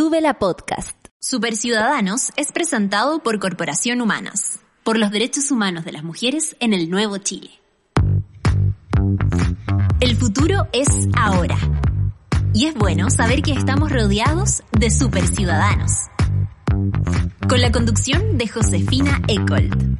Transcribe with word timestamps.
Sube 0.00 0.22
la 0.22 0.38
podcast. 0.38 0.96
Superciudadanos 1.18 2.32
es 2.36 2.52
presentado 2.52 3.22
por 3.22 3.38
Corporación 3.38 4.00
Humanas, 4.00 4.58
por 4.82 4.98
los 4.98 5.10
derechos 5.10 5.50
humanos 5.50 5.84
de 5.84 5.92
las 5.92 6.04
mujeres 6.04 6.56
en 6.58 6.72
el 6.72 6.88
nuevo 6.88 7.18
Chile. 7.18 7.50
El 10.00 10.16
futuro 10.16 10.68
es 10.72 10.88
ahora. 11.14 11.58
Y 12.54 12.64
es 12.64 12.74
bueno 12.76 13.10
saber 13.10 13.42
que 13.42 13.52
estamos 13.52 13.92
rodeados 13.92 14.62
de 14.72 14.90
superciudadanos. 14.90 15.92
Con 17.46 17.60
la 17.60 17.70
conducción 17.70 18.38
de 18.38 18.48
Josefina 18.48 19.20
Ecold. 19.28 19.98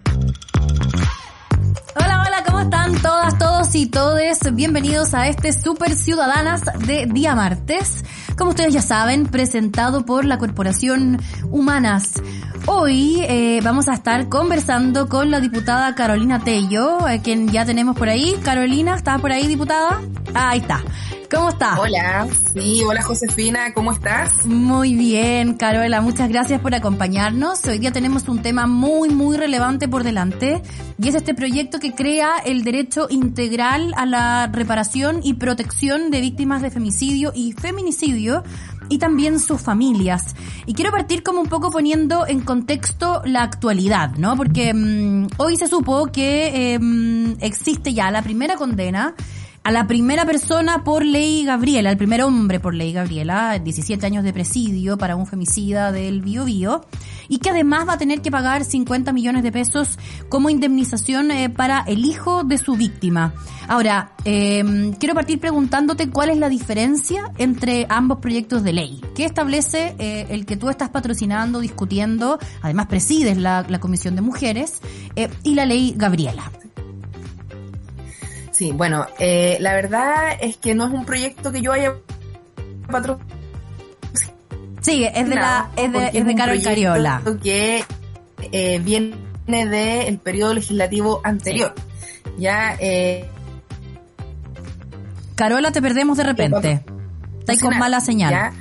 ¿Cómo 2.60 2.76
están 2.76 3.02
todas, 3.02 3.38
todos 3.38 3.74
y 3.74 3.86
todes? 3.86 4.38
Bienvenidos 4.54 5.14
a 5.14 5.28
este 5.28 5.52
Super 5.52 5.94
Ciudadanas 5.94 6.62
de 6.86 7.06
día 7.06 7.34
martes. 7.34 8.04
Como 8.36 8.50
ustedes 8.50 8.74
ya 8.74 8.82
saben, 8.82 9.26
presentado 9.26 10.04
por 10.04 10.26
la 10.26 10.36
Corporación 10.36 11.18
Humanas. 11.50 12.20
Hoy 12.72 13.20
eh, 13.28 13.60
vamos 13.64 13.88
a 13.88 13.94
estar 13.94 14.28
conversando 14.28 15.08
con 15.08 15.32
la 15.32 15.40
diputada 15.40 15.92
Carolina 15.96 16.38
Tello, 16.38 17.08
eh, 17.08 17.20
quien 17.20 17.48
ya 17.48 17.66
tenemos 17.66 17.96
por 17.96 18.08
ahí. 18.08 18.36
Carolina, 18.44 18.94
¿estás 18.94 19.20
por 19.20 19.32
ahí, 19.32 19.48
diputada? 19.48 20.00
Ah, 20.34 20.50
ahí 20.50 20.60
está. 20.60 20.80
¿Cómo 21.28 21.48
estás? 21.48 21.78
Hola, 21.78 22.28
sí, 22.54 22.82
hola 22.84 23.02
Josefina, 23.02 23.72
¿cómo 23.72 23.92
estás? 23.92 24.46
Muy 24.46 24.94
bien, 24.94 25.54
Carola, 25.54 26.00
muchas 26.00 26.28
gracias 26.28 26.60
por 26.60 26.74
acompañarnos. 26.74 27.64
Hoy 27.66 27.78
día 27.78 27.90
tenemos 27.90 28.28
un 28.28 28.40
tema 28.40 28.66
muy, 28.66 29.10
muy 29.10 29.36
relevante 29.36 29.88
por 29.88 30.04
delante 30.04 30.62
y 30.96 31.08
es 31.08 31.14
este 31.14 31.34
proyecto 31.34 31.78
que 31.80 31.92
crea 31.92 32.34
el 32.44 32.62
derecho 32.62 33.06
integral 33.10 33.94
a 33.96 34.06
la 34.06 34.48
reparación 34.52 35.20
y 35.22 35.34
protección 35.34 36.10
de 36.10 36.20
víctimas 36.20 36.62
de 36.62 36.70
femicidio 36.70 37.32
y 37.34 37.52
feminicidio 37.52 38.42
y 38.90 38.98
también 38.98 39.40
sus 39.40 39.62
familias. 39.62 40.34
Y 40.66 40.74
quiero 40.74 40.90
partir 40.90 41.22
como 41.22 41.40
un 41.40 41.46
poco 41.46 41.70
poniendo 41.70 42.26
en 42.26 42.40
contexto 42.40 43.22
la 43.24 43.42
actualidad, 43.42 44.16
¿no? 44.16 44.36
Porque 44.36 44.74
mmm, 44.74 45.28
hoy 45.38 45.56
se 45.56 45.68
supo 45.68 46.08
que 46.08 46.74
eh, 46.74 47.36
existe 47.40 47.94
ya 47.94 48.10
la 48.10 48.20
primera 48.20 48.56
condena 48.56 49.14
a 49.62 49.72
la 49.72 49.86
primera 49.86 50.24
persona 50.24 50.84
por 50.84 51.04
ley 51.04 51.44
Gabriela, 51.44 51.90
el 51.90 51.98
primer 51.98 52.22
hombre 52.22 52.60
por 52.60 52.74
ley 52.74 52.92
Gabriela, 52.92 53.58
17 53.58 54.04
años 54.06 54.24
de 54.24 54.32
presidio 54.32 54.96
para 54.96 55.16
un 55.16 55.26
femicida 55.26 55.92
del 55.92 56.22
Bio 56.22 56.46
Bio, 56.46 56.84
y 57.28 57.38
que 57.38 57.50
además 57.50 57.86
va 57.86 57.94
a 57.94 57.98
tener 57.98 58.22
que 58.22 58.30
pagar 58.30 58.64
50 58.64 59.12
millones 59.12 59.42
de 59.42 59.52
pesos 59.52 59.98
como 60.30 60.48
indemnización 60.48 61.30
eh, 61.30 61.50
para 61.50 61.80
el 61.80 62.06
hijo 62.06 62.42
de 62.42 62.56
su 62.56 62.74
víctima. 62.74 63.34
Ahora, 63.68 64.12
eh, 64.24 64.92
quiero 64.98 65.14
partir 65.14 65.38
preguntándote 65.38 66.08
cuál 66.08 66.30
es 66.30 66.38
la 66.38 66.48
diferencia 66.48 67.30
entre 67.36 67.86
ambos 67.90 68.18
proyectos 68.18 68.64
de 68.64 68.72
ley. 68.72 69.00
¿Qué 69.14 69.26
establece 69.26 69.94
eh, 69.98 70.26
el 70.30 70.46
que 70.46 70.56
tú 70.56 70.70
estás 70.70 70.88
patrocinando, 70.88 71.60
discutiendo, 71.60 72.38
además 72.62 72.86
presides 72.86 73.36
la, 73.36 73.64
la 73.68 73.78
Comisión 73.78 74.16
de 74.16 74.22
Mujeres, 74.22 74.80
y 75.44 75.54
la 75.54 75.66
ley 75.66 75.94
Gabriela? 75.96 76.50
Sí, 78.60 78.72
bueno, 78.72 79.06
eh, 79.18 79.56
la 79.60 79.72
verdad 79.72 80.36
es 80.38 80.58
que 80.58 80.74
no 80.74 80.86
es 80.86 80.92
un 80.92 81.06
proyecto 81.06 81.50
que 81.50 81.62
yo 81.62 81.72
haya 81.72 81.94
patrocinado. 82.90 83.34
Sí, 84.82 85.06
es 85.06 85.30
de 85.30 85.34
la, 85.34 85.70
es 85.76 85.90
de, 85.90 86.10
es 86.12 86.26
de 86.26 86.34
Carol 86.34 86.60
Cariola. 86.60 87.22
Que 87.42 87.82
eh, 88.52 88.78
viene 88.80 89.16
del 89.46 90.18
periodo 90.18 90.52
legislativo 90.52 91.22
anterior. 91.24 91.72
Sí. 91.74 92.32
Ya, 92.36 92.76
eh, 92.80 93.26
Carola, 95.36 95.72
te 95.72 95.80
perdemos 95.80 96.18
de 96.18 96.24
repente. 96.24 96.84
Está 97.38 97.52
ahí 97.52 97.58
con 97.58 97.78
mala 97.78 98.00
señal. 98.02 98.30
Ya, 98.30 98.52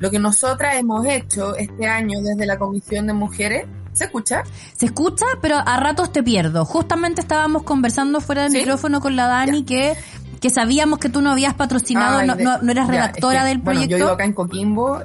lo 0.00 0.10
que 0.10 0.18
nosotras 0.18 0.74
hemos 0.74 1.06
hecho 1.06 1.54
este 1.54 1.86
año 1.86 2.20
desde 2.22 2.44
la 2.44 2.58
Comisión 2.58 3.06
de 3.06 3.12
Mujeres 3.12 3.66
¿Se 3.94 4.04
escucha? 4.04 4.42
Se 4.76 4.86
escucha, 4.86 5.24
pero 5.40 5.56
a 5.56 5.80
ratos 5.80 6.12
te 6.12 6.22
pierdo. 6.22 6.64
Justamente 6.64 7.20
estábamos 7.20 7.62
conversando 7.62 8.20
fuera 8.20 8.42
del 8.42 8.52
¿Sí? 8.52 8.58
micrófono 8.58 9.00
con 9.00 9.16
la 9.16 9.26
Dani 9.26 9.60
ya. 9.60 9.66
que 9.66 9.96
que 10.40 10.50
sabíamos 10.50 10.98
que 10.98 11.08
tú 11.08 11.22
no 11.22 11.30
habías 11.30 11.54
patrocinado, 11.54 12.18
Ay, 12.18 12.26
no, 12.26 12.34
no, 12.34 12.58
no, 12.58 12.70
eras 12.70 12.86
redactora 12.86 13.32
ya, 13.32 13.40
es 13.40 13.44
que, 13.44 13.48
del 13.48 13.62
proyecto. 13.62 13.88
Bueno, 13.88 13.98
yo 13.98 14.04
vivo 14.04 14.10
acá 14.10 14.24
en 14.24 14.32
Coquimbo. 14.34 15.00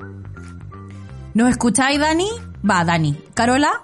¿Nos 1.34 1.50
escucháis, 1.50 2.00
Dani? 2.00 2.30
Va, 2.68 2.82
Dani. 2.82 3.22
¿Carola? 3.34 3.82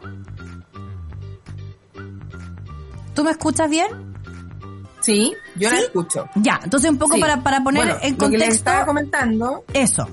¿Tú 3.12 3.24
me 3.24 3.30
escuchas 3.30 3.68
bien? 3.68 3.88
Sí, 5.00 5.34
yo 5.56 5.68
¿Sí? 5.68 5.74
la 5.74 5.80
escucho. 5.82 6.28
Ya, 6.36 6.60
entonces 6.64 6.90
un 6.90 6.96
poco 6.96 7.16
sí. 7.16 7.20
para, 7.20 7.42
para 7.42 7.62
poner 7.62 7.84
bueno, 7.84 7.98
en 8.00 8.14
contexto. 8.14 8.24
Lo 8.24 8.30
que 8.30 8.38
les 8.38 8.54
estaba 8.54 8.86
comentando. 8.86 9.64
Eso. 9.74 10.08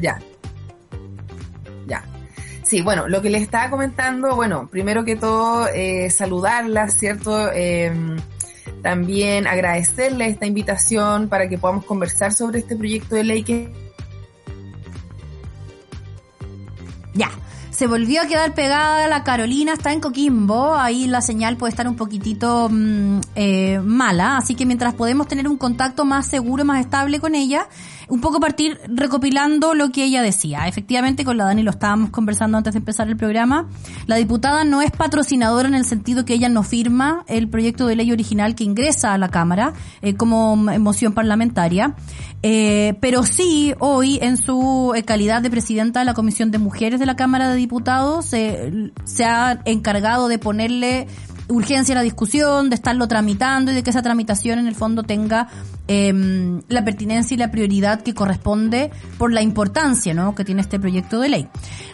Ya. 0.00 0.18
Sí, 2.66 2.82
bueno, 2.82 3.06
lo 3.06 3.22
que 3.22 3.30
les 3.30 3.42
estaba 3.42 3.70
comentando, 3.70 4.34
bueno, 4.34 4.66
primero 4.68 5.04
que 5.04 5.14
todo, 5.14 5.68
eh, 5.68 6.10
saludarlas, 6.10 6.94
¿cierto? 6.98 7.52
Eh, 7.52 7.92
también 8.82 9.46
agradecerle 9.46 10.26
esta 10.26 10.46
invitación 10.46 11.28
para 11.28 11.48
que 11.48 11.58
podamos 11.58 11.84
conversar 11.84 12.32
sobre 12.32 12.58
este 12.58 12.74
proyecto 12.74 13.14
de 13.14 13.22
ley 13.22 13.44
que... 13.44 13.72
Ya, 17.14 17.30
se 17.70 17.86
volvió 17.86 18.22
a 18.22 18.26
quedar 18.26 18.52
pegada 18.52 19.06
la 19.06 19.22
Carolina, 19.22 19.74
está 19.74 19.92
en 19.92 20.00
Coquimbo, 20.00 20.74
ahí 20.74 21.06
la 21.06 21.20
señal 21.20 21.56
puede 21.56 21.70
estar 21.70 21.86
un 21.86 21.94
poquitito 21.94 22.68
mmm, 22.68 23.20
eh, 23.36 23.78
mala, 23.78 24.38
así 24.38 24.56
que 24.56 24.66
mientras 24.66 24.92
podemos 24.94 25.28
tener 25.28 25.46
un 25.46 25.56
contacto 25.56 26.04
más 26.04 26.26
seguro, 26.26 26.64
más 26.64 26.80
estable 26.80 27.20
con 27.20 27.36
ella, 27.36 27.68
un 28.08 28.20
poco 28.20 28.40
partir 28.40 28.78
recopilando 28.88 29.74
lo 29.74 29.90
que 29.90 30.04
ella 30.04 30.22
decía. 30.22 30.68
Efectivamente, 30.68 31.24
con 31.24 31.36
la 31.36 31.44
Dani 31.44 31.62
lo 31.62 31.70
estábamos 31.70 32.10
conversando 32.10 32.56
antes 32.58 32.74
de 32.74 32.78
empezar 32.78 33.08
el 33.08 33.16
programa. 33.16 33.68
La 34.06 34.16
diputada 34.16 34.64
no 34.64 34.82
es 34.82 34.90
patrocinadora 34.90 35.68
en 35.68 35.74
el 35.74 35.84
sentido 35.84 36.24
que 36.24 36.34
ella 36.34 36.48
no 36.48 36.62
firma 36.62 37.24
el 37.26 37.48
proyecto 37.48 37.86
de 37.86 37.96
ley 37.96 38.12
original 38.12 38.54
que 38.54 38.64
ingresa 38.64 39.12
a 39.12 39.18
la 39.18 39.28
Cámara 39.28 39.72
eh, 40.02 40.14
como 40.14 40.56
moción 40.56 41.12
parlamentaria, 41.12 41.94
eh, 42.42 42.96
pero 43.00 43.24
sí 43.24 43.74
hoy 43.78 44.18
en 44.22 44.36
su 44.36 44.92
eh, 44.94 45.02
calidad 45.02 45.42
de 45.42 45.50
presidenta 45.50 46.00
de 46.00 46.06
la 46.06 46.14
Comisión 46.14 46.50
de 46.50 46.58
Mujeres 46.58 47.00
de 47.00 47.06
la 47.06 47.16
Cámara 47.16 47.50
de 47.50 47.56
Diputados 47.56 48.26
se 48.26 49.24
ha 49.24 49.60
encargado 49.64 50.28
de 50.28 50.38
ponerle 50.38 51.08
urgencia 51.48 51.94
la 51.94 52.02
discusión, 52.02 52.70
de 52.70 52.74
estarlo 52.74 53.08
tramitando 53.08 53.70
y 53.70 53.74
de 53.74 53.82
que 53.82 53.90
esa 53.90 54.02
tramitación 54.02 54.58
en 54.58 54.66
el 54.66 54.74
fondo 54.74 55.02
tenga 55.02 55.48
eh, 55.88 56.60
la 56.68 56.84
pertinencia 56.84 57.34
y 57.34 57.38
la 57.38 57.50
prioridad 57.50 58.02
que 58.02 58.14
corresponde 58.14 58.90
por 59.18 59.32
la 59.32 59.42
importancia 59.42 60.14
¿no? 60.14 60.34
que 60.34 60.44
tiene 60.44 60.60
este 60.60 60.80
proyecto 60.80 61.20
de 61.20 61.28
ley. 61.28 61.48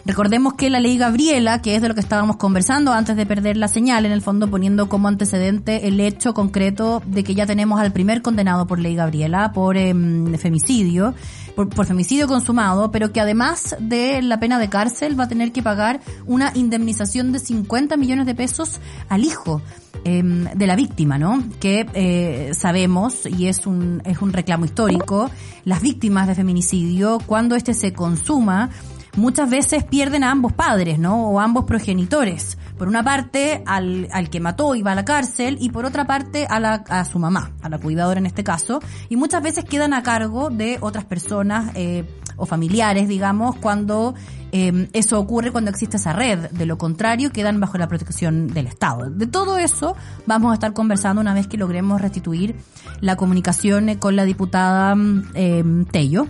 Recordemos 0.05 0.53
que 0.55 0.69
la 0.69 0.79
ley 0.79 0.97
Gabriela, 0.97 1.61
que 1.61 1.75
es 1.75 1.81
de 1.81 1.87
lo 1.87 1.93
que 1.93 2.01
estábamos 2.01 2.37
conversando 2.37 2.91
antes 2.91 3.15
de 3.15 3.25
perder 3.25 3.57
la 3.57 3.67
señal, 3.67 4.05
en 4.05 4.11
el 4.11 4.21
fondo 4.21 4.49
poniendo 4.49 4.89
como 4.89 5.07
antecedente 5.07 5.87
el 5.87 5.99
hecho 5.99 6.33
concreto 6.33 7.01
de 7.05 7.23
que 7.23 7.35
ya 7.35 7.45
tenemos 7.45 7.79
al 7.79 7.93
primer 7.93 8.21
condenado 8.21 8.67
por 8.67 8.79
ley 8.79 8.95
Gabriela 8.95 9.51
por 9.53 9.77
eh, 9.77 9.93
femicidio, 10.37 11.13
por, 11.55 11.69
por, 11.69 11.85
femicidio 11.85 12.27
consumado, 12.27 12.91
pero 12.91 13.11
que 13.11 13.21
además 13.21 13.75
de 13.79 14.21
la 14.21 14.39
pena 14.39 14.59
de 14.59 14.69
cárcel 14.69 15.19
va 15.19 15.25
a 15.25 15.27
tener 15.27 15.51
que 15.51 15.61
pagar 15.61 16.01
una 16.25 16.51
indemnización 16.55 17.31
de 17.31 17.39
50 17.39 17.97
millones 17.97 18.25
de 18.25 18.35
pesos 18.35 18.79
al 19.09 19.23
hijo 19.23 19.61
eh, 20.05 20.21
de 20.21 20.67
la 20.67 20.75
víctima, 20.75 21.17
¿no? 21.17 21.41
Que 21.61 21.87
eh, 21.93 22.51
sabemos, 22.53 23.25
y 23.25 23.47
es 23.47 23.65
un, 23.65 24.01
es 24.03 24.21
un 24.21 24.33
reclamo 24.33 24.65
histórico, 24.65 25.29
las 25.63 25.81
víctimas 25.81 26.27
de 26.27 26.35
feminicidio, 26.35 27.19
cuando 27.25 27.55
este 27.55 27.73
se 27.73 27.93
consuma, 27.93 28.69
muchas 29.15 29.49
veces 29.49 29.83
pierden 29.83 30.23
a 30.23 30.31
ambos 30.31 30.53
padres, 30.53 30.99
¿no? 30.99 31.29
O 31.29 31.39
ambos 31.39 31.65
progenitores. 31.65 32.57
Por 32.77 32.87
una 32.87 33.03
parte, 33.03 33.63
al, 33.65 34.07
al 34.11 34.29
que 34.29 34.39
mató 34.39 34.73
va 34.83 34.93
a 34.93 34.95
la 34.95 35.05
cárcel, 35.05 35.57
y 35.59 35.69
por 35.69 35.85
otra 35.85 36.05
parte, 36.05 36.47
a, 36.49 36.59
la, 36.59 37.05
su 37.05 37.19
mamá, 37.19 37.51
a 37.61 37.69
la 37.69 37.77
cuidadora 37.77 38.19
en 38.19 38.25
este 38.25 38.43
caso, 38.43 38.79
y 39.09 39.15
muchas 39.15 39.43
veces 39.43 39.65
quedan 39.65 39.93
a 39.93 40.03
cargo 40.03 40.49
de 40.49 40.77
otras 40.81 41.05
personas 41.05 41.71
eh, 41.75 42.05
o 42.35 42.45
familiares, 42.45 43.07
digamos, 43.07 43.55
cuando 43.57 44.15
eh, 44.51 44.89
eso 44.93 45.19
ocurre 45.19 45.51
cuando 45.51 45.69
existe 45.69 45.97
esa 45.97 46.13
red. 46.13 46.49
De 46.51 46.65
lo 46.65 46.77
contrario, 46.77 47.31
quedan 47.31 47.59
bajo 47.59 47.77
la 47.77 47.87
protección 47.87 48.47
del 48.47 48.67
Estado. 48.67 49.09
De 49.09 49.27
todo 49.27 49.57
eso 49.57 49.95
vamos 50.25 50.51
a 50.51 50.55
estar 50.55 50.73
conversando 50.73 51.21
una 51.21 51.33
vez 51.33 51.47
que 51.47 51.57
logremos 51.57 52.01
restituir 52.01 52.55
la 53.01 53.15
comunicación 53.15 53.95
con 53.95 54.15
la 54.15 54.25
diputada 54.25 54.95
eh, 55.35 55.63
Tello. 55.91 56.27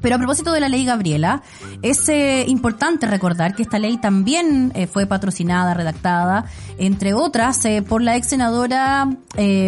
Pero 0.00 0.16
a 0.16 0.18
propósito 0.18 0.52
de 0.52 0.60
la 0.60 0.68
ley 0.68 0.84
Gabriela, 0.84 1.42
es 1.82 2.08
eh, 2.08 2.44
importante 2.48 3.06
recordar 3.06 3.54
que 3.54 3.62
esta 3.62 3.78
ley 3.78 3.98
también 3.98 4.72
eh, 4.74 4.86
fue 4.86 5.06
patrocinada, 5.06 5.74
redactada, 5.74 6.44
entre 6.78 7.14
otras, 7.14 7.64
eh, 7.64 7.82
por 7.82 8.02
la 8.02 8.16
ex 8.16 8.28
senadora 8.28 9.08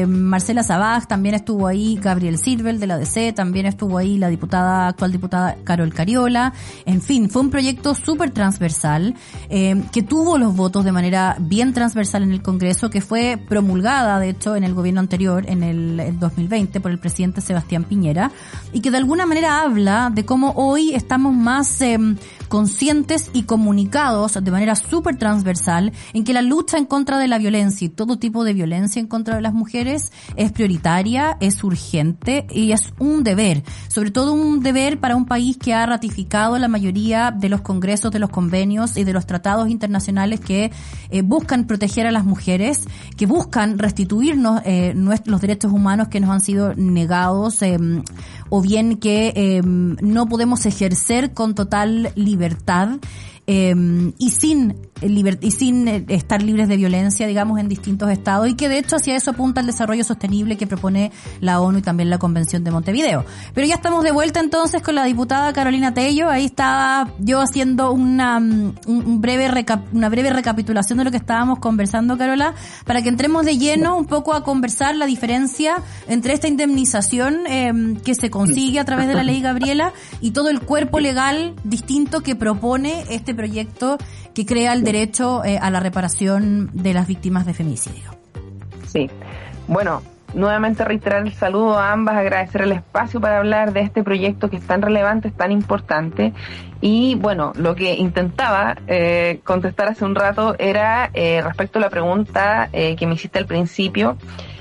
Marcela 0.08 0.64
Sabaj, 0.64 1.06
también 1.06 1.36
estuvo 1.36 1.68
ahí 1.68 1.96
Gabriel 2.02 2.38
Silvel 2.38 2.80
de 2.80 2.88
la 2.88 2.98
DC, 2.98 3.32
también 3.32 3.66
estuvo 3.66 3.98
ahí 3.98 4.18
la 4.18 4.28
diputada, 4.28 4.88
actual 4.88 5.12
diputada 5.12 5.56
Carol 5.62 5.94
Cariola. 5.94 6.52
En 6.86 7.00
fin, 7.00 7.30
fue 7.30 7.42
un 7.42 7.50
proyecto 7.50 7.94
súper 7.94 8.32
transversal, 8.32 9.14
que 9.48 10.02
tuvo 10.02 10.38
los 10.38 10.56
votos 10.56 10.84
de 10.84 10.90
manera 10.90 11.36
bien 11.38 11.72
transversal 11.72 12.24
en 12.24 12.32
el 12.32 12.42
Congreso, 12.42 12.90
que 12.90 13.00
fue 13.00 13.38
promulgada, 13.48 14.18
de 14.18 14.30
hecho, 14.30 14.56
en 14.56 14.64
el 14.64 14.74
gobierno 14.74 15.00
anterior, 15.00 15.44
en 15.46 15.62
el 15.62 16.18
2020, 16.18 16.80
por 16.80 16.90
el 16.90 16.98
presidente 16.98 17.40
Sebastián 17.40 17.84
Piñera, 17.84 18.32
y 18.72 18.80
que 18.80 18.90
de 18.90 18.96
alguna 18.96 19.24
manera 19.24 19.62
habla 19.62 20.10
de 20.12 20.19
de 20.20 20.26
cómo 20.26 20.52
hoy 20.54 20.92
estamos 20.94 21.34
más 21.34 21.80
em, 21.80 22.18
conscientes 22.48 23.30
y 23.32 23.44
comunicados 23.44 24.34
de 24.34 24.50
manera 24.50 24.76
súper 24.76 25.16
transversal 25.16 25.94
en 26.12 26.24
que 26.24 26.34
la 26.34 26.42
lucha 26.42 26.76
en 26.76 26.84
contra 26.84 27.16
de 27.16 27.26
la 27.26 27.38
violencia 27.38 27.86
y 27.86 27.88
todo 27.88 28.18
tipo 28.18 28.44
de 28.44 28.52
violencia 28.52 29.00
en 29.00 29.06
contra 29.06 29.36
de 29.36 29.40
las 29.40 29.54
mujeres 29.54 30.12
es 30.36 30.52
prioritaria, 30.52 31.38
es 31.40 31.64
urgente 31.64 32.46
y 32.50 32.72
es 32.72 32.92
un 32.98 33.24
deber, 33.24 33.62
sobre 33.88 34.10
todo 34.10 34.34
un 34.34 34.60
deber 34.60 35.00
para 35.00 35.16
un 35.16 35.24
país 35.24 35.56
que 35.56 35.72
ha 35.72 35.86
ratificado 35.86 36.58
la 36.58 36.68
mayoría 36.68 37.30
de 37.30 37.48
los 37.48 37.62
congresos, 37.62 38.12
de 38.12 38.18
los 38.18 38.28
convenios 38.28 38.98
y 38.98 39.04
de 39.04 39.14
los 39.14 39.24
tratados 39.24 39.70
internacionales 39.70 40.40
que 40.40 40.70
eh, 41.08 41.22
buscan 41.22 41.66
proteger 41.66 42.06
a 42.06 42.10
las 42.10 42.26
mujeres, 42.26 42.84
que 43.16 43.24
buscan 43.24 43.78
restituirnos 43.78 44.60
eh, 44.66 44.92
los 45.24 45.40
derechos 45.40 45.72
humanos 45.72 46.08
que 46.08 46.20
nos 46.20 46.28
han 46.28 46.42
sido 46.42 46.74
negados 46.74 47.62
em, 47.62 48.02
o 48.50 48.60
bien 48.60 48.96
que 48.96 49.32
em, 49.34 49.96
no 50.02 50.28
podemos 50.28 50.66
ejercer 50.66 51.32
con 51.32 51.54
total 51.54 52.12
libertad 52.14 52.98
em, 53.50 54.12
y 54.18 54.30
sin 54.30 54.90
y 55.40 55.50
sin 55.50 55.88
eh, 55.88 56.04
estar 56.08 56.42
libres 56.42 56.68
de 56.68 56.76
violencia, 56.76 57.26
digamos, 57.26 57.58
en 57.58 57.68
distintos 57.68 58.10
estados 58.10 58.48
y 58.48 58.54
que 58.54 58.68
de 58.68 58.78
hecho 58.78 58.96
hacia 58.96 59.16
eso 59.16 59.30
apunta 59.30 59.60
el 59.60 59.66
desarrollo 59.66 60.04
sostenible 60.04 60.56
que 60.56 60.66
propone 60.66 61.10
la 61.40 61.60
ONU 61.60 61.78
y 61.78 61.82
también 61.82 62.10
la 62.10 62.18
Convención 62.18 62.64
de 62.64 62.70
Montevideo. 62.70 63.24
Pero 63.54 63.66
ya 63.66 63.76
estamos 63.76 64.04
de 64.04 64.12
vuelta 64.12 64.40
entonces 64.40 64.82
con 64.82 64.94
la 64.94 65.04
diputada 65.04 65.52
Carolina 65.52 65.94
Tello. 65.94 66.28
Ahí 66.28 66.44
estaba 66.44 67.12
yo 67.18 67.40
haciendo 67.40 67.92
una, 67.92 68.40
mm, 68.40 69.20
breve 69.20 69.50
una 69.92 70.08
breve 70.08 70.30
recapitulación 70.30 70.98
de 70.98 71.04
lo 71.04 71.10
que 71.10 71.16
estábamos 71.16 71.58
conversando, 71.58 72.18
Carola, 72.18 72.54
para 72.84 73.02
que 73.02 73.08
entremos 73.08 73.44
de 73.44 73.56
lleno 73.56 73.96
un 73.96 74.06
poco 74.06 74.34
a 74.34 74.44
conversar 74.44 74.96
la 74.96 75.06
diferencia 75.06 75.82
entre 76.08 76.34
esta 76.34 76.48
indemnización 76.48 77.46
em, 77.46 77.96
que 77.96 78.14
se 78.14 78.30
consigue 78.30 78.78
a 78.78 78.84
través 78.84 79.08
de 79.08 79.14
la 79.14 79.22
ley 79.22 79.40
Gabriela 79.40 79.92
y 80.20 80.32
todo 80.32 80.50
el 80.50 80.60
cuerpo 80.60 81.00
legal 81.00 81.54
distinto 81.64 82.20
que 82.22 82.36
propone 82.36 83.04
este 83.10 83.34
proyecto 83.40 83.96
que 84.34 84.44
crea 84.44 84.74
el 84.74 84.84
derecho 84.84 85.42
eh, 85.44 85.58
a 85.58 85.70
la 85.70 85.80
reparación 85.80 86.68
de 86.74 86.92
las 86.92 87.06
víctimas 87.06 87.46
de 87.46 87.54
femicidio. 87.54 88.10
Sí, 88.86 89.08
bueno, 89.66 90.02
nuevamente 90.34 90.84
reiterar 90.84 91.26
el 91.26 91.32
saludo 91.32 91.78
a 91.78 91.90
ambas, 91.90 92.16
agradecer 92.16 92.62
el 92.62 92.72
espacio 92.72 93.18
para 93.18 93.38
hablar 93.38 93.72
de 93.72 93.80
este 93.80 94.02
proyecto 94.02 94.50
que 94.50 94.56
es 94.56 94.66
tan 94.66 94.82
relevante, 94.82 95.28
es 95.28 95.34
tan 95.34 95.52
importante. 95.52 96.34
Y 96.82 97.14
bueno, 97.14 97.52
lo 97.56 97.74
que 97.74 97.94
intentaba 97.94 98.76
eh, 98.86 99.40
contestar 99.42 99.88
hace 99.88 100.04
un 100.04 100.14
rato 100.14 100.54
era 100.58 101.08
eh, 101.14 101.40
respecto 101.42 101.78
a 101.78 101.82
la 101.82 101.90
pregunta 101.90 102.68
que 102.72 103.06
me 103.06 103.14
hiciste 103.14 103.38
al 103.38 103.46
principio, 103.46 104.18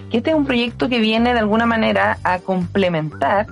que 0.09 0.17
este 0.17 0.31
es 0.31 0.35
un 0.35 0.45
proyecto 0.45 0.89
que 0.89 0.99
viene 0.99 1.33
de 1.33 1.39
alguna 1.39 1.65
manera 1.65 2.17
a 2.23 2.39
complementar 2.39 3.47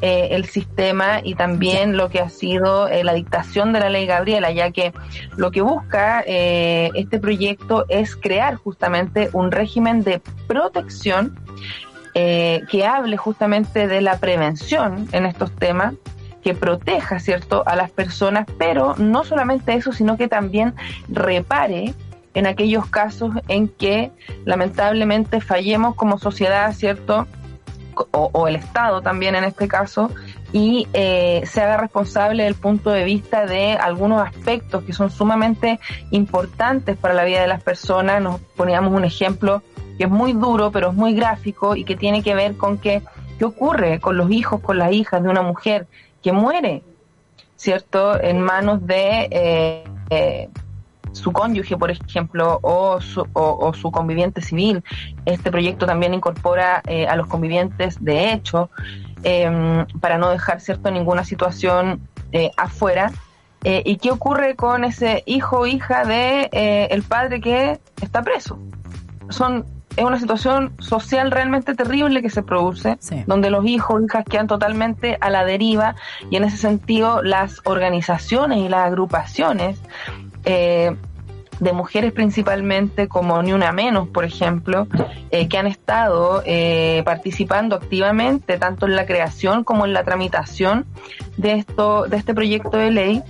eh, 0.00 0.28
el 0.32 0.46
sistema 0.46 1.20
y 1.22 1.36
también 1.36 1.96
lo 1.96 2.08
que 2.08 2.18
ha 2.18 2.28
sido 2.28 2.88
eh, 2.88 3.04
la 3.04 3.14
dictación 3.14 3.72
de 3.72 3.80
la 3.80 3.88
ley 3.88 4.04
Gabriela, 4.04 4.50
ya 4.50 4.72
que 4.72 4.92
lo 5.36 5.52
que 5.52 5.62
busca 5.62 6.24
eh, 6.26 6.90
este 6.94 7.20
proyecto 7.20 7.86
es 7.88 8.16
crear 8.16 8.56
justamente 8.56 9.30
un 9.32 9.52
régimen 9.52 10.02
de 10.02 10.20
protección 10.46 11.38
que 12.14 12.86
hable 12.86 13.16
justamente 13.16 13.88
de 13.88 14.02
la 14.02 14.18
prevención 14.18 15.08
en 15.12 15.24
estos 15.24 15.50
temas 15.52 15.94
que 16.44 16.52
proteja, 16.52 17.20
¿cierto?, 17.20 17.62
a 17.64 17.74
las 17.74 17.90
personas, 17.90 18.46
pero 18.58 18.94
no 18.98 19.24
solamente 19.24 19.72
eso, 19.72 19.92
sino 19.92 20.18
que 20.18 20.28
también 20.28 20.74
repare 21.08 21.94
en 22.34 22.46
aquellos 22.46 22.86
casos 22.86 23.34
en 23.48 23.68
que 23.68 24.10
lamentablemente 24.44 25.40
fallemos 25.40 25.94
como 25.94 26.18
sociedad, 26.18 26.72
¿cierto?, 26.72 27.26
o, 28.10 28.48
el 28.48 28.56
Estado 28.56 29.02
también 29.02 29.34
en 29.34 29.44
este 29.44 29.68
caso, 29.68 30.10
y 30.52 30.86
eh, 30.92 31.42
se 31.46 31.60
haga 31.60 31.76
responsable 31.76 32.44
del 32.44 32.54
punto 32.54 32.90
de 32.90 33.04
vista 33.04 33.46
de 33.46 33.72
algunos 33.72 34.26
aspectos 34.26 34.84
que 34.84 34.92
son 34.92 35.10
sumamente 35.10 35.78
importantes 36.10 36.96
para 36.96 37.14
la 37.14 37.24
vida 37.24 37.40
de 37.40 37.48
las 37.48 37.62
personas. 37.62 38.20
Nos 38.22 38.40
poníamos 38.56 38.92
un 38.92 39.04
ejemplo 39.04 39.62
que 39.98 40.04
es 40.04 40.10
muy 40.10 40.32
duro, 40.32 40.70
pero 40.70 40.90
es 40.90 40.94
muy 40.94 41.14
gráfico 41.14 41.76
y 41.76 41.84
que 41.84 41.96
tiene 41.96 42.22
que 42.22 42.34
ver 42.34 42.56
con 42.56 42.78
que, 42.78 43.02
qué 43.38 43.44
ocurre 43.44 44.00
con 44.00 44.16
los 44.16 44.30
hijos, 44.30 44.60
con 44.60 44.78
las 44.78 44.92
hijas 44.92 45.22
de 45.22 45.28
una 45.28 45.42
mujer 45.42 45.86
que 46.22 46.32
muere, 46.32 46.82
¿cierto?, 47.56 48.20
en 48.20 48.40
manos 48.40 48.86
de... 48.86 49.28
Eh, 49.30 49.84
eh, 50.10 50.48
su 51.12 51.32
cónyuge, 51.32 51.76
por 51.76 51.90
ejemplo, 51.90 52.58
o 52.62 53.00
su, 53.00 53.26
o, 53.32 53.72
su 53.74 53.90
conviviente 53.90 54.40
civil. 54.40 54.82
Este 55.24 55.50
proyecto 55.50 55.86
también 55.86 56.14
incorpora 56.14 56.82
eh, 56.86 57.06
a 57.06 57.16
los 57.16 57.26
convivientes 57.26 58.02
de 58.02 58.32
hecho 58.32 58.70
em, 59.22 59.86
para 60.00 60.18
no 60.18 60.30
dejar 60.30 60.60
cierto 60.60 60.90
ninguna 60.90 61.24
situación 61.24 62.08
eh, 62.32 62.50
afuera. 62.56 63.12
Eh, 63.64 63.82
¿Y 63.84 63.96
qué 63.98 64.10
ocurre 64.10 64.56
con 64.56 64.84
ese 64.84 65.22
hijo 65.24 65.60
o 65.60 65.66
hija 65.66 66.04
de 66.04 66.48
el 66.90 67.02
padre 67.04 67.40
que 67.40 67.78
está 68.00 68.22
preso? 68.22 68.58
Son 69.28 69.64
es 69.96 70.04
una 70.04 70.18
situación 70.18 70.72
social 70.78 71.30
realmente 71.30 71.74
terrible 71.74 72.22
que 72.22 72.30
se 72.30 72.42
produce, 72.42 72.98
donde 73.26 73.50
los 73.50 73.66
hijos 73.66 74.00
o 74.00 74.04
hijas 74.04 74.24
quedan 74.24 74.46
totalmente 74.46 75.18
a 75.20 75.28
la 75.28 75.44
deriva 75.44 75.96
y 76.30 76.36
en 76.36 76.44
ese 76.44 76.56
sentido 76.56 77.22
las 77.22 77.60
organizaciones 77.64 78.58
y 78.58 78.68
las 78.68 78.86
agrupaciones 78.86 79.78
eh, 80.44 80.94
de 81.60 81.72
mujeres 81.72 82.12
principalmente, 82.12 83.06
como 83.06 83.40
Ni 83.42 83.52
Una 83.52 83.70
Menos, 83.70 84.08
por 84.08 84.24
ejemplo, 84.24 84.88
eh, 85.30 85.48
que 85.48 85.58
han 85.58 85.68
estado 85.68 86.42
eh, 86.44 87.02
participando 87.04 87.76
activamente 87.76 88.58
tanto 88.58 88.86
en 88.86 88.96
la 88.96 89.06
creación 89.06 89.62
como 89.62 89.84
en 89.84 89.92
la 89.92 90.02
tramitación 90.02 90.86
de, 91.36 91.52
esto, 91.52 92.06
de 92.08 92.16
este 92.16 92.34
proyecto 92.34 92.76
de 92.76 92.90
ley, 92.90 93.22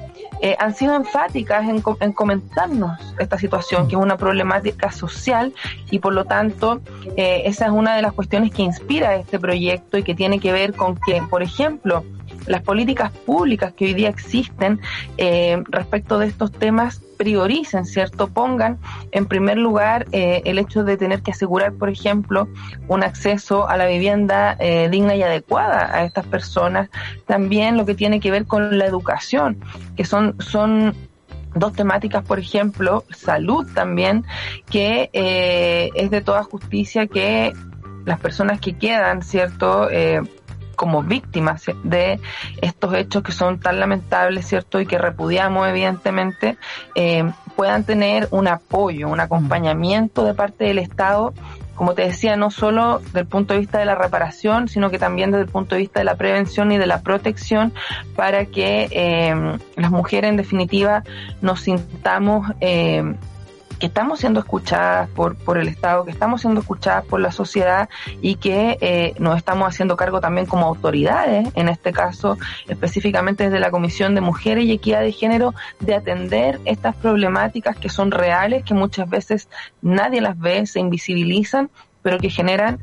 han 0.58 0.74
sido 0.74 0.96
enfáticas 0.96 1.68
en, 1.68 1.84
en, 2.00 2.12
comentarnos 2.12 3.14
esta 3.20 3.38
situación, 3.38 3.86
que 3.86 3.94
es 3.94 4.02
una 4.02 4.16
problemática 4.16 4.90
social 4.90 5.54
y 5.88 6.00
por 6.00 6.12
lo 6.12 6.24
tanto 6.24 6.80
esa 7.16 7.66
es 7.66 7.70
una 7.70 7.94
de 7.94 8.02
las 8.02 8.12
cuestiones 8.12 8.50
que 8.50 8.62
inspira 8.62 9.14
este 9.14 9.38
proyecto 9.38 9.98
y 9.98 10.02
que 10.02 10.16
tiene 10.16 10.40
que 10.40 10.50
ver 10.50 10.74
con 10.74 10.96
que, 10.96 11.22
por 11.30 11.44
ejemplo, 11.44 12.04
las 12.46 12.62
políticas 12.62 13.12
públicas 13.12 13.72
que 13.72 13.86
hoy 13.86 13.94
día 13.94 14.08
existen 14.08 14.80
eh, 15.16 15.62
respecto 15.68 16.18
de 16.18 16.26
estos 16.26 16.52
temas 16.52 17.00
prioricen, 17.16 17.84
¿cierto? 17.84 18.28
Pongan 18.28 18.78
en 19.12 19.26
primer 19.26 19.58
lugar 19.58 20.06
eh, 20.12 20.42
el 20.44 20.58
hecho 20.58 20.82
de 20.82 20.96
tener 20.96 21.22
que 21.22 21.30
asegurar, 21.30 21.72
por 21.74 21.88
ejemplo, 21.88 22.48
un 22.88 23.04
acceso 23.04 23.68
a 23.68 23.76
la 23.76 23.86
vivienda 23.86 24.56
eh, 24.58 24.88
digna 24.90 25.14
y 25.14 25.22
adecuada 25.22 25.94
a 25.94 26.04
estas 26.04 26.26
personas. 26.26 26.90
También 27.26 27.76
lo 27.76 27.86
que 27.86 27.94
tiene 27.94 28.18
que 28.20 28.30
ver 28.30 28.46
con 28.46 28.78
la 28.78 28.86
educación, 28.86 29.58
que 29.96 30.04
son, 30.04 30.40
son 30.40 30.94
dos 31.54 31.74
temáticas, 31.74 32.24
por 32.24 32.38
ejemplo, 32.40 33.04
salud 33.10 33.68
también, 33.74 34.24
que 34.70 35.10
es 35.94 36.10
de 36.10 36.20
toda 36.22 36.42
justicia 36.42 37.06
que 37.06 37.52
las 38.04 38.18
personas 38.18 38.58
que 38.58 38.76
quedan, 38.76 39.22
¿cierto? 39.22 39.88
Como 40.82 41.04
víctimas 41.04 41.62
de 41.84 42.18
estos 42.60 42.92
hechos 42.94 43.22
que 43.22 43.30
son 43.30 43.60
tan 43.60 43.78
lamentables, 43.78 44.48
¿cierto? 44.48 44.80
Y 44.80 44.86
que 44.86 44.98
repudiamos, 44.98 45.68
evidentemente, 45.68 46.56
eh, 46.96 47.22
puedan 47.54 47.84
tener 47.84 48.26
un 48.32 48.48
apoyo, 48.48 49.08
un 49.08 49.20
acompañamiento 49.20 50.24
de 50.24 50.34
parte 50.34 50.64
del 50.64 50.80
Estado 50.80 51.34
como 51.76 51.94
te 51.94 52.02
decía, 52.02 52.36
no 52.36 52.50
solo 52.50 53.00
del 53.12 53.26
punto 53.26 53.54
de 53.54 53.60
vista 53.60 53.78
de 53.78 53.86
la 53.86 53.94
reparación, 53.94 54.68
sino 54.68 54.90
que 54.90 54.98
también 54.98 55.30
desde 55.30 55.44
el 55.44 55.48
punto 55.48 55.74
de 55.74 55.80
vista 55.80 56.00
de 56.00 56.04
la 56.04 56.16
prevención 56.16 56.70
y 56.70 56.78
de 56.78 56.86
la 56.86 57.00
protección 57.00 57.72
para 58.14 58.44
que 58.44 58.88
eh, 58.90 59.58
las 59.76 59.90
mujeres 59.90 60.30
en 60.30 60.36
definitiva 60.36 61.02
nos 61.40 61.62
sintamos 61.62 62.52
eh, 62.60 63.14
que 63.82 63.86
estamos 63.86 64.20
siendo 64.20 64.38
escuchadas 64.38 65.08
por, 65.08 65.34
por 65.34 65.58
el 65.58 65.66
Estado, 65.66 66.04
que 66.04 66.12
estamos 66.12 66.42
siendo 66.42 66.60
escuchadas 66.60 67.04
por 67.04 67.18
la 67.18 67.32
sociedad 67.32 67.88
y 68.20 68.36
que 68.36 68.78
eh, 68.80 69.12
nos 69.18 69.36
estamos 69.36 69.66
haciendo 69.68 69.96
cargo 69.96 70.20
también 70.20 70.46
como 70.46 70.66
autoridades, 70.68 71.48
en 71.56 71.68
este 71.68 71.92
caso 71.92 72.38
específicamente 72.68 73.42
desde 73.42 73.58
la 73.58 73.72
Comisión 73.72 74.14
de 74.14 74.20
Mujeres 74.20 74.66
y 74.66 74.70
Equidad 74.70 75.00
de 75.00 75.10
Género, 75.10 75.52
de 75.80 75.96
atender 75.96 76.60
estas 76.64 76.94
problemáticas 76.94 77.76
que 77.76 77.88
son 77.88 78.12
reales, 78.12 78.62
que 78.62 78.72
muchas 78.72 79.10
veces 79.10 79.48
nadie 79.80 80.20
las 80.20 80.38
ve, 80.38 80.64
se 80.66 80.78
invisibilizan 80.78 81.68
pero 82.02 82.18
que 82.18 82.30
generan 82.30 82.80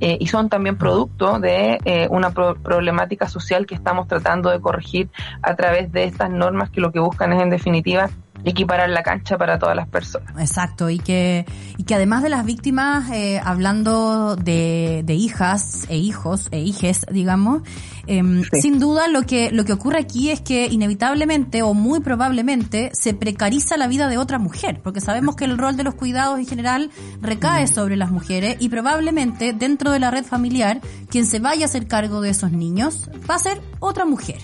eh, 0.00 0.16
y 0.18 0.26
son 0.26 0.48
también 0.48 0.76
producto 0.76 1.38
de 1.38 1.78
eh, 1.84 2.08
una 2.10 2.30
pro 2.30 2.56
problemática 2.56 3.28
social 3.28 3.66
que 3.66 3.74
estamos 3.74 4.08
tratando 4.08 4.50
de 4.50 4.60
corregir 4.60 5.08
a 5.42 5.54
través 5.56 5.92
de 5.92 6.04
estas 6.04 6.30
normas 6.30 6.70
que 6.70 6.80
lo 6.80 6.90
que 6.90 6.98
buscan 6.98 7.32
es 7.32 7.42
en 7.42 7.50
definitiva 7.50 8.10
equiparar 8.44 8.90
la 8.90 9.02
cancha 9.02 9.38
para 9.38 9.58
todas 9.58 9.76
las 9.76 9.88
personas. 9.88 10.34
Exacto, 10.38 10.90
y 10.90 10.98
que, 10.98 11.46
y 11.76 11.84
que 11.84 11.94
además 11.94 12.22
de 12.22 12.28
las 12.28 12.44
víctimas, 12.44 13.10
eh, 13.10 13.40
hablando 13.44 14.36
de, 14.36 15.02
de 15.04 15.14
hijas 15.14 15.86
e 15.88 15.96
hijos 15.96 16.48
e 16.50 16.60
hijes, 16.60 17.06
digamos, 17.10 17.62
eh, 18.06 18.22
sin 18.60 18.80
duda 18.80 19.08
lo 19.08 19.22
que, 19.22 19.50
lo 19.52 19.64
que 19.64 19.72
ocurre 19.72 19.98
aquí 19.98 20.30
es 20.30 20.40
que 20.40 20.66
inevitablemente 20.66 21.62
o 21.62 21.74
muy 21.74 22.00
probablemente 22.00 22.90
se 22.94 23.14
precariza 23.14 23.76
la 23.76 23.86
vida 23.86 24.08
de 24.08 24.18
otra 24.18 24.38
mujer, 24.38 24.80
porque 24.82 25.00
sabemos 25.00 25.36
que 25.36 25.44
el 25.44 25.58
rol 25.58 25.76
de 25.76 25.84
los 25.84 25.94
cuidados 25.94 26.38
en 26.38 26.46
general 26.46 26.90
recae 27.20 27.66
sobre 27.66 27.96
las 27.96 28.10
mujeres 28.10 28.56
y 28.58 28.68
probablemente 28.68 29.52
dentro 29.52 29.92
de 29.92 30.00
la 30.00 30.10
red 30.10 30.24
familiar 30.24 30.80
quien 31.08 31.26
se 31.26 31.38
vaya 31.38 31.66
a 31.66 31.68
hacer 31.68 31.86
cargo 31.86 32.20
de 32.20 32.30
esos 32.30 32.52
niños 32.52 33.10
va 33.28 33.36
a 33.36 33.38
ser 33.38 33.60
otra 33.80 34.04
mujer. 34.04 34.38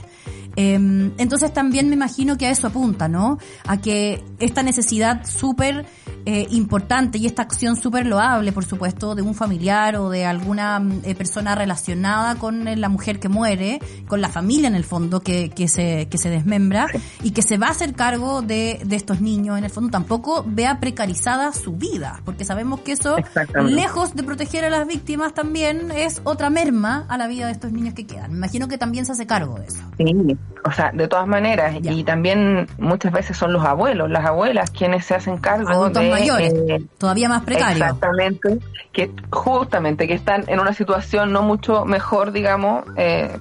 Em, 0.61 1.13
entonces 1.19 1.53
también 1.53 1.89
me 1.89 1.95
imagino 1.95 2.37
que 2.37 2.47
a 2.47 2.51
eso 2.51 2.67
apunta, 2.67 3.07
¿no? 3.07 3.39
A 3.65 3.81
que 3.81 4.25
esta 4.41 4.65
necesidad 4.65 5.25
súper 5.25 5.87
eh, 6.31 6.47
importante 6.51 7.17
y 7.17 7.25
esta 7.25 7.41
acción 7.41 7.75
súper 7.75 8.05
loable, 8.05 8.53
por 8.53 8.67
supuesto, 8.67 9.15
de 9.15 9.23
un 9.23 9.35
familiar 9.35 9.97
o 9.97 10.11
de 10.11 10.27
alguna 10.27 10.79
eh, 11.03 11.15
persona 11.15 11.55
relacionada 11.55 12.35
con 12.35 12.69
eh, 12.69 12.77
la 12.77 12.91
mujer 12.91 13.19
que 13.19 13.31
muere, 13.31 13.81
con 14.07 14.21
la 14.21 14.29
familia 14.29 14.69
en 14.69 14.75
el 14.75 14.85
fondo 14.85 15.21
que, 15.21 15.49
que, 15.49 15.69
se, 15.69 16.07
que 16.11 16.19
se 16.19 16.29
desmembra 16.29 16.87
y 17.23 17.31
que 17.31 17.41
se 17.41 17.57
va 17.57 17.69
a 17.69 17.71
hacer 17.71 17.95
cargo 17.95 18.43
de, 18.43 18.79
de 18.85 18.95
estos 18.95 19.23
niños, 19.23 19.57
en 19.57 19.65
el 19.65 19.71
fondo 19.71 19.89
tampoco 19.89 20.45
vea 20.47 20.81
precarizada 20.81 21.51
su 21.53 21.73
vida, 21.73 22.21
porque 22.27 22.45
sabemos 22.45 22.81
que 22.81 22.93
eso, 22.93 23.17
lejos 23.65 24.15
de 24.15 24.23
proteger 24.23 24.67
a 24.67 24.69
las 24.69 24.87
víctimas, 24.87 25.33
también 25.33 25.91
es 25.91 26.21
otra 26.25 26.51
merma 26.51 27.07
a 27.09 27.17
la 27.17 27.27
vida 27.27 27.47
de 27.47 27.53
estos 27.53 27.73
niños 27.73 27.95
que 27.95 28.07
quedan. 28.07 28.33
Me 28.33 28.37
imagino 28.37 28.69
que 28.69 28.77
también 28.77 29.07
se 29.07 29.13
hace 29.13 29.27
cargo 29.27 29.59
de 29.59 29.69
eso. 29.69 29.81
Sí, 29.97 30.37
o 30.63 30.73
sea, 30.73 30.93
de 30.93 31.09
todas 31.09 31.27
maneras, 31.27 31.75
y 31.83 32.05
también 32.05 32.67
muchas 32.77 33.13
veces 33.13 33.35
son 33.35 33.55
los 33.55 33.65
abuelos, 33.65 34.11
las 34.11 34.27
abuelas 34.27 34.71
quienes 34.71 35.07
se 35.07 35.15
hacen 35.15 35.39
cargo 35.39 35.71
Adultos 35.71 36.03
de 36.03 36.18
mayores, 36.21 36.55
eh, 36.55 36.83
todavía 36.99 37.29
más 37.29 37.43
precarios. 37.43 37.81
Exactamente, 37.81 38.59
que 38.93 39.11
justamente 39.31 40.07
que 40.07 40.15
están 40.15 40.45
en 40.49 40.61
una 40.61 40.73
situación 40.73 41.33
no 41.33 41.43
mucho 41.43 41.85
mejor, 41.85 42.33
digamos, 42.33 42.85
eh, 42.97 43.37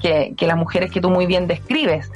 que, 0.00 0.34
que, 0.36 0.46
las 0.46 0.56
mujeres 0.56 0.90
que 0.90 1.00
tú 1.00 1.08
muy 1.08 1.24
bien 1.24 1.46
describes. 1.46 2.10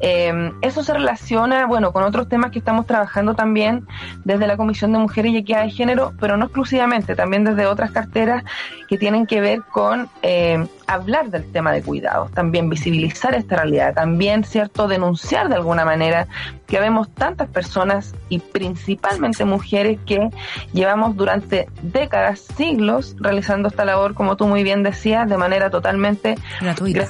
Eh, 0.00 0.52
eso 0.60 0.84
se 0.84 0.92
relaciona, 0.92 1.66
bueno, 1.66 1.92
con 1.92 2.04
otros 2.04 2.28
temas 2.28 2.52
que 2.52 2.60
estamos 2.60 2.86
trabajando 2.86 3.34
también 3.34 3.86
desde 4.24 4.46
la 4.46 4.56
Comisión 4.56 4.92
de 4.92 4.98
Mujeres 4.98 5.32
y 5.32 5.38
Equidad 5.38 5.64
de 5.64 5.70
Género, 5.70 6.12
pero 6.20 6.36
no 6.36 6.44
exclusivamente, 6.44 7.16
también 7.16 7.42
desde 7.44 7.66
otras 7.66 7.90
carteras 7.90 8.44
que 8.88 8.96
tienen 8.96 9.26
que 9.26 9.40
ver 9.40 9.62
con 9.62 10.08
eh, 10.22 10.64
hablar 10.86 11.30
del 11.30 11.50
tema 11.50 11.72
de 11.72 11.82
cuidados, 11.82 12.30
también 12.32 12.68
visibilizar 12.68 13.34
esta 13.34 13.56
realidad, 13.56 13.94
también, 13.94 14.44
¿cierto?, 14.44 14.88
denunciar 14.88 15.48
de 15.48 15.56
alguna 15.56 15.84
manera 15.84 16.28
que 16.66 16.80
vemos 16.80 17.08
tantas 17.14 17.48
personas 17.48 18.14
y 18.28 18.38
principalmente 18.38 19.44
mujeres 19.44 19.98
que 20.06 20.30
llevamos 20.72 21.16
durante 21.16 21.68
décadas, 21.82 22.40
siglos, 22.56 23.16
realizando 23.18 23.68
esta 23.68 23.84
labor, 23.84 24.14
como 24.14 24.36
tú 24.36 24.46
muy 24.46 24.62
bien 24.62 24.82
decías, 24.82 25.28
de 25.28 25.36
manera 25.36 25.70
totalmente 25.70 26.36
gratuita 26.60 27.08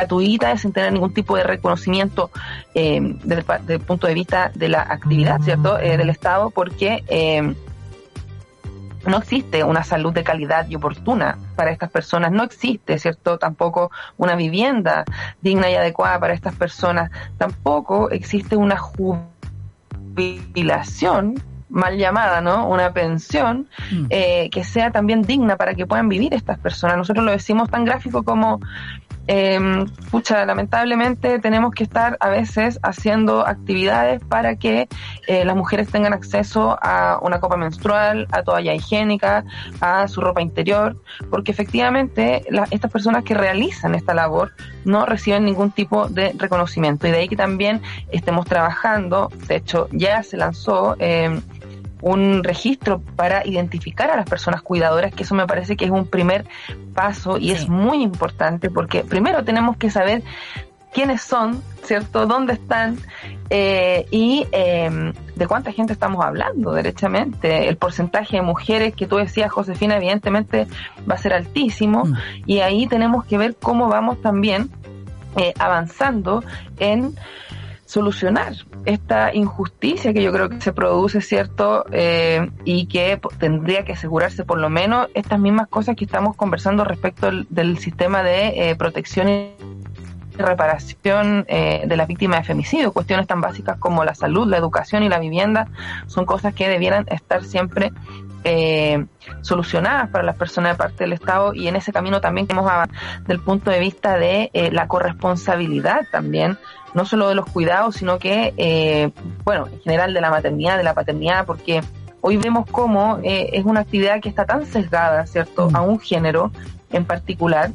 gratuita, 0.00 0.56
sin 0.56 0.72
tener 0.72 0.92
ningún 0.92 1.12
tipo 1.12 1.36
de 1.36 1.42
reconocimiento 1.42 2.30
eh, 2.74 3.00
desde, 3.22 3.44
el 3.74 3.80
punto 3.80 4.06
de 4.06 4.14
vista 4.14 4.50
de 4.54 4.68
la 4.68 4.82
actividad, 4.82 5.40
¿cierto?, 5.40 5.78
eh, 5.78 5.96
del 5.96 6.10
Estado, 6.10 6.50
porque 6.50 7.04
eh, 7.08 7.54
no 9.06 9.18
existe 9.18 9.64
una 9.64 9.82
salud 9.84 10.12
de 10.12 10.22
calidad 10.22 10.68
y 10.68 10.76
oportuna 10.76 11.38
para 11.56 11.70
estas 11.70 11.90
personas, 11.90 12.32
no 12.32 12.42
existe, 12.42 12.98
¿cierto?, 12.98 13.38
tampoco 13.38 13.90
una 14.16 14.34
vivienda 14.34 15.04
digna 15.40 15.70
y 15.70 15.74
adecuada 15.74 16.20
para 16.20 16.34
estas 16.34 16.54
personas, 16.54 17.10
tampoco 17.38 18.10
existe 18.10 18.56
una 18.56 18.76
jubilación 20.16 21.42
mal 21.70 21.96
llamada, 21.96 22.40
¿no? 22.40 22.68
Una 22.68 22.92
pensión 22.92 23.68
mm. 23.92 24.06
eh, 24.10 24.50
que 24.50 24.64
sea 24.64 24.90
también 24.90 25.22
digna 25.22 25.56
para 25.56 25.74
que 25.74 25.86
puedan 25.86 26.08
vivir 26.08 26.34
estas 26.34 26.58
personas. 26.58 26.96
Nosotros 26.96 27.24
lo 27.24 27.30
decimos 27.30 27.70
tan 27.70 27.84
gráfico 27.84 28.24
como 28.24 28.60
eh, 29.32 29.86
pucha, 30.10 30.44
lamentablemente 30.44 31.38
tenemos 31.38 31.72
que 31.72 31.84
estar 31.84 32.16
a 32.18 32.30
veces 32.30 32.80
haciendo 32.82 33.46
actividades 33.46 34.20
para 34.24 34.56
que 34.56 34.88
eh, 35.28 35.44
las 35.44 35.54
mujeres 35.54 35.88
tengan 35.88 36.12
acceso 36.12 36.76
a 36.82 37.20
una 37.22 37.38
copa 37.38 37.56
menstrual, 37.56 38.26
a 38.32 38.42
toalla 38.42 38.74
higiénica, 38.74 39.44
a 39.80 40.08
su 40.08 40.20
ropa 40.20 40.42
interior, 40.42 41.00
porque 41.30 41.52
efectivamente 41.52 42.42
estas 42.72 42.90
personas 42.90 43.22
que 43.22 43.34
realizan 43.34 43.94
esta 43.94 44.14
labor 44.14 44.50
no 44.84 45.06
reciben 45.06 45.44
ningún 45.44 45.70
tipo 45.70 46.08
de 46.08 46.34
reconocimiento. 46.36 47.06
Y 47.06 47.12
de 47.12 47.18
ahí 47.18 47.28
que 47.28 47.36
también 47.36 47.82
estemos 48.10 48.46
trabajando, 48.46 49.30
de 49.46 49.54
hecho 49.54 49.86
ya 49.92 50.24
se 50.24 50.38
lanzó 50.38 50.96
eh, 50.98 51.40
un 52.02 52.42
registro 52.44 53.00
para 53.16 53.46
identificar 53.46 54.10
a 54.10 54.16
las 54.16 54.28
personas 54.28 54.62
cuidadoras, 54.62 55.14
que 55.14 55.24
eso 55.24 55.34
me 55.34 55.46
parece 55.46 55.76
que 55.76 55.84
es 55.84 55.90
un 55.90 56.06
primer 56.06 56.46
paso 56.94 57.38
y 57.38 57.48
sí. 57.48 57.52
es 57.52 57.68
muy 57.68 58.02
importante 58.02 58.70
porque 58.70 59.04
primero 59.04 59.44
tenemos 59.44 59.76
que 59.76 59.90
saber 59.90 60.22
quiénes 60.92 61.22
son, 61.22 61.62
¿cierto? 61.84 62.26
¿Dónde 62.26 62.54
están? 62.54 62.98
Eh, 63.48 64.06
y 64.10 64.46
eh, 64.52 65.12
de 65.36 65.46
cuánta 65.46 65.72
gente 65.72 65.92
estamos 65.92 66.24
hablando, 66.24 66.72
derechamente. 66.72 67.68
El 67.68 67.76
porcentaje 67.76 68.36
de 68.36 68.42
mujeres 68.42 68.94
que 68.94 69.06
tú 69.06 69.16
decías, 69.16 69.50
Josefina, 69.52 69.96
evidentemente 69.96 70.66
va 71.08 71.14
a 71.14 71.18
ser 71.18 71.32
altísimo 71.32 72.04
mm. 72.04 72.14
y 72.46 72.60
ahí 72.60 72.86
tenemos 72.86 73.24
que 73.24 73.38
ver 73.38 73.56
cómo 73.60 73.88
vamos 73.88 74.20
también 74.20 74.70
eh, 75.36 75.54
avanzando 75.58 76.42
en 76.78 77.14
solucionar 77.90 78.54
esta 78.84 79.34
injusticia 79.34 80.14
que 80.14 80.22
yo 80.22 80.30
creo 80.30 80.48
que 80.48 80.60
se 80.60 80.72
produce, 80.72 81.20
¿cierto? 81.20 81.84
Eh, 81.90 82.48
y 82.64 82.86
que 82.86 83.20
tendría 83.38 83.84
que 83.84 83.94
asegurarse 83.94 84.44
por 84.44 84.58
lo 84.60 84.70
menos 84.70 85.08
estas 85.14 85.40
mismas 85.40 85.66
cosas 85.66 85.96
que 85.96 86.04
estamos 86.04 86.36
conversando 86.36 86.84
respecto 86.84 87.28
del, 87.48 87.78
sistema 87.78 88.22
de 88.22 88.70
eh, 88.70 88.76
protección 88.76 89.28
y 89.28 89.50
reparación 90.36 91.44
eh, 91.48 91.82
de 91.84 91.96
las 91.96 92.06
víctimas 92.06 92.38
de 92.38 92.44
femicidio. 92.44 92.92
Cuestiones 92.92 93.26
tan 93.26 93.40
básicas 93.40 93.76
como 93.78 94.04
la 94.04 94.14
salud, 94.14 94.46
la 94.46 94.56
educación 94.56 95.02
y 95.02 95.08
la 95.08 95.18
vivienda 95.18 95.66
son 96.06 96.26
cosas 96.26 96.54
que 96.54 96.68
debieran 96.68 97.06
estar 97.10 97.42
siempre 97.42 97.90
eh, 98.42 99.04
solucionadas 99.42 100.08
para 100.08 100.24
las 100.24 100.36
personas 100.36 100.72
de 100.72 100.78
parte 100.78 101.04
del 101.04 101.12
Estado 101.12 101.52
y 101.52 101.68
en 101.68 101.76
ese 101.76 101.92
camino 101.92 102.22
también 102.22 102.46
que 102.46 102.54
hemos 102.54 102.70
del 103.26 103.40
punto 103.40 103.70
de 103.70 103.80
vista 103.80 104.16
de 104.16 104.50
eh, 104.54 104.70
la 104.70 104.88
corresponsabilidad 104.88 106.06
también 106.10 106.56
no 106.94 107.04
solo 107.04 107.28
de 107.28 107.34
los 107.34 107.46
cuidados, 107.46 107.96
sino 107.96 108.18
que, 108.18 108.52
eh, 108.56 109.10
bueno, 109.44 109.66
en 109.68 109.80
general 109.80 110.14
de 110.14 110.20
la 110.20 110.30
maternidad, 110.30 110.76
de 110.76 110.84
la 110.84 110.94
paternidad, 110.94 111.46
porque 111.46 111.82
hoy 112.20 112.36
vemos 112.36 112.66
cómo 112.70 113.18
eh, 113.22 113.50
es 113.52 113.64
una 113.64 113.80
actividad 113.80 114.20
que 114.20 114.28
está 114.28 114.44
tan 114.44 114.66
sesgada, 114.66 115.26
¿cierto?, 115.26 115.68
a 115.72 115.80
un 115.80 115.98
género 116.00 116.50
en 116.90 117.04
particular. 117.04 117.70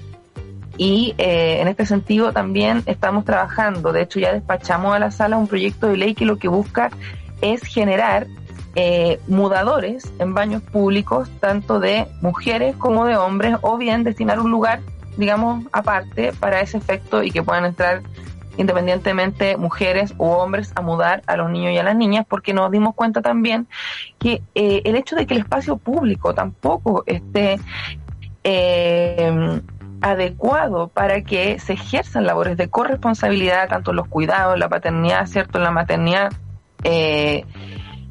Y 0.77 1.15
eh, 1.17 1.61
en 1.61 1.67
este 1.69 1.85
sentido 1.85 2.33
también 2.33 2.83
estamos 2.85 3.23
trabajando, 3.23 3.93
de 3.93 4.01
hecho 4.01 4.19
ya 4.19 4.33
despachamos 4.33 4.93
a 4.93 4.99
la 4.99 5.09
sala 5.09 5.37
un 5.37 5.47
proyecto 5.47 5.87
de 5.87 5.95
ley 5.95 6.15
que 6.15 6.25
lo 6.25 6.37
que 6.37 6.49
busca 6.49 6.89
es 7.41 7.61
generar 7.61 8.27
eh, 8.75 9.21
mudadores 9.27 10.11
en 10.19 10.33
baños 10.33 10.61
públicos, 10.61 11.29
tanto 11.39 11.79
de 11.79 12.07
mujeres 12.21 12.75
como 12.75 13.05
de 13.05 13.15
hombres, 13.15 13.55
o 13.61 13.77
bien 13.77 14.03
destinar 14.03 14.41
un 14.41 14.51
lugar, 14.51 14.81
digamos, 15.15 15.63
aparte 15.71 16.33
para 16.33 16.59
ese 16.59 16.77
efecto 16.77 17.23
y 17.23 17.31
que 17.31 17.41
puedan 17.41 17.63
entrar 17.63 18.01
independientemente 18.57 19.57
mujeres 19.57 20.13
u 20.17 20.25
hombres 20.25 20.71
a 20.75 20.81
mudar 20.81 21.21
a 21.27 21.37
los 21.37 21.49
niños 21.49 21.73
y 21.73 21.77
a 21.77 21.83
las 21.83 21.95
niñas, 21.95 22.25
porque 22.27 22.53
nos 22.53 22.71
dimos 22.71 22.95
cuenta 22.95 23.21
también 23.21 23.67
que 24.19 24.41
eh, 24.55 24.81
el 24.85 24.95
hecho 24.95 25.15
de 25.15 25.25
que 25.25 25.33
el 25.33 25.41
espacio 25.41 25.77
público 25.77 26.33
tampoco 26.33 27.03
esté 27.05 27.59
eh, 28.43 29.61
adecuado 30.01 30.87
para 30.89 31.21
que 31.21 31.59
se 31.59 31.73
ejerzan 31.73 32.25
labores 32.25 32.57
de 32.57 32.69
corresponsabilidad, 32.69 33.67
tanto 33.69 33.91
en 33.91 33.97
los 33.97 34.07
cuidados, 34.07 34.57
la 34.59 34.69
paternidad, 34.69 35.25
cierto, 35.25 35.57
en 35.57 35.63
la 35.63 35.71
maternidad, 35.71 36.31
eh, 36.83 37.45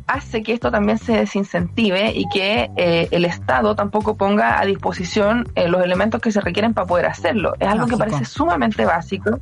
hace 0.07 0.43
que 0.43 0.53
esto 0.53 0.71
también 0.71 0.99
se 0.99 1.13
desincentive 1.13 2.13
y 2.15 2.29
que 2.29 2.71
eh, 2.77 3.09
el 3.11 3.25
Estado 3.25 3.75
tampoco 3.75 4.17
ponga 4.17 4.61
a 4.61 4.67
disposición 4.67 5.49
eh, 5.55 5.69
los 5.69 5.83
elementos 5.83 6.21
que 6.21 6.31
se 6.31 6.41
requieren 6.41 6.75
para 6.75 6.87
poder 6.87 7.07
hacerlo. 7.07 7.55
Es 7.59 7.69
algo 7.69 7.87
Lógico. 7.87 7.99
que 7.99 8.11
parece 8.11 8.25
sumamente 8.25 8.85
básico, 8.85 9.39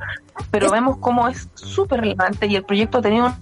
pero 0.50 0.66
es... 0.66 0.72
vemos 0.72 0.98
cómo 0.98 1.28
es 1.28 1.48
súper 1.54 2.00
relevante 2.00 2.46
y 2.46 2.56
el 2.56 2.64
proyecto 2.64 2.98
ha 2.98 3.02
tenido 3.02 3.34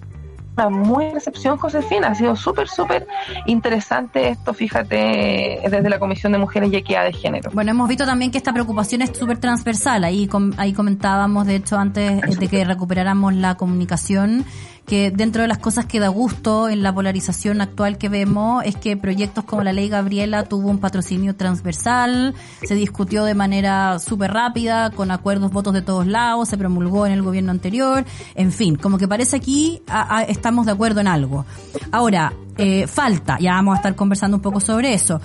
muy 0.68 1.10
recepción, 1.10 1.56
Josefina. 1.56 2.08
Ha 2.08 2.14
sido 2.14 2.36
súper, 2.36 2.68
súper 2.68 3.06
interesante 3.46 4.28
esto, 4.28 4.52
fíjate, 4.52 5.60
desde 5.62 5.88
la 5.88 5.98
Comisión 5.98 6.32
de 6.32 6.38
Mujeres 6.38 6.70
y 6.72 6.76
Equidad 6.76 7.04
de 7.04 7.12
Género. 7.12 7.50
Bueno, 7.54 7.70
hemos 7.70 7.88
visto 7.88 8.04
también 8.04 8.30
que 8.30 8.38
esta 8.38 8.52
preocupación 8.52 9.00
es 9.00 9.16
súper 9.16 9.38
transversal. 9.38 10.04
Ahí, 10.04 10.28
ahí 10.58 10.72
comentábamos, 10.74 11.46
de 11.46 11.56
hecho, 11.56 11.78
antes 11.78 12.38
de 12.38 12.48
que 12.48 12.64
recuperáramos 12.64 13.34
la 13.34 13.54
comunicación, 13.54 14.44
que 14.90 15.12
dentro 15.12 15.42
de 15.42 15.46
las 15.46 15.58
cosas 15.58 15.86
que 15.86 16.00
da 16.00 16.08
gusto 16.08 16.68
en 16.68 16.82
la 16.82 16.92
polarización 16.92 17.60
actual 17.60 17.96
que 17.96 18.08
vemos 18.08 18.64
es 18.64 18.74
que 18.74 18.96
proyectos 18.96 19.44
como 19.44 19.62
la 19.62 19.72
ley 19.72 19.88
Gabriela 19.88 20.42
tuvo 20.42 20.68
un 20.68 20.78
patrocinio 20.78 21.36
transversal, 21.36 22.34
se 22.64 22.74
discutió 22.74 23.24
de 23.24 23.34
manera 23.34 24.00
súper 24.00 24.32
rápida, 24.32 24.90
con 24.90 25.12
acuerdos, 25.12 25.52
votos 25.52 25.74
de 25.74 25.82
todos 25.82 26.08
lados, 26.08 26.48
se 26.48 26.58
promulgó 26.58 27.06
en 27.06 27.12
el 27.12 27.22
gobierno 27.22 27.52
anterior, 27.52 28.04
en 28.34 28.50
fin, 28.50 28.74
como 28.74 28.98
que 28.98 29.06
parece 29.06 29.36
aquí 29.36 29.80
estamos 30.26 30.66
de 30.66 30.72
acuerdo 30.72 30.98
en 30.98 31.06
algo. 31.06 31.46
Ahora, 31.92 32.32
eh, 32.58 32.88
falta, 32.88 33.38
ya 33.38 33.52
vamos 33.52 33.74
a 33.74 33.76
estar 33.76 33.94
conversando 33.94 34.38
un 34.38 34.42
poco 34.42 34.58
sobre 34.58 34.92
eso. 34.92 35.20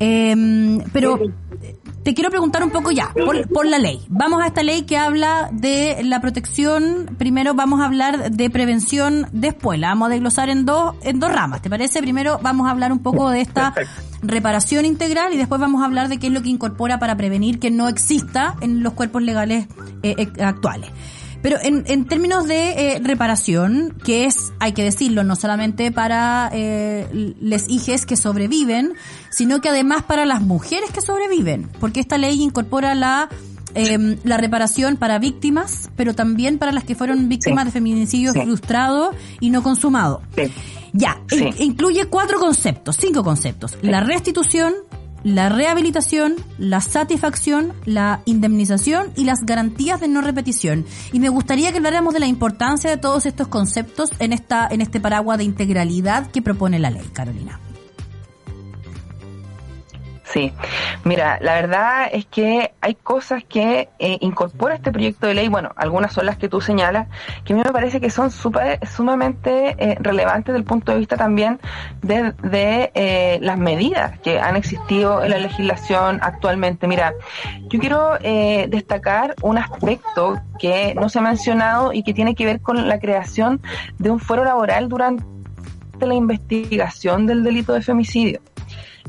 Eh, 0.00 0.80
pero 0.92 1.20
te 2.04 2.12
quiero 2.12 2.30
preguntar 2.30 2.62
un 2.62 2.70
poco 2.70 2.90
ya, 2.90 3.12
por, 3.52 3.66
la 3.66 3.78
ley. 3.78 3.98
Vamos 4.08 4.42
a 4.42 4.46
esta 4.46 4.62
ley 4.62 4.82
que 4.82 4.98
habla 4.98 5.48
de 5.52 6.02
la 6.04 6.20
protección. 6.20 7.16
Primero 7.16 7.54
vamos 7.54 7.80
a 7.80 7.86
hablar 7.86 8.30
de 8.30 8.50
prevención 8.50 9.26
después. 9.32 9.80
La 9.80 9.88
vamos 9.88 10.06
a 10.06 10.10
desglosar 10.10 10.50
en 10.50 10.66
dos, 10.66 10.94
en 11.02 11.18
dos 11.18 11.32
ramas. 11.32 11.62
¿Te 11.62 11.70
parece? 11.70 12.00
Primero 12.02 12.38
vamos 12.42 12.66
a 12.66 12.70
hablar 12.70 12.92
un 12.92 12.98
poco 12.98 13.30
de 13.30 13.40
esta 13.40 13.74
reparación 14.22 14.84
integral 14.84 15.32
y 15.32 15.38
después 15.38 15.58
vamos 15.60 15.82
a 15.82 15.86
hablar 15.86 16.08
de 16.08 16.18
qué 16.18 16.26
es 16.26 16.32
lo 16.32 16.42
que 16.42 16.50
incorpora 16.50 16.98
para 16.98 17.16
prevenir 17.16 17.58
que 17.58 17.70
no 17.70 17.88
exista 17.88 18.54
en 18.60 18.82
los 18.82 18.92
cuerpos 18.92 19.22
legales 19.22 19.66
eh, 20.02 20.14
eh, 20.18 20.42
actuales. 20.42 20.90
Pero 21.44 21.58
en, 21.62 21.84
en 21.88 22.06
términos 22.06 22.48
de 22.48 22.70
eh, 22.70 23.00
reparación, 23.04 23.94
que 24.02 24.24
es, 24.24 24.54
hay 24.60 24.72
que 24.72 24.82
decirlo, 24.82 25.24
no 25.24 25.36
solamente 25.36 25.92
para 25.92 26.48
eh, 26.54 27.34
les 27.38 27.68
hijes 27.68 28.06
que 28.06 28.16
sobreviven, 28.16 28.94
sino 29.28 29.60
que 29.60 29.68
además 29.68 30.04
para 30.04 30.24
las 30.24 30.40
mujeres 30.40 30.90
que 30.90 31.02
sobreviven, 31.02 31.68
porque 31.80 32.00
esta 32.00 32.16
ley 32.16 32.42
incorpora 32.42 32.94
la 32.94 33.28
eh, 33.74 34.16
la 34.24 34.38
reparación 34.38 34.96
para 34.96 35.18
víctimas, 35.18 35.90
pero 35.96 36.14
también 36.14 36.56
para 36.56 36.72
las 36.72 36.84
que 36.84 36.94
fueron 36.94 37.28
víctimas 37.28 37.66
de 37.66 37.72
feminicidio 37.72 38.32
frustrado 38.32 39.10
y 39.38 39.50
no 39.50 39.62
consumado. 39.62 40.22
Ya, 40.94 41.20
incluye 41.58 42.06
cuatro 42.06 42.38
conceptos, 42.38 42.96
cinco 42.98 43.22
conceptos. 43.22 43.76
La 43.82 44.00
restitución, 44.00 44.72
la 45.24 45.48
rehabilitación, 45.48 46.36
la 46.58 46.80
satisfacción, 46.80 47.72
la 47.84 48.20
indemnización 48.26 49.10
y 49.16 49.24
las 49.24 49.44
garantías 49.44 50.00
de 50.00 50.08
no 50.08 50.20
repetición. 50.20 50.84
Y 51.12 51.18
me 51.18 51.30
gustaría 51.30 51.72
que 51.72 51.78
habláramos 51.78 52.14
de 52.14 52.20
la 52.20 52.26
importancia 52.26 52.90
de 52.90 52.98
todos 52.98 53.26
estos 53.26 53.48
conceptos 53.48 54.10
en 54.18 54.32
esta 54.32 54.68
en 54.70 54.80
este 54.80 55.00
paraguas 55.00 55.38
de 55.38 55.44
integralidad 55.44 56.30
que 56.30 56.42
propone 56.42 56.78
la 56.78 56.90
ley, 56.90 57.08
Carolina. 57.12 57.58
Sí, 60.34 60.52
mira, 61.04 61.38
la 61.40 61.54
verdad 61.54 62.08
es 62.10 62.26
que 62.26 62.74
hay 62.80 62.96
cosas 62.96 63.44
que 63.44 63.88
eh, 64.00 64.18
incorpora 64.20 64.74
este 64.74 64.90
proyecto 64.90 65.28
de 65.28 65.34
ley, 65.34 65.46
bueno, 65.46 65.70
algunas 65.76 66.12
son 66.12 66.26
las 66.26 66.38
que 66.38 66.48
tú 66.48 66.60
señalas, 66.60 67.06
que 67.44 67.52
a 67.52 67.56
mí 67.56 67.62
me 67.64 67.70
parece 67.70 68.00
que 68.00 68.10
son 68.10 68.32
super, 68.32 68.84
sumamente 68.84 69.76
eh, 69.78 69.96
relevantes 70.00 70.46
desde 70.46 70.58
el 70.58 70.64
punto 70.64 70.90
de 70.90 70.98
vista 70.98 71.16
también 71.16 71.60
de, 72.02 72.32
de 72.42 72.90
eh, 72.96 73.38
las 73.42 73.58
medidas 73.58 74.18
que 74.18 74.40
han 74.40 74.56
existido 74.56 75.22
en 75.22 75.30
la 75.30 75.38
legislación 75.38 76.18
actualmente. 76.20 76.88
Mira, 76.88 77.14
yo 77.68 77.78
quiero 77.78 78.18
destacar 78.18 79.36
un 79.40 79.58
aspecto 79.58 80.42
que 80.58 80.96
no 80.96 81.08
se 81.10 81.20
ha 81.20 81.22
mencionado 81.22 81.92
y 81.92 82.02
que 82.02 82.12
tiene 82.12 82.34
que 82.34 82.44
ver 82.44 82.60
con 82.60 82.88
la 82.88 82.98
creación 82.98 83.60
de 83.98 84.10
un 84.10 84.18
fuero 84.18 84.42
laboral 84.42 84.88
durante 84.88 85.22
la 86.00 86.14
investigación 86.14 87.24
del 87.26 87.44
delito 87.44 87.72
de 87.72 87.82
femicidio. 87.82 88.40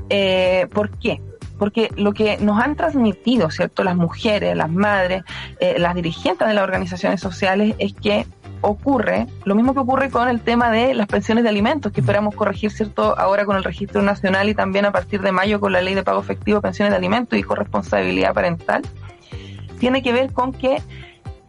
Eh, 0.10 0.68
¿Por 0.74 0.92
qué? 0.98 1.22
Porque 1.58 1.90
lo 1.96 2.14
que 2.14 2.38
nos 2.38 2.62
han 2.62 2.76
transmitido, 2.76 3.50
¿cierto?, 3.50 3.84
las 3.84 3.96
mujeres, 3.96 4.56
las 4.56 4.70
madres, 4.70 5.24
eh, 5.60 5.80
las 5.80 5.96
dirigentes 5.96 6.48
de 6.48 6.54
las 6.54 6.64
organizaciones 6.64 7.22
sociales 7.22 7.76
es 7.80 7.94
que 7.94 8.26
ocurre 8.62 9.28
lo 9.46 9.56
mismo 9.56 9.74
que 9.74 9.80
ocurre 9.80 10.10
con 10.10 10.28
el 10.28 10.42
tema 10.42 10.72
de 10.72 10.94
las 10.94 11.08
pensiones 11.08 11.44
de 11.44 11.50
alimentos, 11.50 11.92
que 11.92 12.02
esperamos 12.02 12.36
corregir, 12.36 12.72
¿cierto?, 12.72 13.18
ahora 13.18 13.46
con 13.46 13.56
el 13.56 13.64
registro 13.64 14.02
nacional 14.02 14.50
y 14.50 14.56
también 14.56 14.86
a 14.86 14.92
partir 14.92 15.22
de 15.22 15.32
mayo 15.32 15.60
con 15.60 15.72
la 15.72 15.82
ley 15.82 15.94
de 15.94 16.04
pago 16.04 16.20
efectivo, 16.20 16.62
pensiones 16.62 16.92
de 16.92 16.98
alimentos 16.98 17.38
y 17.38 17.44
corresponsabilidad 17.44 18.34
parental. 18.34 18.82
Tiene 19.80 20.02
que 20.02 20.12
ver 20.14 20.34
con 20.34 20.52
que 20.52 20.82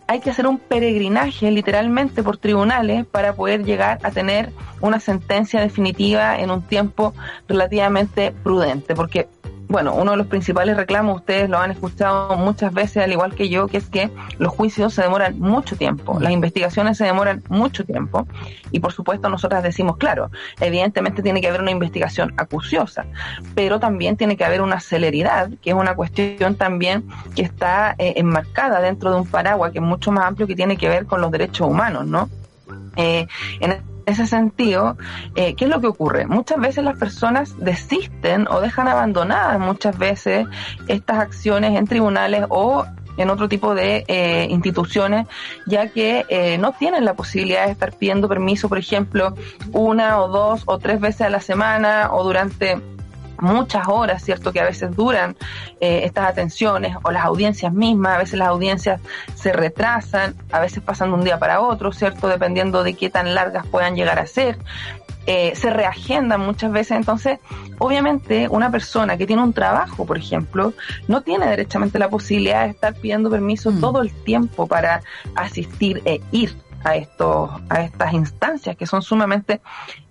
hay 0.09 0.21
que 0.21 0.31
hacer 0.31 0.47
un 0.47 0.59
peregrinaje 0.59 1.51
literalmente 1.51 2.23
por 2.23 2.37
tribunales 2.37 3.05
para 3.07 3.35
poder 3.35 3.65
llegar 3.65 3.99
a 4.03 4.11
tener 4.11 4.53
una 4.81 5.01
sentencia 5.01 5.61
definitiva 5.61 6.39
en 6.39 6.51
un 6.51 6.63
tiempo 6.63 7.13
relativamente 7.49 8.33
prudente, 8.33 8.95
porque 8.95 9.29
bueno, 9.69 9.95
uno 9.95 10.13
de 10.13 10.17
los 10.17 10.27
principales 10.27 10.77
reclamos, 10.77 11.17
ustedes 11.17 11.49
lo 11.49 11.59
han 11.59 11.71
escuchado 11.71 12.37
muchas 12.37 12.73
veces, 12.73 13.03
al 13.03 13.13
igual 13.13 13.35
que 13.35 13.49
yo, 13.49 13.67
que 13.67 13.79
es 13.79 13.87
que 13.87 14.11
los 14.39 14.53
juicios 14.53 14.95
se 14.95 15.03
demoran 15.03 15.39
mucho 15.39 15.77
tiempo, 15.77 16.19
las 16.21 16.33
investigaciones 16.33 16.99
se 16.99 17.05
demoran 17.05 17.43
mucho 17.49 17.85
tiempo, 17.85 18.27
y 18.71 18.81
por 18.81 18.93
supuesto 18.93 19.29
nosotras 19.29 19.63
decimos, 19.63 19.97
claro, 19.97 20.31
evidentemente 20.61 21.23
tiene 21.23 21.41
que 21.41 21.49
haber 21.49 21.61
una 21.61 21.71
investigación 21.71 22.33
acuciosa, 22.37 23.07
pero 23.55 23.81
también 23.81 24.17
tiene 24.17 24.37
que 24.37 24.45
haber 24.45 24.63
una 24.63 24.81
celeridad, 24.81 25.51
que 25.63 25.71
es 25.71 25.77
una 25.77 25.95
cuestión 25.95 26.55
también 26.55 27.05
que 27.35 27.43
está 27.43 27.95
eh, 27.99 28.15
enmarcada 28.17 28.81
dentro 28.81 29.11
de 29.11 29.17
un 29.17 29.27
paraguas 29.27 29.73
que 29.73 29.79
es 29.79 29.85
mucho 29.85 30.13
más 30.13 30.25
amplio 30.25 30.47
que 30.47 30.57
tiene 30.57 30.77
que 30.77 30.89
ver 30.89 31.07
con 31.07 31.21
los 31.21 31.31
derechos 31.31 31.69
humanos, 31.69 32.07
¿no? 32.07 32.31
Eh, 32.97 33.27
en 33.61 33.96
ese 34.07 34.27
sentido, 34.27 34.97
eh, 35.35 35.55
¿qué 35.55 35.65
es 35.65 35.71
lo 35.71 35.81
que 35.81 35.89
ocurre? 35.89 36.27
Muchas 36.27 36.59
veces 36.59 36.85
las 36.85 36.99
personas 36.99 37.57
desisten 37.59 38.47
o 38.49 38.61
dejan 38.61 38.89
abandonadas 38.89 39.59
muchas 39.59 39.99
veces 39.99 40.47
estas 40.89 41.19
acciones 41.19 41.77
en 41.77 41.87
tribunales 41.87 42.45
o 42.49 42.87
en 43.17 43.31
otro 43.31 43.49
tipo 43.49 43.75
de 43.75 44.05
eh, 44.09 44.47
instituciones, 44.51 45.27
ya 45.67 45.89
que 45.89 46.25
eh, 46.29 46.59
no 46.59 46.73
tienen 46.73 47.05
la 47.05 47.15
posibilidad 47.15 47.67
de 47.67 47.73
estar 47.73 47.93
pidiendo 47.95 48.29
permiso, 48.29 48.69
por 48.69 48.79
ejemplo, 48.79 49.35
una 49.73 50.21
o 50.21 50.29
dos 50.29 50.63
o 50.67 50.79
tres 50.79 51.01
veces 51.01 51.23
a 51.23 51.31
la 51.31 51.41
semana 51.41 52.11
o 52.13 52.25
durante 52.25 52.81
muchas 53.41 53.89
horas, 53.89 54.23
¿cierto? 54.23 54.53
Que 54.53 54.61
a 54.61 54.65
veces 54.65 54.95
duran 54.95 55.37
eh, 55.81 56.03
estas 56.05 56.29
atenciones 56.29 56.97
o 57.03 57.11
las 57.11 57.25
audiencias 57.25 57.73
mismas, 57.73 58.15
a 58.15 58.19
veces 58.19 58.39
las 58.39 58.49
audiencias 58.49 59.01
se 59.35 59.53
retrasan, 59.53 60.35
a 60.53 60.61
veces 60.61 60.83
pasan 60.83 61.11
de 61.11 61.15
un 61.15 61.25
día 61.25 61.39
para 61.39 61.61
otro, 61.61 61.93
¿cierto? 61.93 62.29
Dependiendo 62.29 62.83
de 62.83 62.95
qué 62.95 63.11
tan 63.11 63.35
largas 63.35 63.67
puedan 63.67 63.97
llegar 63.97 64.19
a 64.19 64.27
ser. 64.27 64.59
Eh, 65.29 65.55
se 65.57 65.71
reagendan 65.71 66.41
muchas 66.41 66.71
veces, 66.71 66.97
entonces 66.97 67.41
obviamente 67.79 68.47
una 68.49 68.71
persona 68.71 69.17
que 69.17 69.27
tiene 69.27 69.43
un 69.43 69.53
trabajo, 69.53 70.07
por 70.07 70.17
ejemplo, 70.17 70.73
no 71.09 71.23
tiene 71.23 71.47
derechamente 71.47 71.99
la 71.99 72.09
posibilidad 72.09 72.63
de 72.63 72.71
estar 72.71 72.95
pidiendo 72.95 73.29
permiso 73.29 73.73
mm. 73.73 73.81
todo 73.81 74.03
el 74.03 74.13
tiempo 74.13 74.69
para 74.69 75.03
asistir 75.35 76.01
e 76.05 76.21
ir 76.31 76.55
a, 76.87 76.95
estos, 76.95 77.51
a 77.69 77.81
estas 77.81 78.13
instancias 78.13 78.77
que 78.77 78.87
son 78.87 79.03
sumamente 79.03 79.61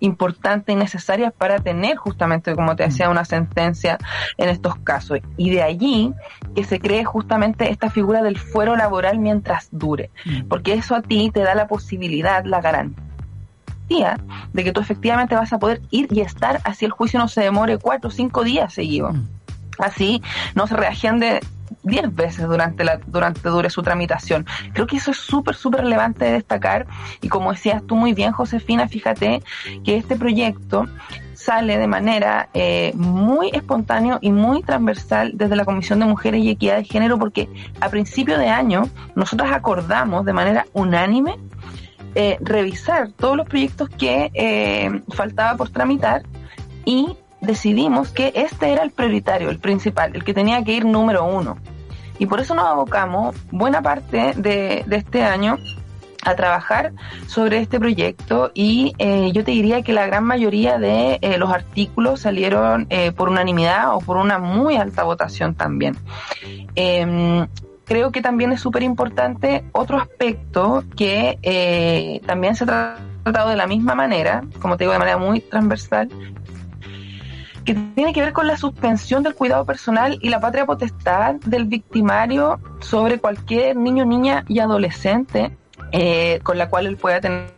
importantes 0.00 0.74
y 0.74 0.76
necesarias 0.76 1.32
para 1.32 1.58
tener 1.58 1.96
justamente, 1.96 2.54
como 2.54 2.76
te 2.76 2.82
decía, 2.82 3.08
una 3.08 3.24
sentencia 3.24 3.96
en 4.36 4.50
estos 4.50 4.76
casos. 4.76 5.20
Y 5.38 5.50
de 5.50 5.62
allí 5.62 6.12
que 6.54 6.64
se 6.64 6.78
cree 6.78 7.04
justamente 7.04 7.70
esta 7.70 7.88
figura 7.88 8.22
del 8.22 8.38
fuero 8.38 8.76
laboral 8.76 9.18
mientras 9.18 9.68
dure, 9.70 10.10
mm. 10.26 10.48
porque 10.48 10.74
eso 10.74 10.94
a 10.94 11.00
ti 11.00 11.30
te 11.32 11.40
da 11.40 11.54
la 11.54 11.66
posibilidad, 11.66 12.44
la 12.44 12.60
garantía 12.60 14.18
de 14.52 14.64
que 14.64 14.72
tú 14.72 14.80
efectivamente 14.80 15.34
vas 15.34 15.54
a 15.54 15.58
poder 15.58 15.80
ir 15.90 16.08
y 16.10 16.20
estar 16.20 16.60
así 16.64 16.84
el 16.84 16.90
juicio 16.90 17.18
no 17.18 17.28
se 17.28 17.40
demore 17.40 17.78
cuatro 17.78 18.08
o 18.08 18.12
cinco 18.12 18.44
días 18.44 18.74
seguidos. 18.74 19.14
Mm. 19.14 19.24
Así 19.78 20.22
no 20.54 20.66
se 20.66 20.76
reagende 20.76 21.40
10 21.82 22.14
veces 22.14 22.46
durante 22.46 22.84
la 22.84 22.98
durante 23.06 23.48
dure 23.48 23.70
su 23.70 23.82
tramitación. 23.82 24.46
Creo 24.72 24.86
que 24.86 24.96
eso 24.96 25.10
es 25.10 25.18
súper, 25.18 25.54
súper 25.54 25.82
relevante 25.82 26.24
de 26.24 26.32
destacar 26.32 26.86
y 27.20 27.28
como 27.28 27.52
decías 27.52 27.82
tú 27.86 27.96
muy 27.96 28.12
bien, 28.12 28.32
Josefina, 28.32 28.88
fíjate 28.88 29.42
que 29.84 29.96
este 29.96 30.16
proyecto 30.16 30.86
sale 31.34 31.78
de 31.78 31.86
manera 31.86 32.48
eh, 32.54 32.92
muy 32.96 33.50
espontáneo 33.50 34.18
y 34.20 34.32
muy 34.32 34.62
transversal 34.62 35.32
desde 35.34 35.54
la 35.54 35.64
Comisión 35.64 36.00
de 36.00 36.06
Mujeres 36.06 36.42
y 36.42 36.50
Equidad 36.50 36.78
de 36.78 36.84
Género 36.84 37.18
porque 37.18 37.48
a 37.80 37.88
principio 37.88 38.38
de 38.38 38.48
año 38.48 38.88
nosotros 39.14 39.50
acordamos 39.52 40.24
de 40.24 40.32
manera 40.32 40.66
unánime 40.72 41.36
eh, 42.14 42.38
revisar 42.40 43.10
todos 43.12 43.36
los 43.36 43.46
proyectos 43.46 43.90
que 43.90 44.30
eh, 44.32 45.02
faltaba 45.10 45.56
por 45.56 45.68
tramitar 45.68 46.22
y 46.86 47.16
decidimos 47.40 48.10
que 48.10 48.32
este 48.34 48.72
era 48.72 48.82
el 48.82 48.90
prioritario, 48.90 49.50
el 49.50 49.58
principal, 49.58 50.14
el 50.14 50.24
que 50.24 50.34
tenía 50.34 50.62
que 50.64 50.72
ir 50.72 50.84
número 50.84 51.24
uno. 51.24 51.58
Y 52.18 52.26
por 52.26 52.40
eso 52.40 52.54
nos 52.54 52.66
abocamos 52.66 53.36
buena 53.50 53.82
parte 53.82 54.32
de, 54.36 54.84
este 54.90 55.22
año 55.22 55.58
a 56.24 56.34
trabajar 56.34 56.92
sobre 57.28 57.58
este 57.58 57.78
proyecto 57.78 58.50
y 58.52 58.94
eh, 58.98 59.30
yo 59.32 59.44
te 59.44 59.52
diría 59.52 59.82
que 59.82 59.92
la 59.92 60.06
gran 60.06 60.24
mayoría 60.24 60.76
de 60.78 61.18
eh, 61.20 61.38
los 61.38 61.50
artículos 61.52 62.20
salieron 62.20 62.86
eh, 62.90 63.12
por 63.12 63.28
unanimidad 63.28 63.94
o 63.94 64.00
por 64.00 64.16
una 64.16 64.38
muy 64.38 64.76
alta 64.76 65.04
votación 65.04 65.54
también. 65.54 65.96
Em, 66.74 67.46
creo 67.84 68.10
que 68.10 68.22
también 68.22 68.50
es 68.50 68.60
súper 68.60 68.82
importante 68.82 69.64
otro 69.70 69.98
aspecto 69.98 70.82
que 70.96 72.20
también 72.26 72.56
se 72.56 72.66
trata 72.66 72.98
tratado 73.26 73.50
de 73.50 73.56
la 73.56 73.66
misma 73.66 73.96
manera, 73.96 74.44
como 74.60 74.76
te 74.76 74.84
digo, 74.84 74.92
de 74.92 75.00
manera 75.00 75.18
muy 75.18 75.40
transversal, 75.40 76.08
que 77.66 77.74
tiene 77.74 78.12
que 78.12 78.22
ver 78.22 78.32
con 78.32 78.46
la 78.46 78.56
suspensión 78.56 79.22
del 79.24 79.34
cuidado 79.34 79.66
personal 79.66 80.18
y 80.22 80.28
la 80.28 80.40
patria 80.40 80.64
potestad 80.64 81.34
del 81.44 81.64
victimario 81.66 82.60
sobre 82.80 83.18
cualquier 83.18 83.76
niño, 83.76 84.04
niña 84.06 84.44
y 84.48 84.60
adolescente 84.60 85.50
eh, 85.92 86.38
con 86.44 86.56
la 86.56 86.70
cual 86.70 86.86
él 86.86 86.96
pueda 86.96 87.20
tener 87.20 87.50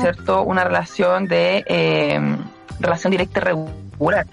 cierto 0.00 0.42
una 0.42 0.62
relación 0.62 1.26
de 1.26 1.64
eh, 1.66 2.20
relación 2.78 3.10
directa 3.10 3.40
y 3.40 3.42
regular 3.44 4.26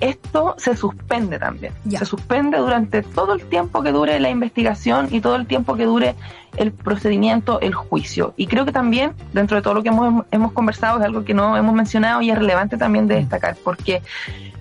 esto 0.00 0.54
se 0.58 0.76
suspende 0.76 1.38
también. 1.38 1.72
Ya. 1.84 2.00
Se 2.00 2.06
suspende 2.06 2.58
durante 2.58 3.02
todo 3.02 3.34
el 3.34 3.44
tiempo 3.44 3.82
que 3.82 3.92
dure 3.92 4.18
la 4.18 4.30
investigación 4.30 5.08
y 5.10 5.20
todo 5.20 5.36
el 5.36 5.46
tiempo 5.46 5.76
que 5.76 5.84
dure 5.84 6.14
el 6.56 6.72
procedimiento, 6.72 7.60
el 7.60 7.74
juicio. 7.74 8.34
Y 8.36 8.46
creo 8.46 8.64
que 8.64 8.72
también, 8.72 9.12
dentro 9.32 9.56
de 9.56 9.62
todo 9.62 9.74
lo 9.74 9.82
que 9.82 9.90
hemos, 9.90 10.24
hemos 10.30 10.52
conversado, 10.52 10.98
es 10.98 11.04
algo 11.04 11.24
que 11.24 11.34
no 11.34 11.56
hemos 11.56 11.74
mencionado 11.74 12.22
y 12.22 12.30
es 12.30 12.38
relevante 12.38 12.76
también 12.76 13.06
de 13.06 13.16
destacar, 13.16 13.56
porque 13.62 14.02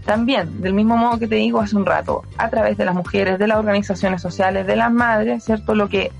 también, 0.05 0.61
del 0.61 0.73
mismo 0.73 0.97
modo 0.97 1.19
que 1.19 1.27
te 1.27 1.35
digo 1.35 1.61
hace 1.61 1.75
un 1.75 1.85
rato, 1.85 2.23
a 2.37 2.49
través 2.49 2.77
de 2.77 2.85
las 2.85 2.95
mujeres, 2.95 3.39
de 3.39 3.47
las 3.47 3.57
organizaciones 3.57 4.21
sociales, 4.21 4.67
de 4.67 4.75
las 4.75 4.91
madres, 4.91 5.43
¿cierto? 5.43 5.75
Lo 5.75 5.87
que 5.87 6.11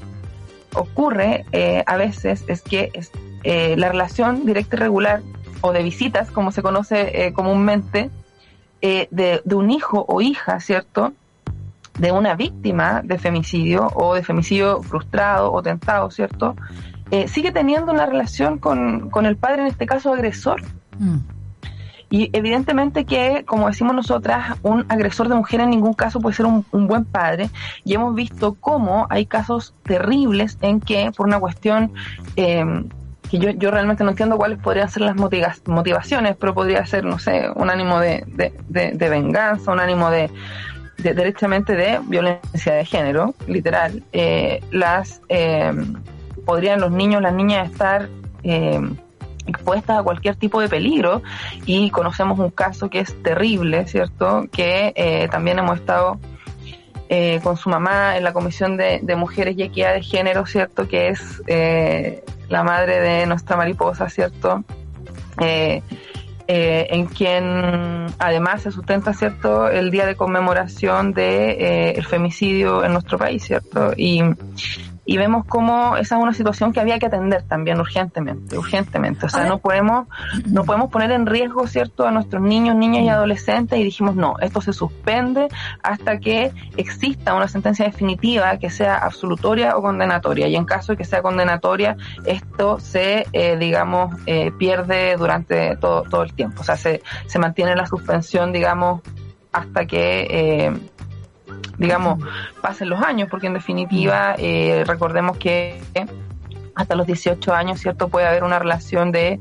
ocurre 0.74 1.46
eh, 1.52 1.84
a 1.86 1.98
veces 1.98 2.44
es 2.48 2.62
que 2.62 2.92
es, 2.94 3.12
eh, 3.44 3.76
la 3.78 3.90
relación 3.90 4.46
directa 4.46 4.76
y 4.76 4.80
regular 4.80 5.22
o 5.62 5.74
de 5.74 5.84
visitas, 5.84 6.30
como 6.32 6.52
se 6.52 6.62
conoce 6.62 7.26
eh, 7.26 7.34
comúnmente, 7.34 8.10
eh, 8.82 9.08
de, 9.12 9.42
de 9.44 9.56
un 9.56 9.70
hijo 9.72 10.06
o 10.08 10.22
hija, 10.22 10.60
¿cierto? 10.60 11.14
De 11.98 12.12
una 12.12 12.36
víctima 12.36 13.02
de 13.04 13.18
femicidio 13.18 13.88
o 13.94 14.16
de 14.16 14.24
femicidio 14.24 14.82
frustrado 14.82 15.52
o 15.52 15.62
tentado, 15.62 16.10
¿cierto? 16.12 16.56
Eh, 17.12 17.28
sigue 17.28 17.52
teniendo 17.52 17.92
una 17.92 18.06
relación 18.06 18.60
con, 18.60 19.10
con 19.10 19.26
el 19.26 19.36
padre, 19.36 19.64
en 19.64 19.68
este 19.68 19.86
caso 19.86 20.14
agresor. 20.14 20.62
Mm. 20.98 21.18
Y 22.12 22.30
evidentemente 22.34 23.06
que, 23.06 23.44
como 23.46 23.68
decimos 23.68 23.96
nosotras, 23.96 24.58
un 24.64 24.86
agresor 24.90 25.30
de 25.30 25.36
mujer 25.36 25.62
en 25.62 25.70
ningún 25.70 25.94
caso 25.94 26.20
puede 26.20 26.36
ser 26.36 26.48
un, 26.48 26.66
un 26.72 26.88
buen 26.88 27.06
padre. 27.06 27.50
Y 27.84 27.94
hemos 27.94 28.16
visto 28.16 28.56
cómo 28.60 29.06
hay 29.10 29.26
casos 29.26 29.76
terribles 29.84 30.58
en 30.62 30.80
que, 30.80 31.12
por 31.16 31.28
una 31.28 31.40
cuestión 31.40 31.92
eh, 32.36 32.66
que 33.30 33.38
yo, 33.38 33.52
yo 33.52 33.70
realmente 33.72 34.04
no 34.04 34.10
entiendo 34.12 34.38
cuáles 34.38 34.58
podrían 34.60 34.90
ser 34.90 35.04
las 35.04 35.16
motiva- 35.16 35.56
motivaciones, 35.66 36.36
pero 36.40 36.54
podría 36.54 36.86
ser, 36.86 37.04
no 37.06 37.20
sé, 37.20 37.50
un 37.56 37.70
ánimo 37.70 38.00
de, 38.00 38.24
de, 38.28 38.54
de- 38.94 39.10
venganza, 39.10 39.72
un 39.72 39.80
ánimo 39.80 40.10
de, 40.10 40.30
de 40.98 41.14
derechamente 41.14 41.76
de 41.76 42.00
violencia 42.08 42.74
de 42.74 42.86
género, 42.86 43.36
literal. 43.48 44.04
Eh, 44.14 44.62
las 44.72 45.22
eh, 45.30 45.72
podrían 46.46 46.80
los 46.82 46.92
niños, 46.92 47.22
las 47.22 47.34
niñas 47.34 47.70
estar 47.72 48.10
eh, 48.44 48.82
expuestas 49.46 50.00
a 50.00 50.04
cualquier 50.04 50.36
tipo 50.36 50.60
de 50.62 50.68
peligro 50.68 51.22
y 51.66 51.90
conocemos 51.92 52.40
un 52.40 52.50
caso 52.50 52.90
que 52.90 53.00
es 53.00 53.16
terrible, 53.22 53.86
¿cierto? 53.88 54.46
Que 54.52 54.92
eh, 54.96 55.28
también 55.30 55.60
hemos 55.60 55.78
estado 55.80 56.20
con 57.44 57.58
su 57.58 57.72
mamá 57.72 58.18
en 58.18 58.24
la 58.24 58.34
Comisión 58.34 58.78
de, 58.78 59.00
Mujeres 59.16 59.56
y 59.58 59.64
Equidad 59.64 59.96
de 59.96 60.04
Género, 60.04 60.46
¿cierto? 60.46 60.88
Que 60.88 61.08
es 61.08 61.42
la 62.50 62.64
madre 62.64 63.00
de 63.00 63.26
nuestra 63.26 63.56
mariposa, 63.56 64.10
¿cierto? 64.10 64.64
Eh, 65.40 65.82
eh, 66.48 66.88
en 66.90 67.06
quien 67.06 68.08
además 68.18 68.64
se 68.64 68.72
sustenta, 68.72 69.14
¿cierto?, 69.14 69.70
el 69.70 69.92
día 69.92 70.08
de 70.08 70.16
conmemoración 70.16 71.14
de 71.14 71.92
eh, 71.98 72.04
femicidio 72.04 72.84
en 72.84 72.94
nuestro 72.94 73.20
país, 73.20 73.44
¿cierto? 73.44 73.94
Y, 73.96 74.24
y 75.10 75.18
vemos 75.18 75.44
cómo 75.48 75.98
esa 75.98 76.18
es 76.18 76.22
una 76.22 76.36
situación 76.36 76.72
que 76.72 76.80
había 76.80 77.00
que 77.00 77.08
atender 77.08 77.42
también 77.42 77.80
urgentemente, 77.80 78.56
urgentemente. 78.56 79.26
O 79.26 79.30
sea, 79.30 79.46
no 79.46 79.58
podemos, 79.58 80.08
no 80.46 80.66
podemos 80.66 80.92
poner 80.92 81.10
en 81.10 81.26
riesgo, 81.26 81.66
¿cierto?, 81.66 82.06
a 82.06 82.12
nuestros 82.12 82.44
niños, 82.44 82.76
niñas 82.76 83.06
y 83.06 83.10
adolescentes 83.10 83.80
y 83.80 83.84
dijimos, 83.84 84.16
no, 84.16 84.36
esto 84.40 84.62
se 84.62 84.72
suspende 84.72 85.48
hasta 85.82 86.20
que 86.20 86.52
exista 86.78 87.34
una 87.34 87.48
sentencia 87.48 87.86
definitiva 87.86 88.56
que 88.60 88.70
sea 88.70 89.00
absolutoria 89.00 89.76
o 89.78 89.82
condenatoria. 89.82 90.48
Y 90.48 90.56
en 90.56 90.66
caso 90.66 90.92
de 90.92 90.98
que 91.00 91.06
sea 91.06 91.24
condenatoria, 91.24 91.98
esto 92.26 92.80
se, 92.80 93.26
eh, 93.34 93.58
digamos, 93.58 94.16
eh, 94.28 94.52
pierde 94.60 95.16
durante 95.18 95.76
todo, 95.78 96.04
todo 96.04 96.22
el 96.22 96.36
tiempo. 96.36 96.62
O 96.62 96.64
sea, 96.64 96.78
se, 96.78 97.02
se 97.26 97.40
mantiene 97.40 97.76
la 97.76 97.88
suspensión, 97.88 98.54
digamos, 98.54 99.02
hasta 99.52 99.88
que, 99.88 100.28
eh, 100.30 100.74
digamos, 101.78 102.24
pasen 102.62 102.90
los 102.90 103.02
años, 103.02 103.28
porque 103.30 103.48
en 103.48 103.54
definitiva, 103.54 104.36
eh, 104.38 104.84
recordemos 104.86 105.38
que 105.38 105.80
hasta 106.76 106.96
los 106.96 107.06
18 107.08 107.54
años, 107.54 107.82
¿cierto? 107.82 108.08
Puede 108.08 108.26
haber 108.28 108.46
una 108.46 108.58
relación 108.58 109.12
de 109.12 109.40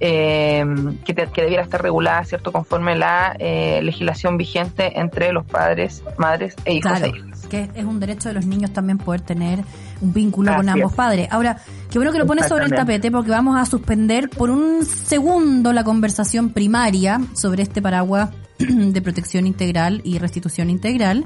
eh, 0.00 0.64
que, 1.04 1.14
te- 1.14 1.28
que 1.28 1.42
debiera 1.42 1.62
estar 1.62 1.80
regulada, 1.80 2.24
¿cierto? 2.24 2.50
Conforme 2.50 2.96
la 2.96 3.36
eh, 3.38 3.80
legislación 3.82 4.36
vigente 4.36 4.98
entre 4.98 5.32
los 5.32 5.44
padres, 5.46 6.02
madres 6.18 6.56
e 6.64 6.74
hijos 6.74 6.90
Claro, 6.98 7.06
e 7.14 7.18
hijas. 7.18 7.46
que 7.46 7.70
es 7.74 7.84
un 7.84 8.00
derecho 8.00 8.28
de 8.30 8.34
los 8.34 8.46
niños 8.46 8.72
también 8.72 8.98
poder 8.98 9.20
tener 9.20 9.60
un 10.00 10.12
vínculo 10.12 10.54
con 10.56 10.68
ambos 10.68 10.90
es. 10.90 10.96
padres. 10.96 11.28
Ahora, 11.30 11.58
qué 11.90 11.98
bueno 11.98 12.10
que 12.10 12.18
lo 12.18 12.26
pones 12.26 12.48
sobre 12.48 12.64
el 12.64 12.72
tapete 12.72 13.10
porque 13.12 13.30
vamos 13.30 13.56
a 13.56 13.66
suspender 13.66 14.28
por 14.28 14.50
un 14.50 14.84
segundo 14.84 15.72
la 15.72 15.84
conversación 15.84 16.50
primaria 16.50 17.20
sobre 17.34 17.62
este 17.62 17.80
paraguas 17.80 18.30
de 18.58 19.00
protección 19.00 19.46
integral 19.46 20.00
y 20.02 20.18
restitución 20.18 20.70
integral. 20.70 21.24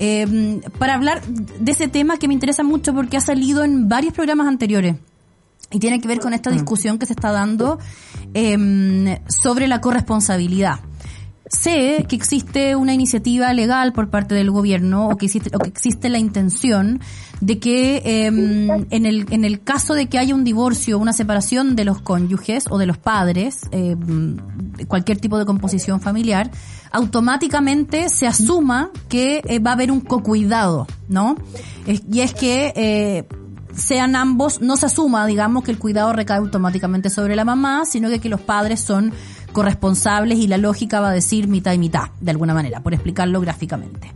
Eh, 0.00 0.60
para 0.78 0.94
hablar 0.94 1.22
de 1.26 1.70
ese 1.70 1.86
tema 1.86 2.16
que 2.16 2.26
me 2.26 2.34
interesa 2.34 2.62
mucho 2.62 2.94
porque 2.94 3.18
ha 3.18 3.20
salido 3.20 3.64
en 3.64 3.88
varios 3.88 4.14
programas 4.14 4.48
anteriores 4.48 4.96
y 5.70 5.78
tiene 5.78 6.00
que 6.00 6.08
ver 6.08 6.20
con 6.20 6.32
esta 6.32 6.50
discusión 6.50 6.98
que 6.98 7.06
se 7.06 7.12
está 7.12 7.30
dando 7.30 7.78
em, 8.34 9.18
sobre 9.28 9.68
la 9.68 9.80
corresponsabilidad. 9.80 10.80
Sé 11.50 12.06
que 12.08 12.14
existe 12.14 12.76
una 12.76 12.94
iniciativa 12.94 13.52
legal 13.52 13.92
por 13.92 14.08
parte 14.08 14.36
del 14.36 14.52
gobierno 14.52 15.08
o 15.08 15.16
que 15.16 15.26
existe, 15.26 15.50
o 15.52 15.58
que 15.58 15.68
existe 15.68 16.08
la 16.08 16.18
intención 16.18 17.00
de 17.40 17.58
que 17.58 18.02
em, 18.04 18.86
en, 18.90 19.04
el, 19.04 19.26
en 19.32 19.44
el 19.44 19.60
caso 19.60 19.94
de 19.94 20.06
que 20.06 20.20
haya 20.20 20.32
un 20.32 20.44
divorcio 20.44 20.96
una 20.96 21.12
separación 21.12 21.74
de 21.74 21.84
los 21.84 22.00
cónyuges 22.02 22.66
o 22.70 22.78
de 22.78 22.86
los 22.86 22.98
padres, 22.98 23.62
em, 23.72 24.36
cualquier 24.86 25.18
tipo 25.18 25.38
de 25.38 25.44
composición 25.44 26.00
familiar, 26.00 26.52
automáticamente 26.92 28.10
se 28.10 28.28
asuma 28.28 28.90
que 29.08 29.42
eh, 29.44 29.58
va 29.58 29.70
a 29.70 29.74
haber 29.74 29.90
un 29.90 30.02
cocuidado, 30.02 30.86
¿no? 31.08 31.34
Y 31.86 32.20
es 32.20 32.32
que 32.32 32.72
eh, 32.76 33.26
sean 33.74 34.16
ambos, 34.16 34.60
no 34.60 34.76
se 34.76 34.86
asuma, 34.86 35.26
digamos, 35.26 35.64
que 35.64 35.70
el 35.70 35.78
cuidado 35.78 36.12
recae 36.12 36.38
automáticamente 36.38 37.10
sobre 37.10 37.36
la 37.36 37.44
mamá, 37.44 37.84
sino 37.86 38.08
que 38.20 38.28
los 38.28 38.40
padres 38.40 38.80
son 38.80 39.12
corresponsables 39.52 40.38
y 40.38 40.46
la 40.46 40.58
lógica 40.58 41.00
va 41.00 41.10
a 41.10 41.12
decir 41.12 41.48
mitad 41.48 41.72
y 41.72 41.78
mitad, 41.78 42.10
de 42.20 42.30
alguna 42.30 42.54
manera, 42.54 42.80
por 42.80 42.94
explicarlo 42.94 43.40
gráficamente. 43.40 44.12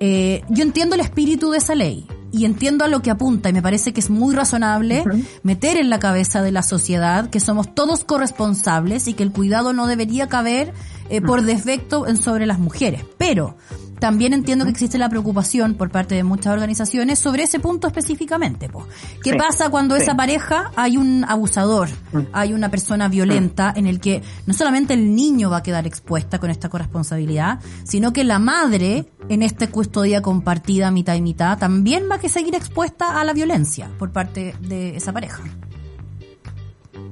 Eh, 0.00 0.42
yo 0.48 0.62
entiendo 0.62 0.94
el 0.94 1.00
espíritu 1.00 1.50
de 1.50 1.58
esa 1.58 1.74
ley 1.74 2.06
y 2.32 2.44
entiendo 2.44 2.84
a 2.84 2.88
lo 2.88 3.00
que 3.00 3.10
apunta 3.10 3.48
y 3.48 3.52
me 3.52 3.62
parece 3.62 3.92
que 3.92 4.00
es 4.00 4.10
muy 4.10 4.34
razonable 4.34 5.04
meter 5.44 5.76
en 5.76 5.88
la 5.88 6.00
cabeza 6.00 6.42
de 6.42 6.50
la 6.50 6.62
sociedad 6.62 7.30
que 7.30 7.38
somos 7.38 7.74
todos 7.74 8.04
corresponsables 8.04 9.06
y 9.06 9.14
que 9.14 9.22
el 9.22 9.30
cuidado 9.30 9.72
no 9.72 9.86
debería 9.86 10.28
caber 10.28 10.72
eh, 11.10 11.20
por 11.20 11.42
defecto 11.42 12.08
en 12.08 12.16
sobre 12.16 12.46
las 12.46 12.58
mujeres. 12.58 13.04
Pero 13.18 13.56
también 14.04 14.34
entiendo 14.34 14.66
que 14.66 14.70
existe 14.70 14.98
la 14.98 15.08
preocupación 15.08 15.76
por 15.76 15.88
parte 15.88 16.14
de 16.14 16.24
muchas 16.24 16.52
organizaciones 16.52 17.18
sobre 17.18 17.44
ese 17.44 17.58
punto 17.58 17.86
específicamente. 17.86 18.68
po. 18.68 18.86
¿Qué 19.22 19.30
Sí, 19.30 19.38
pasa 19.38 19.70
cuando 19.70 19.96
sí. 19.96 20.02
esa 20.02 20.14
pareja 20.14 20.70
hay 20.76 20.98
un 20.98 21.24
abusador, 21.26 21.88
hay 22.34 22.52
una 22.52 22.70
persona 22.70 23.08
violenta 23.08 23.72
en 23.74 23.86
el 23.86 24.00
que 24.00 24.22
no 24.44 24.52
solamente 24.52 24.92
el 24.92 25.14
niño 25.14 25.48
va 25.48 25.56
a 25.56 25.62
quedar 25.62 25.86
expuesta 25.86 26.38
con 26.38 26.50
esta 26.50 26.68
corresponsabilidad, 26.68 27.60
sino 27.84 28.12
que 28.12 28.24
la 28.24 28.38
madre 28.38 29.06
en 29.30 29.42
esta 29.42 29.68
custodia 29.68 30.20
compartida 30.20 30.90
mitad 30.90 31.14
y 31.14 31.22
mitad 31.22 31.56
también 31.56 32.02
va 32.10 32.16
a 32.16 32.18
que 32.18 32.28
seguir 32.28 32.54
expuesta 32.54 33.18
a 33.18 33.24
la 33.24 33.32
violencia 33.32 33.88
por 33.98 34.12
parte 34.12 34.54
de 34.60 34.96
esa 34.96 35.14
pareja. 35.14 35.42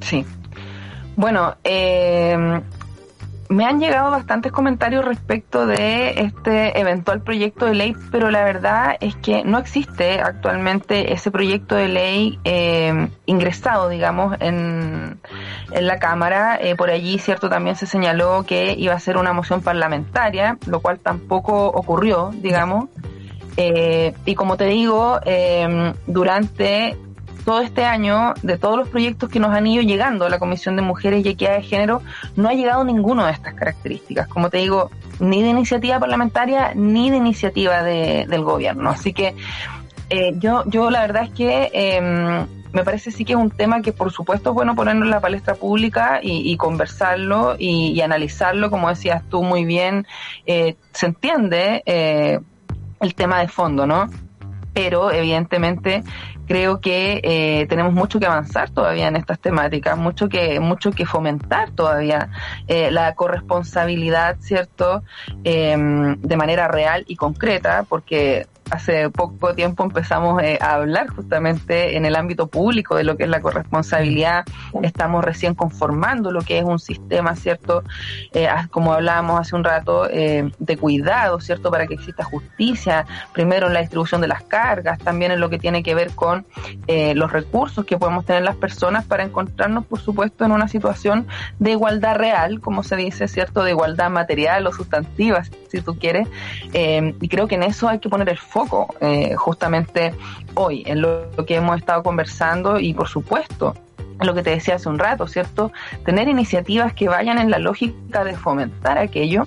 Sí. 0.02 0.26
Bueno, 1.16 1.56
eh, 1.64 2.60
me 3.48 3.64
han 3.64 3.80
llegado 3.80 4.10
bastantes 4.10 4.52
comentarios 4.52 5.04
respecto 5.04 5.66
de 5.66 6.20
este 6.20 6.78
eventual 6.80 7.22
proyecto 7.22 7.66
de 7.66 7.74
ley, 7.74 7.96
pero 8.10 8.30
la 8.30 8.44
verdad 8.44 8.96
es 9.00 9.14
que 9.16 9.44
no 9.44 9.58
existe 9.58 10.20
actualmente 10.20 11.12
ese 11.12 11.30
proyecto 11.30 11.74
de 11.74 11.88
ley 11.88 12.38
eh, 12.44 13.08
ingresado, 13.26 13.88
digamos, 13.88 14.36
en, 14.40 15.20
en 15.70 15.86
la 15.86 15.98
Cámara. 15.98 16.58
Eh, 16.60 16.76
por 16.76 16.90
allí, 16.90 17.18
cierto, 17.18 17.48
también 17.48 17.76
se 17.76 17.86
señaló 17.86 18.44
que 18.44 18.74
iba 18.78 18.94
a 18.94 19.00
ser 19.00 19.16
una 19.16 19.32
moción 19.32 19.62
parlamentaria, 19.62 20.58
lo 20.66 20.80
cual 20.80 20.98
tampoco 20.98 21.66
ocurrió, 21.66 22.30
digamos. 22.34 22.88
Eh, 23.56 24.14
y 24.24 24.34
como 24.34 24.56
te 24.56 24.64
digo, 24.64 25.20
durante 26.06 26.96
todo 27.44 27.60
este 27.60 27.84
año, 27.84 28.34
de 28.42 28.56
todos 28.58 28.76
los 28.76 28.88
proyectos 28.88 29.28
que 29.28 29.40
nos 29.40 29.52
han 29.54 29.66
ido 29.66 29.82
llegando 29.82 30.24
a 30.26 30.28
la 30.30 30.38
Comisión 30.38 30.76
de 30.76 30.82
Mujeres 30.82 31.24
y 31.24 31.28
Equidad 31.30 31.54
de 31.56 31.62
Género, 31.62 32.02
no 32.36 32.48
ha 32.48 32.52
llegado 32.54 32.84
ninguno 32.84 33.24
de 33.26 33.32
estas 33.32 33.54
características. 33.54 34.28
Como 34.28 34.48
te 34.50 34.58
digo, 34.58 34.90
ni 35.20 35.42
de 35.42 35.48
iniciativa 35.50 35.98
parlamentaria 36.00 36.72
ni 36.74 37.10
de 37.10 37.16
iniciativa 37.16 37.82
de- 37.82 38.26
del 38.28 38.42
gobierno. 38.44 38.90
Así 38.90 39.12
que 39.12 39.34
eh, 40.10 40.34
yo, 40.38 40.64
yo 40.66 40.90
la 40.90 41.00
verdad 41.02 41.24
es 41.24 41.30
que 41.30 41.70
eh, 41.72 42.46
me 42.72 42.84
parece 42.84 43.10
sí 43.10 43.24
que 43.24 43.32
es 43.32 43.38
un 43.38 43.50
tema 43.50 43.82
que 43.82 43.92
por 43.92 44.10
supuesto 44.12 44.50
es 44.50 44.54
bueno 44.54 44.74
ponerlo 44.74 45.04
en 45.04 45.10
la 45.10 45.20
palestra 45.20 45.54
pública 45.54 46.20
y, 46.22 46.50
y 46.50 46.56
conversarlo 46.56 47.56
y, 47.58 47.92
y, 47.92 48.00
analizarlo, 48.00 48.70
como 48.70 48.88
decías 48.88 49.22
tú 49.28 49.42
muy 49.42 49.64
bien, 49.64 50.06
eh, 50.46 50.76
se 50.92 51.06
entiende 51.06 51.82
eh, 51.86 52.40
el 53.00 53.14
tema 53.14 53.40
de 53.40 53.48
fondo, 53.48 53.86
¿no? 53.86 54.08
Pero 54.74 55.10
evidentemente 55.12 56.02
creo 56.46 56.80
que 56.80 57.20
eh, 57.22 57.66
tenemos 57.68 57.92
mucho 57.92 58.18
que 58.18 58.26
avanzar 58.26 58.70
todavía 58.70 59.08
en 59.08 59.16
estas 59.16 59.38
temáticas, 59.38 59.96
mucho 59.96 60.28
que 60.28 60.60
mucho 60.60 60.90
que 60.92 61.06
fomentar 61.06 61.70
todavía 61.70 62.28
eh, 62.68 62.90
la 62.90 63.14
corresponsabilidad, 63.14 64.36
cierto, 64.40 65.02
eh, 65.44 65.76
de 66.18 66.36
manera 66.36 66.68
real 66.68 67.04
y 67.06 67.16
concreta, 67.16 67.84
porque 67.88 68.46
hace 68.72 69.10
poco 69.10 69.54
tiempo 69.54 69.84
empezamos 69.84 70.42
eh, 70.42 70.58
a 70.58 70.72
hablar 70.72 71.08
justamente 71.08 71.94
en 71.94 72.06
el 72.06 72.16
ámbito 72.16 72.46
público 72.46 72.96
de 72.96 73.04
lo 73.04 73.18
que 73.18 73.24
es 73.24 73.28
la 73.28 73.42
corresponsabilidad. 73.42 74.46
Estamos 74.82 75.22
recién 75.22 75.54
conformando 75.54 76.30
lo 76.30 76.40
que 76.40 76.58
es 76.58 76.64
un 76.64 76.78
sistema, 76.78 77.36
¿cierto? 77.36 77.84
Eh, 78.32 78.48
como 78.70 78.94
hablábamos 78.94 79.38
hace 79.38 79.56
un 79.56 79.62
rato, 79.62 80.08
eh, 80.08 80.50
de 80.58 80.76
cuidado, 80.78 81.38
¿cierto? 81.38 81.70
Para 81.70 81.86
que 81.86 81.94
exista 81.94 82.24
justicia, 82.24 83.04
primero 83.34 83.66
en 83.66 83.74
la 83.74 83.80
distribución 83.80 84.22
de 84.22 84.28
las 84.28 84.42
cargas, 84.44 84.98
también 84.98 85.32
en 85.32 85.40
lo 85.40 85.50
que 85.50 85.58
tiene 85.58 85.82
que 85.82 85.94
ver 85.94 86.14
con 86.14 86.46
los 87.14 87.32
recursos 87.32 87.84
que 87.84 87.96
podemos 87.98 88.24
tener 88.24 88.42
las 88.42 88.56
personas 88.56 89.04
para 89.04 89.22
encontrarnos, 89.22 89.86
por 89.86 90.00
supuesto, 90.00 90.44
en 90.44 90.52
una 90.52 90.68
situación 90.68 91.26
de 91.58 91.72
igualdad 91.72 92.16
real, 92.16 92.60
como 92.60 92.82
se 92.82 92.96
dice, 92.96 93.28
¿cierto? 93.28 93.64
De 93.64 93.70
igualdad 93.70 94.10
material 94.10 94.66
o 94.66 94.72
sustantiva, 94.72 95.42
si 95.68 95.80
tú 95.80 95.98
quieres. 95.98 96.28
Y 96.72 97.28
creo 97.28 97.46
que 97.48 97.56
en 97.56 97.64
eso 97.64 97.88
hay 97.88 97.98
que 97.98 98.08
poner 98.08 98.28
el 98.28 98.38
foco 98.38 98.61
eh, 99.00 99.34
justamente 99.36 100.14
hoy, 100.54 100.82
en 100.86 101.02
lo, 101.02 101.30
que 101.46 101.56
hemos 101.56 101.78
estado 101.78 102.02
conversando 102.02 102.78
y 102.78 102.94
por 102.94 103.08
supuesto 103.08 103.74
lo 104.20 104.34
que 104.34 104.42
te 104.42 104.50
decía 104.50 104.76
hace 104.76 104.88
un 104.88 104.98
rato, 104.98 105.26
¿cierto? 105.26 105.72
Tener 106.04 106.28
iniciativas 106.28 106.92
que 106.92 107.08
vayan 107.08 107.38
en 107.38 107.50
la 107.50 107.58
lógica 107.58 108.24
de 108.24 108.36
fomentar 108.36 108.98
aquello, 108.98 109.46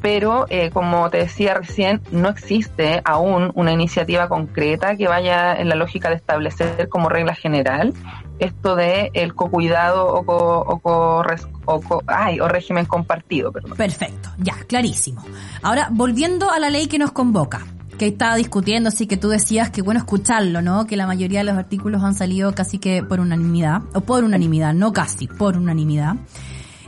pero 0.00 0.46
eh, 0.48 0.70
como 0.70 1.10
te 1.10 1.18
decía 1.18 1.54
recién, 1.54 2.00
no 2.10 2.28
existe 2.28 3.00
aún 3.04 3.52
una 3.54 3.72
iniciativa 3.72 4.28
concreta 4.28 4.96
que 4.96 5.08
vaya 5.08 5.54
en 5.54 5.68
la 5.68 5.74
lógica 5.74 6.08
de 6.08 6.16
establecer 6.16 6.88
como 6.88 7.08
regla 7.08 7.34
general 7.34 7.94
esto 8.38 8.76
de 8.76 9.10
el 9.14 9.34
cocuidado 9.34 10.06
o, 10.06 10.24
co, 10.24 10.80
o, 10.82 11.22
o, 11.64 11.80
co, 11.80 12.02
ay, 12.06 12.40
o 12.40 12.48
régimen 12.48 12.86
compartido. 12.86 13.52
Perfecto, 13.52 14.30
ya, 14.38 14.54
clarísimo. 14.66 15.24
Ahora, 15.62 15.88
volviendo 15.90 16.50
a 16.50 16.58
la 16.58 16.70
ley 16.70 16.86
que 16.86 16.98
nos 16.98 17.12
convoca 17.12 17.66
que 17.98 18.06
estaba 18.06 18.36
discutiendo, 18.36 18.88
así 18.88 19.06
que 19.06 19.16
tú 19.16 19.28
decías 19.28 19.70
que 19.70 19.82
bueno 19.82 19.98
escucharlo, 19.98 20.62
¿no? 20.62 20.86
Que 20.86 20.96
la 20.96 21.06
mayoría 21.06 21.40
de 21.40 21.44
los 21.44 21.58
artículos 21.58 22.02
han 22.02 22.14
salido 22.14 22.54
casi 22.54 22.78
que 22.78 23.02
por 23.02 23.20
unanimidad, 23.20 23.82
o 23.92 24.00
por 24.00 24.24
unanimidad, 24.24 24.72
no 24.72 24.92
casi, 24.92 25.26
por 25.26 25.56
unanimidad. 25.56 26.16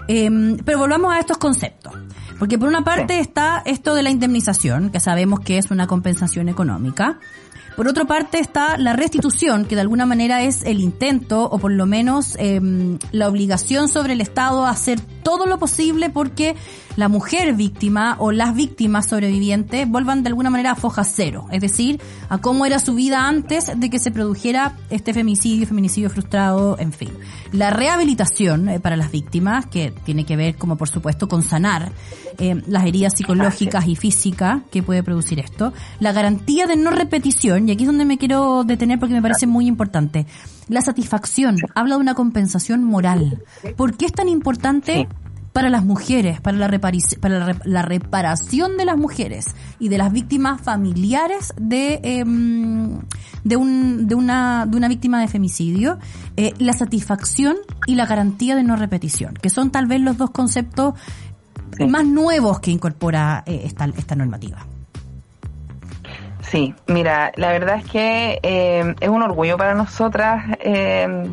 Eh, 0.09 0.57
pero 0.65 0.79
volvamos 0.79 1.13
a 1.13 1.19
estos 1.19 1.39
conceptos. 1.39 1.93
Porque 2.39 2.59
por 2.59 2.69
una 2.69 2.83
parte 2.83 3.15
sí. 3.15 3.21
está 3.21 3.63
esto 3.67 3.95
de 3.95 4.03
la 4.03 4.09
indemnización, 4.09 4.89
que 4.89 4.99
sabemos 4.99 5.41
que 5.41 5.59
es 5.59 5.71
una 5.71 5.87
compensación 5.87 6.49
económica. 6.49 7.19
Por 7.77 7.89
otra 7.89 8.05
parte 8.05 8.39
está 8.39 8.77
la 8.77 8.93
restitución, 8.93 9.65
que 9.65 9.75
de 9.75 9.81
alguna 9.81 10.07
manera 10.07 10.43
es 10.43 10.63
el 10.65 10.81
intento 10.81 11.45
o 11.45 11.59
por 11.59 11.73
lo 11.73 11.87
menos 11.87 12.37
eh, 12.39 12.61
la 13.13 13.29
obligación 13.29 13.89
sobre 13.89 14.13
el 14.15 14.21
Estado 14.21 14.67
a 14.67 14.71
hacer 14.71 15.01
todo 15.23 15.47
lo 15.47 15.59
posible 15.59 16.11
porque 16.11 16.57
la 16.97 17.09
mujer 17.09 17.55
víctima 17.55 18.17
o 18.19 18.33
las 18.33 18.55
víctimas 18.55 19.07
sobrevivientes 19.07 19.89
vuelvan 19.89 20.23
de 20.23 20.29
alguna 20.29 20.51
manera 20.51 20.73
a 20.73 20.75
foja 20.75 21.05
cero, 21.05 21.47
es 21.51 21.61
decir, 21.61 22.01
a 22.29 22.39
cómo 22.39 22.67
era 22.67 22.79
su 22.79 22.95
vida 22.95 23.27
antes 23.27 23.71
de 23.75 23.91
que 23.91 23.99
se 23.99 24.11
produjera 24.11 24.77
este 24.91 25.15
femicidio, 25.15 25.67
feminicidio 25.67 26.11
frustrado, 26.11 26.77
en 26.79 26.93
fin. 26.93 27.11
La 27.53 27.71
rehabilitación 27.71 28.69
eh, 28.69 28.81
para 28.81 28.97
las 28.97 29.11
víctimas, 29.11 29.67
que 29.67 29.93
tiene 30.05 30.25
que 30.27 30.37
ver 30.37 30.57
como 30.57 30.77
por 30.77 30.89
supuesto 30.89 31.29
con 31.29 31.43
sanar 31.43 31.93
eh, 32.39 32.61
las 32.67 32.85
heridas 32.85 33.15
psicológicas 33.15 33.87
y 33.87 33.97
físicas 33.97 34.63
que 34.71 34.83
puede 34.83 35.03
producir 35.03 35.41
esto. 35.41 35.73
La 36.01 36.13
garantía 36.13 36.67
de 36.67 36.77
no 36.77 36.91
repetición, 36.91 37.60
y 37.69 37.73
aquí 37.73 37.85
es 37.85 37.87
donde 37.87 38.05
me 38.05 38.19
quiero 38.19 38.65
detener 38.65 38.99
porque 38.99 39.15
me 39.15 39.23
parece 39.23 39.47
muy 39.47 39.67
importante. 39.67 40.27
La 40.69 40.83
satisfacción 40.83 41.57
habla 41.75 41.97
de 41.97 42.01
una 42.01 42.15
compensación 42.15 42.85
moral. 42.85 43.43
¿Por 43.77 43.97
qué 43.97 44.07
es 44.07 44.13
tan 44.13 44.29
importante 44.29 45.09
para 45.53 45.69
las 45.69 45.85
mujeres, 45.85 46.41
para, 46.41 46.57
la, 46.57 46.69
para 47.21 47.39
la, 47.39 47.57
la, 47.65 47.83
reparación 47.83 48.77
de 48.77 48.85
las 48.85 48.97
mujeres 48.97 49.47
y 49.79 49.89
de 49.89 49.99
las 49.99 50.13
víctimas 50.13 50.61
familiares 50.61 51.53
de, 51.57 52.01
eh, 52.05 52.25
de, 53.45 53.57
un, 53.57 54.07
de, 54.07 54.15
una, 54.15 54.67
de 54.67 54.77
una 54.77 54.89
víctima 54.89 55.21
de 55.21 55.29
femicidio, 55.29 55.99
eh, 56.37 56.55
la 56.59 56.73
satisfacción 56.73 57.57
y 57.87 57.97
la 57.97 58.07
garantía 58.07 58.55
de 58.55 58.63
no 58.63 58.77
repetición, 58.77 59.35
que 59.35 59.51
son 59.51 59.71
tal 59.71 59.87
vez 59.87 60.01
los 60.01 60.17
dos 60.17 60.31
conceptos 60.31 60.95
sí. 61.77 61.85
más 61.87 62.07
nuevos 62.07 62.61
que 62.61 62.71
incorpora 62.71 63.43
eh, 63.47 63.63
esta, 63.65 63.87
esta 63.87 64.15
normativa. 64.15 64.67
Sí, 66.51 66.75
mira, 66.89 67.31
la 67.37 67.53
verdad 67.53 67.77
es 67.77 67.85
que 67.85 68.41
eh, 68.43 68.95
es 68.99 69.09
un 69.09 69.23
orgullo 69.23 69.57
para 69.57 69.75
nosotras 69.75 70.47
eh, 70.59 71.31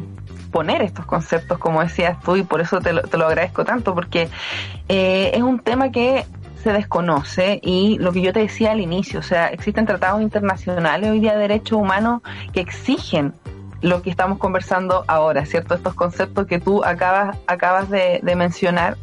poner 0.51 0.83
estos 0.83 1.07
conceptos, 1.07 1.57
como 1.57 1.81
decías 1.81 2.19
tú, 2.21 2.35
y 2.35 2.43
por 2.43 2.61
eso 2.61 2.81
te 2.81 2.93
lo, 2.93 3.01
te 3.01 3.17
lo 3.17 3.25
agradezco 3.25 3.65
tanto, 3.65 3.95
porque 3.95 4.29
eh, 4.87 5.31
es 5.33 5.41
un 5.41 5.57
tema 5.57 5.91
que 5.91 6.23
se 6.61 6.71
desconoce 6.71 7.59
y 7.63 7.97
lo 7.97 8.11
que 8.11 8.21
yo 8.21 8.31
te 8.31 8.41
decía 8.41 8.73
al 8.73 8.79
inicio, 8.79 9.19
o 9.19 9.23
sea, 9.23 9.47
existen 9.47 9.87
tratados 9.87 10.21
internacionales 10.21 11.09
hoy 11.09 11.19
día 11.19 11.33
de 11.33 11.39
derechos 11.39 11.79
humanos 11.79 12.21
que 12.53 12.59
exigen 12.59 13.33
lo 13.81 14.03
que 14.03 14.11
estamos 14.11 14.37
conversando 14.37 15.03
ahora, 15.07 15.47
¿cierto? 15.47 15.73
Estos 15.73 15.95
conceptos 15.95 16.45
que 16.45 16.59
tú 16.59 16.83
acabas, 16.83 17.35
acabas 17.47 17.89
de, 17.89 18.21
mencionar. 18.35 18.97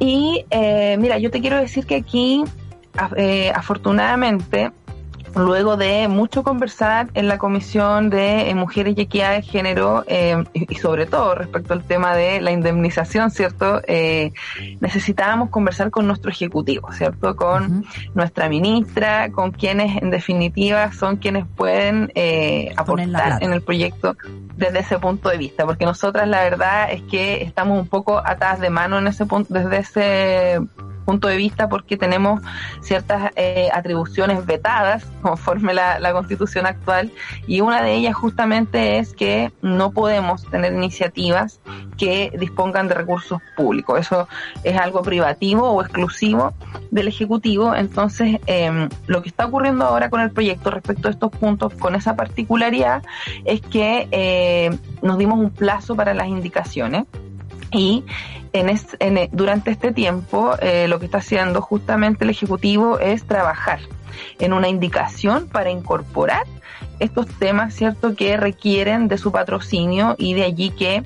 Y 0.00 0.44
eh, 0.50 0.96
mira, 0.98 1.18
yo 1.18 1.30
te 1.30 1.40
quiero 1.40 1.56
decir 1.56 1.86
que 1.86 1.94
aquí, 1.94 2.42
afortunadamente, 3.54 4.72
luego 5.38 5.76
de 5.76 6.08
mucho 6.08 6.42
conversar 6.42 7.08
en 7.14 7.28
la 7.28 7.38
Comisión 7.38 8.10
de 8.10 8.50
eh, 8.50 8.54
Mujeres 8.54 8.94
y 8.96 9.02
Equidad 9.02 9.32
de 9.32 9.42
Género 9.42 10.04
eh, 10.06 10.44
y, 10.52 10.72
y, 10.72 10.76
sobre 10.76 11.06
todo 11.06 11.34
respecto 11.34 11.72
al 11.72 11.84
tema 11.84 12.14
de 12.14 12.40
la 12.40 12.50
indemnización, 12.50 13.30
¿cierto? 13.30 13.80
Eh, 13.86 14.32
necesitábamos 14.80 15.50
conversar 15.50 15.90
con 15.90 16.06
nuestro 16.06 16.30
Ejecutivo, 16.30 16.92
¿cierto? 16.92 17.36
Con 17.36 17.64
uh 17.64 17.82
-huh. 17.82 18.10
nuestra 18.14 18.48
ministra, 18.48 19.30
con 19.30 19.52
quienes 19.52 20.02
en 20.02 20.10
definitiva 20.10 20.92
son 20.92 21.16
quienes 21.16 21.46
pueden 21.56 22.10
eh, 22.14 22.72
aportar 22.76 23.42
en 23.42 23.52
el 23.52 23.62
proyecto 23.62 24.16
desde 24.56 24.80
ese 24.80 24.98
punto 24.98 25.28
de 25.28 25.38
vista, 25.38 25.64
porque 25.64 25.84
nosotras 25.84 26.26
la 26.26 26.42
verdad 26.42 26.90
es 26.90 27.02
que 27.02 27.44
estamos 27.44 27.78
un 27.78 27.86
poco 27.86 28.18
atadas 28.18 28.60
de 28.60 28.70
mano 28.70 28.98
en 28.98 29.06
ese 29.06 29.24
punto, 29.24 29.54
desde 29.54 29.78
ese 29.78 30.60
punto 31.08 31.28
de 31.28 31.38
vista 31.38 31.70
porque 31.70 31.96
tenemos 31.96 32.42
ciertas 32.82 33.32
eh, 33.34 33.70
atribuciones 33.72 34.44
vetadas 34.44 35.06
conforme 35.22 35.72
la, 35.72 36.12
constitución 36.12 36.66
actual 36.66 37.12
y 37.46 37.60
una 37.62 37.82
de 37.82 37.94
ellas 37.94 38.14
justamente 38.14 38.98
es 38.98 39.14
que 39.14 39.50
no 39.62 39.90
podemos 39.92 40.44
tener 40.50 40.74
iniciativas 40.74 41.60
que 41.96 42.30
dispongan 42.38 42.88
de 42.88 42.94
recursos 42.94 43.40
públicos. 43.56 44.00
Eso 44.00 44.28
es 44.64 44.76
algo 44.76 45.00
privativo 45.02 45.70
o 45.70 45.80
exclusivo 45.80 46.52
del 46.90 47.08
Ejecutivo. 47.08 47.74
Entonces, 47.74 48.40
eh, 48.46 48.88
lo 49.06 49.22
que 49.22 49.28
está 49.28 49.46
ocurriendo 49.46 49.86
ahora 49.86 50.10
con 50.10 50.20
el 50.20 50.30
proyecto 50.30 50.70
respecto 50.70 51.08
a 51.08 51.10
estos 51.10 51.30
puntos, 51.30 51.72
con 51.74 51.94
esa 51.94 52.16
particularidad, 52.16 53.02
es 53.44 53.60
que 53.60 54.08
eh, 54.10 54.70
nos 55.02 55.16
dimos 55.16 55.38
un 55.38 55.50
plazo 55.50 55.96
para 55.96 56.12
las 56.14 56.28
indicaciones 56.28 57.04
y 57.70 58.04
en 58.52 58.68
es, 58.68 58.96
en, 59.00 59.28
durante 59.32 59.70
este 59.70 59.92
tiempo 59.92 60.52
eh, 60.60 60.88
lo 60.88 60.98
que 60.98 61.06
está 61.06 61.18
haciendo 61.18 61.60
justamente 61.60 62.24
el 62.24 62.30
Ejecutivo 62.30 62.98
es 62.98 63.24
trabajar 63.24 63.80
en 64.38 64.52
una 64.52 64.68
indicación 64.68 65.48
para 65.48 65.70
incorporar 65.70 66.44
estos 66.98 67.26
temas, 67.26 67.74
¿cierto?, 67.74 68.14
que 68.14 68.36
requieren 68.36 69.08
de 69.08 69.18
su 69.18 69.30
patrocinio 69.30 70.16
y 70.18 70.34
de 70.34 70.44
allí 70.44 70.70
que 70.70 71.04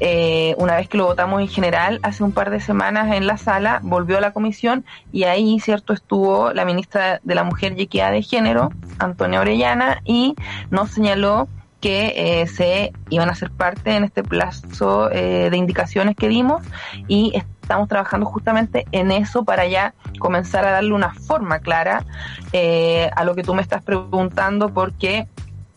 eh, 0.00 0.54
una 0.58 0.76
vez 0.76 0.88
que 0.88 0.96
lo 0.96 1.04
votamos 1.04 1.40
en 1.40 1.48
general, 1.48 2.00
hace 2.02 2.24
un 2.24 2.32
par 2.32 2.50
de 2.50 2.60
semanas 2.60 3.14
en 3.14 3.26
la 3.26 3.36
sala, 3.36 3.80
volvió 3.82 4.18
a 4.18 4.20
la 4.20 4.32
comisión 4.32 4.84
y 5.12 5.24
ahí, 5.24 5.60
¿cierto?, 5.60 5.92
estuvo 5.92 6.52
la 6.52 6.64
ministra 6.64 7.20
de 7.22 7.34
la 7.34 7.44
Mujer 7.44 7.74
y 7.76 7.82
Equidad 7.82 8.12
de 8.12 8.22
Género, 8.22 8.72
Antonia 8.98 9.40
Orellana, 9.40 10.00
y 10.04 10.34
nos 10.70 10.90
señaló 10.90 11.48
que 11.84 12.14
eh, 12.40 12.46
se 12.46 12.94
iban 13.10 13.28
a 13.28 13.32
hacer 13.32 13.50
parte 13.50 13.94
en 13.94 14.04
este 14.04 14.22
plazo 14.22 15.10
eh, 15.10 15.50
de 15.50 15.56
indicaciones 15.58 16.16
que 16.16 16.28
dimos 16.28 16.62
y 17.08 17.30
estamos 17.34 17.88
trabajando 17.88 18.24
justamente 18.24 18.86
en 18.90 19.10
eso 19.10 19.44
para 19.44 19.66
ya 19.66 19.92
comenzar 20.18 20.64
a 20.64 20.70
darle 20.70 20.94
una 20.94 21.12
forma 21.12 21.58
clara 21.58 22.06
eh, 22.54 23.10
a 23.14 23.22
lo 23.24 23.34
que 23.34 23.42
tú 23.42 23.54
me 23.54 23.60
estás 23.60 23.84
preguntando 23.84 24.72
porque 24.72 25.28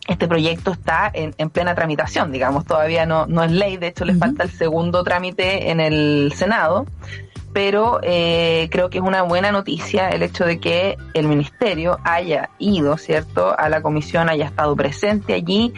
este 0.06 0.26
proyecto 0.26 0.70
está 0.70 1.10
en, 1.12 1.34
en, 1.36 1.50
plena 1.50 1.74
tramitación, 1.74 2.32
digamos, 2.32 2.64
todavía 2.64 3.04
no, 3.04 3.26
no 3.26 3.44
es 3.44 3.52
ley, 3.52 3.76
de 3.76 3.88
hecho 3.88 4.06
le 4.06 4.14
uh 4.14 4.16
-huh. 4.16 4.20
falta 4.20 4.44
el 4.44 4.50
segundo 4.50 5.04
trámite 5.04 5.70
en 5.70 5.78
el 5.78 6.32
Senado, 6.34 6.86
pero 7.52 8.00
eh, 8.02 8.68
creo 8.70 8.90
que 8.90 8.98
es 8.98 9.04
una 9.04 9.22
buena 9.22 9.50
noticia 9.52 10.08
el 10.10 10.22
hecho 10.22 10.44
de 10.44 10.58
que 10.60 10.96
el 11.14 11.26
ministerio 11.28 11.98
haya 12.04 12.50
ido, 12.58 12.96
¿cierto?, 12.96 13.58
a 13.58 13.68
la 13.68 13.82
comisión, 13.82 14.28
haya 14.28 14.44
estado 14.46 14.76
presente 14.76 15.34
allí 15.34 15.72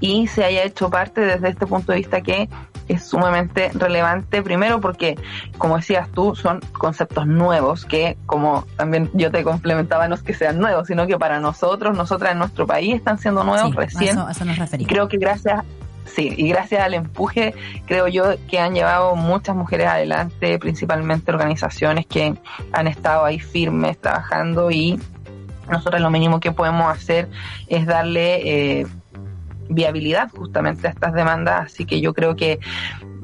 y 0.00 0.26
se 0.28 0.44
haya 0.44 0.62
hecho 0.64 0.90
parte 0.90 1.20
desde 1.20 1.48
este 1.48 1.66
punto 1.66 1.92
de 1.92 1.98
vista 1.98 2.20
que 2.20 2.48
es 2.88 3.04
sumamente 3.04 3.72
relevante, 3.74 4.42
primero 4.42 4.80
porque, 4.80 5.16
como 5.58 5.76
decías 5.76 6.08
tú, 6.12 6.36
son 6.36 6.60
conceptos 6.78 7.26
nuevos 7.26 7.84
que, 7.84 8.16
como 8.26 8.64
también 8.76 9.10
yo 9.12 9.32
te 9.32 9.42
complementaba, 9.42 10.06
no 10.06 10.14
es 10.14 10.22
que 10.22 10.34
sean 10.34 10.60
nuevos, 10.60 10.86
sino 10.86 11.04
que 11.08 11.18
para 11.18 11.40
nosotros, 11.40 11.96
nosotras 11.96 12.30
en 12.32 12.38
nuestro 12.38 12.64
país 12.64 12.94
están 12.94 13.18
siendo 13.18 13.42
nuevos 13.42 13.70
Sí, 13.72 13.76
recién. 13.76 14.02
a 14.10 14.12
eso- 14.20 14.26
a 14.28 14.30
eso 14.30 14.44
nos 14.44 14.58
referimos. 14.58 14.92
Creo 14.92 15.08
que 15.08 15.16
gracias, 15.16 15.64
sí, 16.06 16.32
y 16.36 16.48
gracias 16.48 16.82
al 16.82 16.94
empuje, 16.94 17.54
creo 17.86 18.08
yo 18.08 18.34
que 18.48 18.58
han 18.58 18.74
llevado 18.74 19.16
muchas 19.16 19.54
mujeres 19.54 19.86
adelante, 19.86 20.58
principalmente 20.58 21.30
organizaciones 21.30 22.06
que 22.06 22.34
han 22.72 22.86
estado 22.86 23.24
ahí 23.24 23.38
firmes 23.38 23.98
trabajando 23.98 24.70
y 24.70 24.98
nosotros 25.70 26.00
lo 26.00 26.10
mínimo 26.10 26.40
que 26.40 26.52
podemos 26.52 26.90
hacer 26.90 27.28
es 27.66 27.86
darle 27.86 28.80
eh, 28.80 28.86
viabilidad 29.68 30.30
justamente 30.30 30.86
a 30.86 30.90
estas 30.90 31.12
demandas, 31.12 31.66
así 31.66 31.84
que 31.84 32.00
yo 32.00 32.14
creo 32.14 32.36
que 32.36 32.60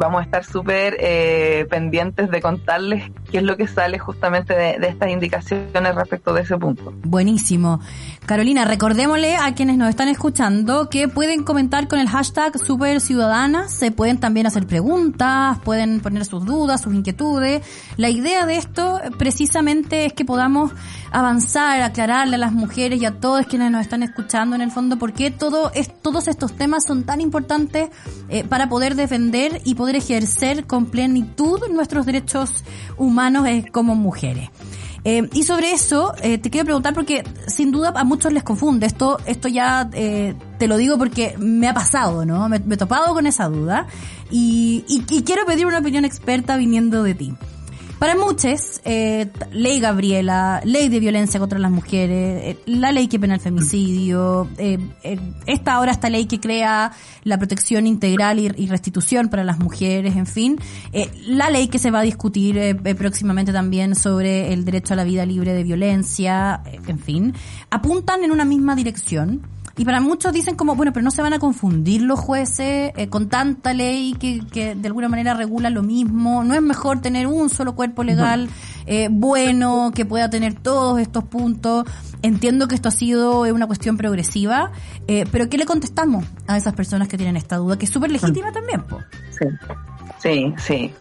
vamos 0.03 0.21
a 0.21 0.25
estar 0.25 0.45
súper 0.45 0.97
eh, 0.99 1.65
pendientes 1.71 2.29
de 2.29 2.41
contarles 2.41 3.11
qué 3.31 3.39
es 3.39 3.45
lo 3.45 3.57
que 3.57 3.69
sale 3.69 3.99
justamente 4.01 4.53
de, 4.53 4.79
de 4.79 4.89
estas 4.89 5.11
indicaciones 5.11 5.95
respecto 5.95 6.35
de 6.35 6.43
ese 6.43 6.59
punto. 6.59 6.93
Buenísimo. 7.05 7.81
Carolina, 8.27 8.65
recordémosle 8.65 9.37
a 9.37 9.55
quienes 9.55 9.79
nos 9.79 9.89
están 9.89 10.09
escuchando 10.09 10.89
que 10.89 11.07
pueden 11.07 11.45
comentar 11.45 11.87
con 11.87 12.01
el 12.01 12.09
hashtag 12.09 12.59
Super 12.59 13.01
Ciudadanas, 13.01 13.73
se 13.73 13.93
pueden 13.93 14.19
también 14.19 14.47
hacer 14.47 14.67
preguntas, 14.67 15.59
pueden 15.61 16.01
poner 16.01 16.25
sus 16.25 16.45
dudas, 16.45 16.81
sus 16.81 16.95
inquietudes. 16.95 17.63
La 17.97 18.11
idea 18.11 18.45
de 18.45 18.57
esto 18.57 19.01
precisamente 19.19 20.07
es 20.07 20.13
que 20.13 20.25
podamos 20.25 20.73
avanzar, 21.13 21.83
aclararle 21.83 22.37
a 22.37 22.39
las 22.39 22.53
mujeres 22.53 23.01
y 23.01 23.05
a 23.05 23.13
todos 23.13 23.47
quienes 23.47 23.71
nos 23.71 23.83
están 23.83 24.03
escuchando 24.03 24.57
en 24.57 24.63
el 24.63 24.71
fondo 24.71 24.99
por 24.99 25.13
qué 25.13 25.31
todo 25.31 25.71
es, 25.75 25.93
todos 26.01 26.27
estos 26.27 26.57
temas 26.57 26.85
son 26.85 27.05
tan 27.05 27.21
importantes 27.21 27.91
eh, 28.29 28.45
para 28.45 28.69
poder 28.69 28.95
defender 28.95 29.61
y 29.65 29.75
poder 29.75 29.97
ejercer 29.97 30.67
con 30.67 30.87
plenitud 30.87 31.61
nuestros 31.71 32.07
derechos 32.07 32.65
humanos 32.97 33.47
eh, 33.47 33.67
como 33.71 33.95
mujeres. 33.95 34.51
Eh, 35.05 35.29
y 35.33 35.43
sobre 35.43 35.73
eso 35.73 36.15
te 36.21 36.49
quiero 36.49 36.65
preguntar 36.65 36.95
porque 36.95 37.25
sin 37.49 37.73
duda 37.73 37.93
a 37.97 38.05
muchos 38.05 38.33
les 38.33 38.45
confunde. 38.45 38.87
Esto, 38.87 39.19
esto 39.27 39.49
ya 39.49 39.91
te 39.91 40.69
lo 40.69 40.77
digo 40.77 40.97
porque 40.97 41.35
me 41.39 41.67
ha 41.67 41.75
pasado, 41.75 42.25
¿no? 42.25 42.49
Me, 42.49 42.59
he 42.59 42.77
topado 42.77 43.13
con 43.13 43.27
esa 43.27 43.49
duda 43.49 43.89
y 44.31 45.03
quiero 45.27 45.45
pedir 45.45 45.67
una 45.67 45.79
opinión 45.79 46.05
experta 46.05 46.57
viniendo 46.57 47.03
de 47.03 47.15
ti. 47.17 47.35
Para 48.03 48.17
muchos, 48.17 48.81
eh, 48.85 49.31
ley 49.53 49.79
Gabriela, 49.79 50.61
ley 50.65 50.89
de 50.89 50.99
violencia 50.99 51.39
contra 51.39 51.61
las 51.61 51.71
mujeres, 51.71 52.43
eh, 52.43 52.59
la 52.67 52.91
ley 52.91 53.07
que 53.07 53.21
pena 53.21 53.35
el 53.35 53.41
femicidio, 53.41 54.49
eh, 54.59 54.77
eh, 55.05 55.21
esta 55.47 55.75
ahora 55.75 55.93
esta 55.93 56.11
ley 56.11 56.27
que 56.27 56.41
crea 56.41 56.91
la 57.23 57.39
protección 57.39 57.87
integral 57.87 58.41
y, 58.41 58.51
y 58.57 58.67
restitución 58.67 59.29
para 59.29 59.45
las 59.45 59.61
mujeres, 59.61 60.17
en 60.17 60.27
fin, 60.27 60.59
eh, 60.93 61.13
la 61.29 61.49
ley 61.49 61.69
que 61.69 61.79
se 61.79 61.93
va 61.93 62.01
a 62.01 62.03
discutir 62.03 62.59
eh, 62.59 62.75
próximamente 62.75 63.53
también 63.53 63.95
sobre 63.95 64.53
el 64.53 64.65
derecho 64.65 64.95
a 64.95 64.97
la 64.97 65.05
vida 65.05 65.25
libre 65.25 65.55
de 65.55 65.63
violencia, 65.63 66.61
en 66.89 66.99
fin, 66.99 67.35
apuntan 67.71 68.25
en 68.25 68.33
una 68.33 68.45
misma 68.45 68.75
dirección. 68.75 69.43
Y 69.77 69.85
para 69.85 70.01
muchos 70.01 70.33
dicen 70.33 70.55
como, 70.55 70.75
bueno, 70.75 70.93
pero 70.93 71.05
no 71.05 71.11
se 71.11 71.23
van 71.23 71.33
a 71.33 71.39
confundir 71.39 72.03
los 72.03 72.19
jueces 72.19 72.93
eh, 72.97 73.09
con 73.09 73.29
tanta 73.29 73.73
ley 73.73 74.15
que, 74.19 74.41
que 74.53 74.75
de 74.75 74.87
alguna 74.87 75.09
manera 75.09 75.35
regula 75.35 75.71
lo 75.71 75.83
mismo. 75.83 76.45
No 76.45 76.55
es 76.55 76.63
mejor 76.63 77.01
tener 77.01 77.27
un 77.27 77.49
solo 77.51 77.75
cuerpo 77.75 78.05
legal 78.05 78.49
eh, 78.87 79.09
bueno 79.11 79.93
que 79.95 80.05
pueda 80.05 80.31
tener 80.31 80.55
todos 80.55 81.01
estos 81.01 81.25
puntos. 81.25 81.85
Entiendo 82.23 82.69
que 82.69 82.75
esto 82.75 82.89
ha 82.89 82.93
sido 82.93 83.47
eh, 83.47 83.53
una 83.53 83.67
cuestión 83.67 83.97
progresiva, 83.97 84.73
eh, 85.09 85.25
pero 85.31 85.49
¿qué 85.49 85.59
le 85.59 85.67
contestamos 85.67 86.25
a 86.47 86.57
esas 86.57 86.75
personas 86.75 87.09
que 87.09 87.17
tienen 87.17 87.37
esta 87.37 87.57
duda? 87.57 87.79
Que 87.79 87.87
es 87.87 87.91
súper 87.91 88.11
legítima 88.11 88.53
también, 88.53 88.83
po. 88.83 89.01
Sí, 89.31 89.47
sí, 90.21 90.55
sí. 90.59 90.93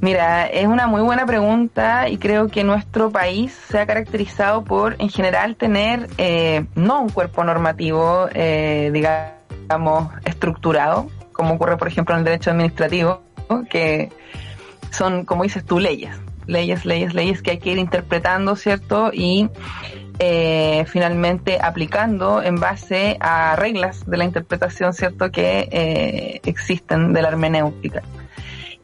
Mira, 0.00 0.46
es 0.46 0.66
una 0.66 0.86
muy 0.86 1.02
buena 1.02 1.26
pregunta 1.26 2.08
y 2.08 2.18
creo 2.18 2.48
que 2.48 2.64
nuestro 2.64 3.10
país 3.10 3.52
se 3.68 3.78
ha 3.78 3.86
caracterizado 3.86 4.64
por, 4.64 4.96
en 4.98 5.10
general, 5.10 5.56
tener 5.56 6.08
eh, 6.18 6.64
no 6.74 7.02
un 7.02 7.10
cuerpo 7.10 7.44
normativo, 7.44 8.28
eh, 8.32 8.90
digamos, 8.92 10.10
estructurado, 10.24 11.08
como 11.32 11.54
ocurre, 11.54 11.76
por 11.76 11.88
ejemplo, 11.88 12.14
en 12.14 12.20
el 12.20 12.24
derecho 12.24 12.50
administrativo, 12.50 13.22
que 13.68 14.10
son, 14.90 15.24
como 15.24 15.42
dices 15.42 15.64
tú, 15.64 15.78
leyes, 15.78 16.16
leyes, 16.46 16.84
leyes, 16.84 17.14
leyes 17.14 17.42
que 17.42 17.52
hay 17.52 17.58
que 17.58 17.70
ir 17.70 17.78
interpretando, 17.78 18.56
¿cierto? 18.56 19.10
Y 19.12 19.48
eh, 20.18 20.84
finalmente 20.86 21.58
aplicando 21.62 22.42
en 22.42 22.56
base 22.56 23.16
a 23.20 23.56
reglas 23.56 24.04
de 24.06 24.16
la 24.18 24.24
interpretación, 24.24 24.92
¿cierto?, 24.92 25.30
que 25.30 25.68
eh, 25.70 26.40
existen 26.44 27.12
de 27.12 27.22
la 27.22 27.28
hermenéutica. 27.28 28.02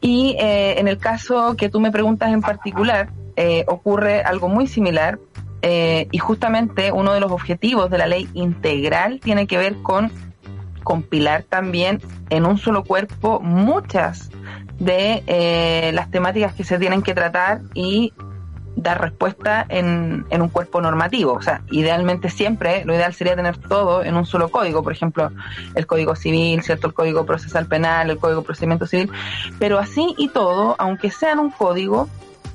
Y 0.01 0.35
eh, 0.39 0.79
en 0.79 0.87
el 0.87 0.97
caso 0.97 1.55
que 1.55 1.69
tú 1.69 1.79
me 1.79 1.91
preguntas 1.91 2.31
en 2.31 2.41
particular, 2.41 3.09
eh, 3.35 3.65
ocurre 3.67 4.21
algo 4.21 4.47
muy 4.47 4.67
similar 4.67 5.19
eh, 5.61 6.07
y 6.11 6.17
justamente 6.17 6.91
uno 6.91 7.13
de 7.13 7.19
los 7.19 7.31
objetivos 7.31 7.89
de 7.89 7.97
la 7.97 8.07
ley 8.07 8.29
integral 8.33 9.19
tiene 9.19 9.47
que 9.47 9.57
ver 9.57 9.75
con 9.81 10.11
compilar 10.83 11.43
también 11.43 12.01
en 12.29 12.45
un 12.45 12.57
solo 12.57 12.83
cuerpo 12.83 13.39
muchas 13.39 14.29
de 14.79 15.23
eh, 15.27 15.91
las 15.93 16.09
temáticas 16.11 16.53
que 16.53 16.63
se 16.63 16.79
tienen 16.79 17.01
que 17.01 17.13
tratar 17.13 17.61
y 17.73 18.13
dar 18.77 19.01
respuesta 19.01 19.65
en, 19.67 20.25
en 20.29 20.41
un 20.41 20.49
cuerpo 20.49 20.79
normativo. 20.79 21.33
O 21.33 21.41
sea, 21.41 21.61
idealmente 21.71 22.29
siempre, 22.29 22.85
lo 22.85 22.93
ideal 22.93 23.13
sería 23.13 23.35
tener 23.35 23.57
todo 23.57 24.03
en 24.03 24.15
un 24.15 24.25
solo 24.25 24.49
código, 24.49 24.83
por 24.83 24.93
ejemplo, 24.93 25.31
el 25.75 25.87
Código 25.87 26.15
Civil, 26.15 26.61
¿cierto? 26.61 26.87
El 26.87 26.93
Código 26.93 27.25
Procesal 27.25 27.65
Penal, 27.65 28.09
el 28.09 28.17
Código 28.17 28.43
Procedimiento 28.43 28.85
Civil, 28.85 29.11
pero 29.59 29.79
así 29.79 30.13
y 30.17 30.29
todo, 30.29 30.75
aunque 30.77 31.11
sean 31.11 31.39
un 31.39 31.49
código, 31.49 32.07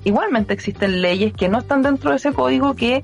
igualmente 0.04 0.54
existen 0.54 1.02
leyes 1.02 1.35
que 1.35 1.48
no 1.48 1.58
están 1.58 1.82
dentro 1.82 2.11
de 2.11 2.16
ese 2.16 2.32
código 2.32 2.74
que 2.74 3.02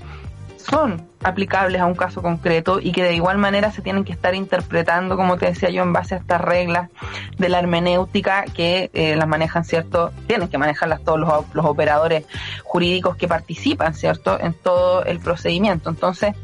son 0.57 1.08
aplicables 1.23 1.81
a 1.81 1.87
un 1.87 1.95
caso 1.95 2.23
concreto 2.23 2.79
y 2.81 2.93
que 2.93 3.03
de 3.03 3.15
igual 3.15 3.39
manera 3.39 3.73
se 3.73 3.83
tienen 3.83 4.05
que 4.05 4.13
estar 4.13 4.35
interpretando, 4.35 5.17
como 5.17 5.37
te 5.37 5.47
decía 5.47 5.71
yo, 5.71 5.83
en 5.83 5.93
base 5.93 6.15
a 6.15 6.19
estas 6.19 6.41
reglas 6.41 6.91
de 7.39 7.49
la 7.49 7.59
hermenéutica 7.59 8.45
que 8.45 8.91
eh, 8.93 9.17
las 9.17 9.27
manejan, 9.27 9.65
¿cierto? 9.65 10.13
Tienen 10.27 10.49
que 10.49 10.59
manejarlas 10.59 11.03
todos 11.03 11.19
los, 11.19 11.55
los 11.55 11.67
operadores 11.67 12.25
jurídicos 12.63 13.17
que 13.17 13.29
participan, 13.29 13.95
¿cierto? 13.95 14.39
En 14.41 14.55
todo 14.55 15.05
el 15.05 15.19
procedimiento. 15.19 15.91
Entonces, 15.91 16.35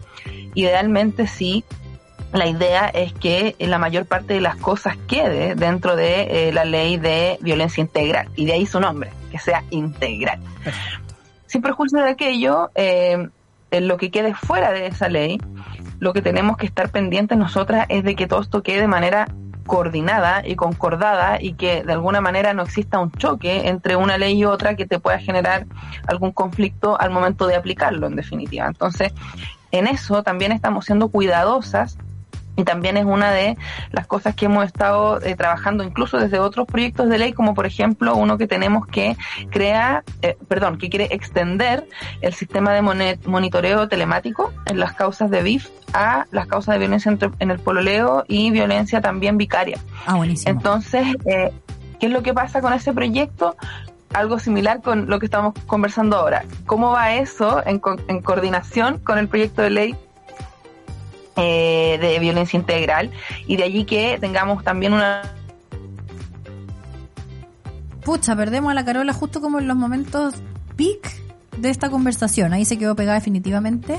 idealmente 0.54 1.26
sí, 1.26 1.64
la 2.32 2.48
idea 2.48 2.88
es 2.88 3.12
que 3.12 3.54
la 3.60 3.78
mayor 3.78 4.06
parte 4.06 4.34
de 4.34 4.40
las 4.40 4.56
cosas 4.56 4.96
quede 5.06 5.54
dentro 5.54 5.94
de 5.94 6.48
eh, 6.48 6.52
la 6.52 6.64
ley 6.64 6.96
de 6.96 7.38
violencia 7.40 7.80
integral 7.80 8.28
y 8.34 8.44
de 8.44 8.54
ahí 8.54 8.66
su 8.66 8.80
nombre, 8.80 9.10
que 9.30 9.38
sea 9.38 9.62
integral. 9.70 10.40
Sin 11.46 11.62
perjuicio 11.62 12.02
de 12.02 12.10
aquello, 12.10 12.70
eh, 12.74 13.28
en 13.78 13.88
lo 13.88 13.96
que 13.96 14.10
quede 14.10 14.34
fuera 14.34 14.72
de 14.72 14.86
esa 14.86 15.08
ley, 15.08 15.40
lo 15.98 16.12
que 16.12 16.22
tenemos 16.22 16.56
que 16.56 16.66
estar 16.66 16.90
pendientes 16.90 17.38
nosotras 17.38 17.86
es 17.88 18.04
de 18.04 18.14
que 18.14 18.26
todo 18.26 18.40
esto 18.40 18.62
quede 18.62 18.82
de 18.82 18.88
manera 18.88 19.28
coordinada 19.66 20.46
y 20.46 20.56
concordada 20.56 21.40
y 21.40 21.54
que 21.54 21.82
de 21.84 21.92
alguna 21.92 22.20
manera 22.20 22.52
no 22.52 22.62
exista 22.62 22.98
un 22.98 23.10
choque 23.12 23.68
entre 23.68 23.96
una 23.96 24.18
ley 24.18 24.38
y 24.38 24.44
otra 24.44 24.76
que 24.76 24.86
te 24.86 24.98
pueda 24.98 25.18
generar 25.18 25.66
algún 26.06 26.32
conflicto 26.32 27.00
al 27.00 27.10
momento 27.10 27.46
de 27.46 27.56
aplicarlo 27.56 28.06
en 28.06 28.16
definitiva. 28.16 28.66
Entonces, 28.66 29.12
en 29.70 29.86
eso 29.86 30.22
también 30.22 30.52
estamos 30.52 30.84
siendo 30.84 31.08
cuidadosas 31.08 31.98
y 32.56 32.64
también 32.64 32.96
es 32.96 33.04
una 33.04 33.30
de 33.32 33.56
las 33.90 34.06
cosas 34.06 34.34
que 34.34 34.46
hemos 34.46 34.64
estado 34.64 35.20
eh, 35.22 35.34
trabajando 35.34 35.82
incluso 35.84 36.18
desde 36.18 36.38
otros 36.38 36.66
proyectos 36.66 37.08
de 37.08 37.18
ley, 37.18 37.32
como 37.32 37.54
por 37.54 37.66
ejemplo 37.66 38.14
uno 38.16 38.38
que 38.38 38.46
tenemos 38.46 38.86
que 38.86 39.16
crear, 39.50 40.04
eh, 40.22 40.36
perdón, 40.48 40.78
que 40.78 40.88
quiere 40.88 41.08
extender 41.10 41.88
el 42.20 42.32
sistema 42.34 42.72
de 42.72 42.82
monitoreo 43.26 43.88
telemático 43.88 44.52
en 44.66 44.78
las 44.78 44.92
causas 44.94 45.30
de 45.30 45.42
BIF 45.42 45.68
a 45.92 46.26
las 46.30 46.46
causas 46.46 46.74
de 46.74 46.78
violencia 46.78 47.10
entre- 47.10 47.30
en 47.38 47.50
el 47.50 47.58
pololeo 47.58 48.24
y 48.28 48.50
violencia 48.50 49.00
también 49.00 49.36
vicaria. 49.38 49.78
Ah, 50.06 50.14
buenísimo. 50.14 50.50
Entonces, 50.52 51.06
eh, 51.26 51.52
¿qué 52.00 52.06
es 52.06 52.12
lo 52.12 52.22
que 52.22 52.34
pasa 52.34 52.60
con 52.60 52.72
ese 52.72 52.92
proyecto? 52.92 53.56
Algo 54.12 54.38
similar 54.38 54.80
con 54.80 55.08
lo 55.10 55.18
que 55.18 55.26
estamos 55.26 55.54
conversando 55.66 56.16
ahora. 56.16 56.44
¿Cómo 56.66 56.90
va 56.92 57.14
eso 57.14 57.62
en, 57.66 57.80
co- 57.80 57.96
en 58.06 58.20
coordinación 58.22 58.98
con 58.98 59.18
el 59.18 59.26
proyecto 59.26 59.62
de 59.62 59.70
ley 59.70 59.96
eh, 61.36 61.98
de 62.00 62.18
violencia 62.18 62.58
integral? 62.58 63.10
Y 63.46 63.56
de 63.56 63.64
allí 63.64 63.84
que 63.84 64.18
tengamos 64.20 64.62
también 64.64 64.92
una 64.92 65.22
Pucha, 68.04 68.36
perdemos 68.36 68.70
a 68.70 68.74
la 68.74 68.84
Carola 68.84 69.14
justo 69.14 69.40
como 69.40 69.58
en 69.58 69.66
los 69.66 69.76
momentos 69.78 70.34
peak 70.76 71.10
de 71.56 71.70
esta 71.70 71.88
conversación. 71.88 72.52
Ahí 72.52 72.66
se 72.66 72.76
quedó 72.76 72.94
pegada 72.94 73.14
definitivamente. 73.14 73.98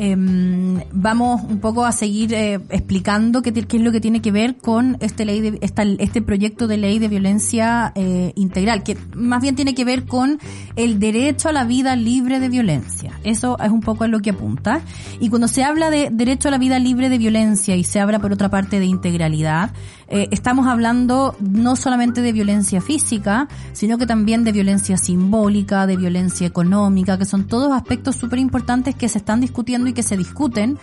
Em, 0.00 0.80
vamos 0.92 1.42
un 1.42 1.58
poco 1.60 1.84
a 1.84 1.92
seguir 1.92 2.32
eh, 2.32 2.54
explicando 2.70 3.42
qué, 3.42 3.50
es 3.50 3.80
lo 3.80 3.92
que 3.92 4.00
tiene 4.00 4.22
que 4.22 4.32
ver 4.32 4.56
con 4.56 4.96
este 5.00 5.24
ley 5.24 5.40
de, 5.40 5.58
este 5.98 6.22
proyecto 6.22 6.66
de 6.66 6.78
ley 6.78 6.98
de 6.98 7.08
violencia 7.08 7.92
eh, 7.94 8.32
integral, 8.34 8.82
que 8.82 8.96
más 9.14 9.42
bien 9.42 9.56
tiene 9.56 9.74
que 9.74 9.84
ver 9.84 10.06
con 10.06 10.38
el 10.76 10.98
derecho 10.98 11.50
a 11.50 11.52
la 11.52 11.64
vida 11.64 11.96
libre 11.96 12.40
de 12.40 12.48
violencia. 12.48 13.12
Eso 13.24 13.58
es 13.60 13.70
un 13.70 13.80
poco 13.80 14.04
a 14.04 14.08
lo 14.08 14.20
que 14.20 14.30
apunta. 14.30 14.80
Y 15.20 15.28
cuando 15.28 15.48
se 15.48 15.64
habla 15.64 15.90
de 15.90 16.08
derecho 16.10 16.48
a 16.48 16.50
la 16.50 16.58
vida 16.58 16.78
libre 16.78 17.08
de 17.08 17.18
violencia 17.18 17.76
y 17.76 17.84
se 17.84 18.00
habla 18.00 18.18
por 18.18 18.32
otra 18.32 18.48
parte 18.48 18.80
de 18.80 18.86
integralidad, 18.86 19.70
eh, 20.12 20.26
estamos 20.32 20.66
hablando 20.66 21.36
no 21.38 21.76
solamente 21.76 22.20
de 22.20 22.32
violencia 22.32 22.80
física, 22.80 23.46
sino 23.72 23.96
que 23.96 24.06
también 24.06 24.42
de 24.42 24.50
violencia 24.50 24.96
simbólica, 24.96 25.86
de 25.86 25.96
violencia 25.96 26.48
económica, 26.48 27.16
que 27.16 27.24
son 27.24 27.46
todos 27.46 27.72
aspectos 27.72 28.16
súper 28.16 28.40
importantes 28.40 28.96
que 28.96 29.08
se 29.08 29.18
están 29.18 29.40
discutiendo 29.40 29.88
y 29.88 29.92
que 29.92 30.02
se 30.02 30.16
discuten 30.16 30.78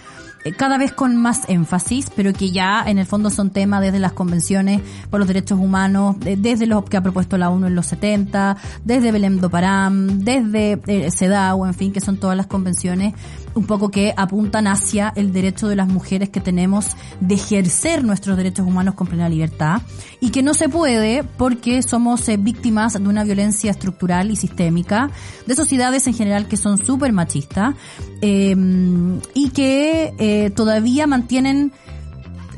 eh, 0.46 0.54
cada 0.54 0.78
vez 0.78 0.94
con 0.94 1.18
más 1.18 1.50
énfasis, 1.50 2.10
pero 2.16 2.32
que 2.32 2.52
ya 2.52 2.84
en 2.88 3.00
el 3.00 3.06
fondo 3.06 3.30
son 3.30 3.50
temas 3.50 3.82
desde 3.82 4.00
las 4.00 4.14
convenciones 4.14 4.82
por 5.10 5.20
los 5.20 5.28
derechos 5.28 5.60
humanos, 5.60 6.16
desde 6.20 6.66
los 6.66 6.86
que 6.86 6.96
ha 6.96 7.02
propuesto 7.02 7.38
la 7.38 7.50
ONU 7.50 7.68
en 7.68 7.76
los 7.76 7.88
70, 7.88 8.56
desde 8.86 9.12
Belém 9.12 9.40
do 9.40 9.50
Pará, 9.50 9.92
desde 9.92 10.80
eh, 10.88 11.12
CEDAW, 11.12 11.66
en 11.66 11.74
fin, 11.74 11.92
que 11.92 12.00
son 12.00 12.16
todas 12.16 12.38
las 12.38 12.48
convenciones 12.48 13.14
un 13.58 13.66
poco 13.66 13.90
que 13.90 14.14
apuntan 14.16 14.68
hacia 14.68 15.12
el 15.16 15.34
derecho 15.34 15.68
de 15.68 15.76
las 15.76 15.88
mujeres 15.88 16.30
que 16.30 16.40
tenemos 16.40 16.96
de 17.20 17.36
ejercer 17.36 18.04
nuestros 18.04 18.38
derechos 18.38 18.66
humanos 18.66 18.96
con 18.96 19.08
plena 19.08 19.28
libertad 19.28 19.82
y 20.20 20.30
que 20.30 20.44
no 20.44 20.54
se 20.54 20.70
puede 20.70 21.24
porque 21.24 21.82
somos 21.82 22.28
eh, 22.30 22.38
víctimas 22.38 22.94
de 22.94 23.08
una 23.08 23.24
violencia 23.24 23.72
estructural 23.72 24.32
y 24.32 24.36
sistémica 24.36 25.10
de 25.46 25.56
sociedades 25.56 26.08
en 26.08 26.14
general 26.14 26.48
que 26.48 26.58
son 26.58 26.78
súper 26.78 27.12
machistas 27.12 27.76
eh, 28.22 28.56
y 29.34 29.50
que 29.50 30.14
eh, 30.18 30.52
todavía 30.52 31.08
mantienen 31.08 31.72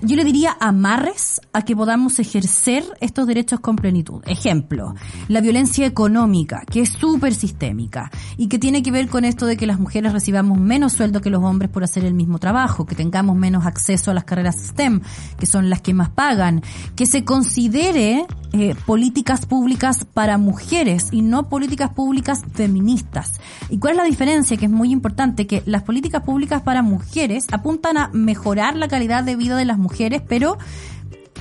yo 0.02 0.16
le 0.16 0.24
diría 0.24 0.56
amarres 0.60 1.42
a 1.54 1.64
que 1.64 1.76
podamos 1.76 2.20
ejercer 2.20 2.84
estos 3.02 3.28
derechos 3.28 3.60
con 3.60 3.76
plenitud. 3.76 4.22
Ejemplo, 4.26 4.96
la 5.28 5.42
violencia 5.42 5.86
económica, 5.86 6.64
que 6.70 6.82
es 6.82 6.90
súper 6.90 7.34
sistémica 7.34 8.12
y 8.38 8.48
que 8.48 8.60
tiene 8.60 8.82
que 8.82 8.92
ver 8.92 9.10
con 9.10 9.26
esto 9.26 9.46
de 9.46 9.58
que 9.58 9.68
las 9.68 9.80
mujeres 9.80 10.14
recibamos 10.14 10.58
menos 10.58 10.94
sueldo 10.94 11.22
que 11.22 11.30
los 11.30 11.44
hombres 11.44 11.70
por 11.70 11.84
hacer 11.84 12.06
el 12.06 12.14
mismo 12.14 12.40
trabajo, 12.40 12.86
que 12.86 12.96
tengamos 12.96 13.36
menos 13.36 13.66
acceso 13.66 14.12
a 14.12 14.14
las 14.14 14.24
carreras 14.24 14.58
STEM, 14.58 15.02
que 15.38 15.46
son 15.46 15.70
las 15.70 15.82
que 15.82 15.94
más 15.94 16.10
pagan, 16.10 16.62
que 16.96 17.06
se 17.06 17.26
considere 17.26 18.26
eh, 18.54 18.76
políticas 18.86 19.46
públicas 19.46 20.06
para 20.06 20.38
mujeres 20.38 21.10
y 21.12 21.22
no 21.22 21.50
políticas 21.50 21.92
públicas 21.92 22.44
feministas. 22.54 23.40
¿Y 23.70 23.80
cuál 23.80 23.92
es 23.92 23.98
la 23.98 24.04
diferencia? 24.06 24.58
Que 24.58 24.66
es 24.66 24.72
muy 24.72 24.92
importante, 24.92 25.46
que 25.46 25.62
las 25.66 25.84
políticas 25.84 26.24
públicas 26.24 26.62
para 26.62 26.82
mujeres 26.82 27.46
apuntan 27.52 27.98
a 27.98 28.10
mejorar 28.14 28.76
la 28.76 28.88
calidad 28.88 29.24
de 29.24 29.36
vida 29.36 29.56
de 29.56 29.66
las 29.66 29.78
mujeres, 29.78 29.89
pero 30.28 30.58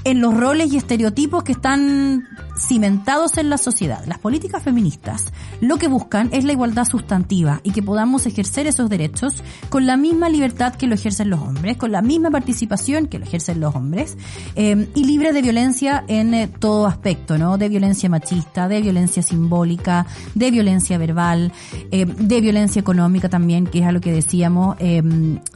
en 0.05 0.21
los 0.21 0.35
roles 0.35 0.73
y 0.73 0.77
estereotipos 0.77 1.45
que 1.45 1.53
están 1.53 2.29
cimentados 2.59 3.39
en 3.39 3.51
la 3.51 3.59
sociedad. 3.59 4.05
Las 4.07 4.19
políticas 4.19 4.63
feministas 4.63 5.27
lo 5.61 5.77
que 5.77 5.89
buscan 5.89 6.29
es 6.33 6.45
la 6.45 6.53
igualdad 6.53 6.85
sustantiva 6.85 7.61
y 7.63 7.73
que 7.73 7.83
podamos 7.83 8.27
ejercer 8.27 8.67
esos 8.67 8.89
derechos 8.89 9.43
con 9.69 9.87
la 9.87 9.97
misma 9.97 10.29
libertad 10.29 10.75
que 10.75 10.87
lo 10.87 10.95
ejercen 10.95 11.31
los 11.31 11.41
hombres, 11.41 11.77
con 11.77 11.93
la 11.93 12.03
misma 12.03 12.31
participación 12.31 13.07
que 13.07 13.19
lo 13.19 13.25
ejercen 13.25 13.61
los 13.61 13.75
hombres 13.75 14.17
eh, 14.57 14.89
y 14.95 15.05
libre 15.05 15.33
de 15.33 15.43
violencia 15.43 16.05
en 16.09 16.35
eh, 16.35 16.49
todo 16.49 16.87
aspecto, 16.87 17.39
¿no? 17.39 17.59
De 17.59 17.69
violencia 17.69 18.09
machista, 18.09 18.69
de 18.69 18.81
violencia 18.81 19.23
simbólica, 19.23 20.07
de 20.35 20.51
violencia 20.51 20.99
verbal, 20.99 21.53
eh, 21.91 22.07
de 22.07 22.41
violencia 22.41 22.81
económica 22.81 23.29
también, 23.29 23.67
que 23.67 23.81
es 23.81 23.87
a 23.87 23.93
lo 23.93 24.01
que 24.01 24.13
decíamos, 24.13 24.77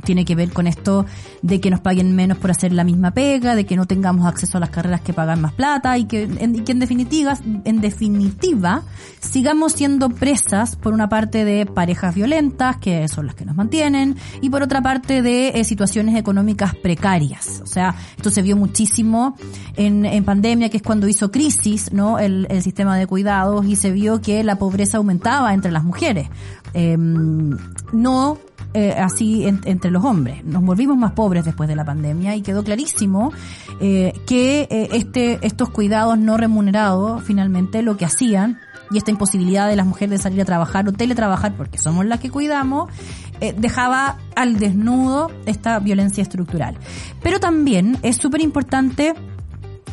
tiene 0.05 0.25
que 0.25 0.35
ver 0.35 0.53
con 0.53 0.67
esto 0.67 1.07
de 1.43 1.61
que 1.61 1.71
nos 1.71 1.81
paguen 1.81 2.15
menos 2.15 2.39
por 2.39 2.51
hacer 2.51 2.73
la 2.73 2.85
misma 2.85 3.13
pega, 3.13 3.55
de 3.55 3.67
que 3.67 3.77
no 3.77 3.87
tengamos 3.87 4.27
acceso 4.33 4.59
a 4.59 4.61
las 4.61 4.71
carreras 4.71 5.01
que 5.01 5.13
pagan 5.13 5.41
más 5.41 5.53
plata 5.53 5.97
y 5.99 6.05
que 6.07 6.25
en, 6.25 6.65
que 6.65 6.73
en 6.73 6.79
definitiva, 6.79 7.39
en 7.65 7.81
definitiva 7.81 8.83
sigamos 9.21 9.73
siendo 9.73 10.09
presas 10.11 10.77
por 10.77 10.93
una 10.93 11.09
parte 11.09 11.45
de 11.45 11.67
parejas 11.67 12.15
violentas, 12.15 12.77
que 12.79 13.07
son 13.09 13.27
las 13.27 13.35
que 13.35 13.45
nos 13.45 13.55
mantienen, 13.57 14.17
y 14.41 14.51
por 14.51 14.63
otra 14.63 14.83
parte 14.83 15.23
de 15.23 15.49
eh, 15.49 15.65
situaciones 15.65 16.17
económicas 16.17 16.75
precarias. 16.75 17.61
O 17.63 17.67
sea, 17.67 17.95
esto 18.17 18.31
se 18.31 18.43
vio 18.43 18.57
muchísimo 18.57 19.37
en, 19.77 20.25
pandemia, 20.25 20.69
que 20.69 20.79
es 20.79 20.83
cuando 20.83 21.09
hizo 21.09 21.31
crisis, 21.31 21.93
¿no? 21.93 22.19
El 22.19 22.47
sistema 22.63 22.97
de 22.97 23.07
cuidados 23.07 23.67
y 23.67 23.77
se 23.77 23.91
vio 23.91 24.21
que 24.21 24.43
la 24.45 24.57
pobreza 24.57 24.99
aumentaba 24.99 25.55
entre 25.55 25.73
las 25.73 25.85
mujeres. 25.85 26.29
Eh, 26.75 26.97
no 26.97 28.39
eh, 28.75 28.93
así 28.93 29.47
en, 29.47 29.61
entre 29.65 29.91
los 29.91 30.05
hombres. 30.05 30.45
Nos 30.45 30.63
volvimos 30.63 30.97
más 30.97 31.13
pobres 31.13 31.45
después 31.45 31.69
de 31.69 31.77
la 31.77 31.85
pandemia 31.85 32.35
y 32.37 32.43
quedó 32.43 32.65
clarísimo 32.65 33.33
eh, 33.81 34.13
que 34.27 34.63
eh, 34.71 34.89
este, 34.93 35.39
estos 35.43 35.71
cuidados 35.71 36.19
no 36.19 36.37
remunerados 36.37 37.23
finalmente 37.23 37.83
lo 37.83 37.97
que 37.97 38.05
hacían 38.05 38.61
y 38.91 38.99
esta 38.99 39.11
imposibilidad 39.11 39.69
de 39.69 39.77
las 39.77 39.87
mujeres 39.87 40.11
de 40.11 40.19
salir 40.19 40.41
a 40.41 40.45
trabajar 40.45 40.89
o 40.89 40.93
teletrabajar 40.93 41.55
porque 41.57 41.79
somos 41.79 42.05
las 42.07 42.21
que 42.21 42.31
cuidamos, 42.31 42.91
eh, 43.41 43.55
dejaba 43.57 44.19
al 44.37 44.59
desnudo 44.59 45.31
esta 45.47 45.79
violencia 45.79 46.23
estructural. 46.23 46.77
Pero 47.23 47.41
también 47.41 47.99
es 48.03 48.17
súper 48.17 48.41
importante 48.41 49.15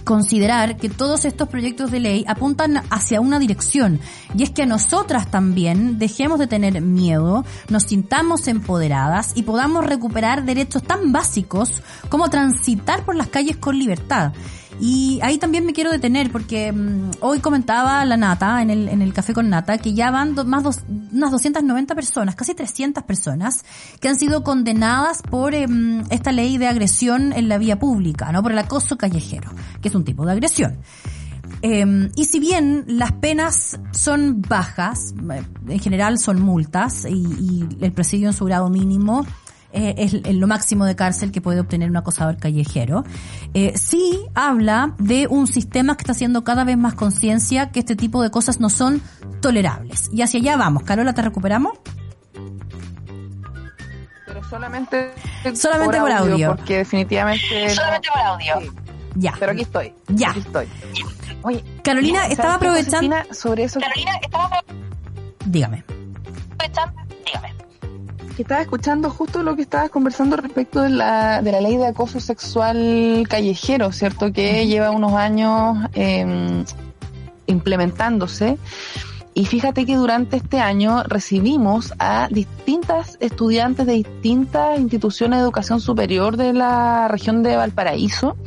considerar 0.09 0.75
que 0.77 0.89
todos 0.89 1.23
estos 1.23 1.47
proyectos 1.49 1.91
de 1.91 1.99
ley 1.99 2.25
apuntan 2.27 2.81
hacia 2.89 3.21
una 3.21 3.37
dirección 3.37 3.99
y 4.35 4.41
es 4.41 4.49
que 4.49 4.65
nosotras 4.65 5.29
también 5.29 5.99
dejemos 5.99 6.39
de 6.39 6.47
tener 6.47 6.81
miedo, 6.81 7.45
nos 7.69 7.83
sintamos 7.83 8.47
empoderadas 8.47 9.33
y 9.35 9.43
podamos 9.43 9.85
recuperar 9.85 10.45
derechos 10.45 10.81
tan 10.81 11.11
básicos 11.11 11.83
como 12.09 12.27
transitar 12.31 13.05
por 13.05 13.15
las 13.15 13.27
calles 13.27 13.57
con 13.57 13.77
libertad. 13.77 14.33
Y 14.79 15.19
ahí 15.21 15.37
también 15.37 15.65
me 15.65 15.73
quiero 15.73 15.91
detener 15.91 16.31
porque 16.31 16.71
mm, 16.71 17.11
hoy 17.19 17.39
comentaba 17.39 18.03
la 18.05 18.15
Nata 18.15 18.61
en 18.61 18.69
el, 18.69 18.87
en 18.87 19.01
el 19.01 19.13
café 19.13 19.33
con 19.33 19.49
Nata 19.49 19.77
que 19.77 19.93
ya 19.93 20.09
van 20.09 20.35
más 20.45 20.63
dos, 20.63 20.79
unas 21.11 21.31
290 21.31 21.95
personas, 21.95 22.35
casi 22.35 22.53
300 22.53 23.03
personas 23.03 23.65
que 23.99 24.07
han 24.07 24.17
sido 24.17 24.43
condenadas 24.43 25.21
por 25.21 25.53
em, 25.53 26.03
esta 26.09 26.31
ley 26.31 26.57
de 26.57 26.67
agresión 26.67 27.33
en 27.33 27.49
la 27.49 27.57
vía 27.57 27.77
pública, 27.77 28.31
¿no? 28.31 28.41
Por 28.41 28.53
el 28.53 28.59
acoso 28.59 28.97
callejero, 28.97 29.51
que 29.81 29.89
es 29.89 29.95
un 29.95 30.05
tipo 30.05 30.25
de 30.25 30.31
agresión. 30.31 30.77
Eh, 31.61 32.09
y 32.15 32.25
si 32.25 32.39
bien 32.39 32.85
las 32.87 33.11
penas 33.11 33.79
son 33.91 34.41
bajas, 34.41 35.13
eh, 35.31 35.43
en 35.67 35.79
general 35.79 36.17
son 36.19 36.41
multas 36.41 37.05
y, 37.05 37.15
y 37.15 37.67
el 37.81 37.91
presidio 37.91 38.29
en 38.29 38.33
su 38.33 38.45
grado 38.45 38.69
mínimo 38.69 39.25
eh, 39.71 39.95
es, 39.97 40.35
lo 40.35 40.47
máximo 40.47 40.85
de 40.85 40.95
cárcel 40.95 41.31
que 41.31 41.41
puede 41.41 41.59
obtener 41.59 41.89
un 41.89 41.97
acosador 41.97 42.37
callejero. 42.37 43.03
Eh, 43.53 43.73
sí 43.77 44.25
habla 44.33 44.95
de 44.97 45.27
un 45.27 45.47
sistema 45.47 45.95
que 45.95 46.01
está 46.01 46.13
haciendo 46.13 46.43
cada 46.43 46.63
vez 46.63 46.77
más 46.77 46.95
conciencia 46.95 47.71
que 47.71 47.79
este 47.79 47.95
tipo 47.95 48.21
de 48.23 48.31
cosas 48.31 48.59
no 48.59 48.69
son 48.69 49.01
tolerables. 49.41 50.09
Y 50.11 50.21
hacia 50.21 50.39
allá 50.39 50.57
vamos. 50.57 50.83
Carola, 50.83 51.13
¿te 51.13 51.21
recuperamos? 51.21 51.77
Pero 54.25 54.43
solamente, 54.43 55.11
solamente 55.55 55.99
por, 55.99 56.11
audio, 56.11 56.55
Porque 56.55 56.77
definitivamente... 56.77 57.69
Solamente 57.69 58.09
por 58.13 58.21
audio. 58.21 58.61
Sí. 58.61 58.69
Ya. 59.15 59.33
Pero 59.39 59.51
aquí 59.51 59.61
estoy. 59.63 59.93
Ya. 60.07 60.31
Aquí 60.31 60.39
estoy. 60.39 60.67
Oye, 61.41 61.63
Carolina, 61.83 62.27
estaba 62.27 62.55
aprovechando... 62.55 63.15
sobre 63.31 63.63
eso... 63.63 63.79
Carolina, 63.79 64.11
estaba 64.21 64.63
Dígame. 65.45 65.83
aprovechando... 66.53 66.98
Que 68.39 68.43
estaba 68.43 68.61
escuchando 68.61 69.09
justo 69.09 69.43
lo 69.43 69.57
que 69.57 69.63
estabas 69.63 69.89
conversando 69.89 70.37
respecto 70.37 70.81
de 70.81 70.91
la, 70.91 71.41
de 71.41 71.51
la 71.51 71.59
ley 71.59 71.75
de 71.75 71.87
acoso 71.87 72.21
sexual 72.21 73.25
callejero, 73.27 73.91
¿cierto? 73.91 74.31
Que 74.31 74.65
lleva 74.65 74.91
unos 74.91 75.11
años 75.11 75.77
eh, 75.93 76.63
implementándose. 77.47 78.57
Y 79.33 79.45
fíjate 79.45 79.85
que 79.85 79.97
durante 79.97 80.37
este 80.37 80.61
año 80.61 81.03
recibimos 81.03 81.93
a 81.99 82.29
distintas 82.31 83.17
estudiantes 83.19 83.85
de 83.85 83.91
distintas 83.95 84.79
instituciones 84.79 85.39
de 85.39 85.43
educación 85.43 85.81
superior 85.81 86.37
de 86.37 86.53
la 86.53 87.09
región 87.09 87.43
de 87.43 87.57
Valparaíso. 87.57 88.37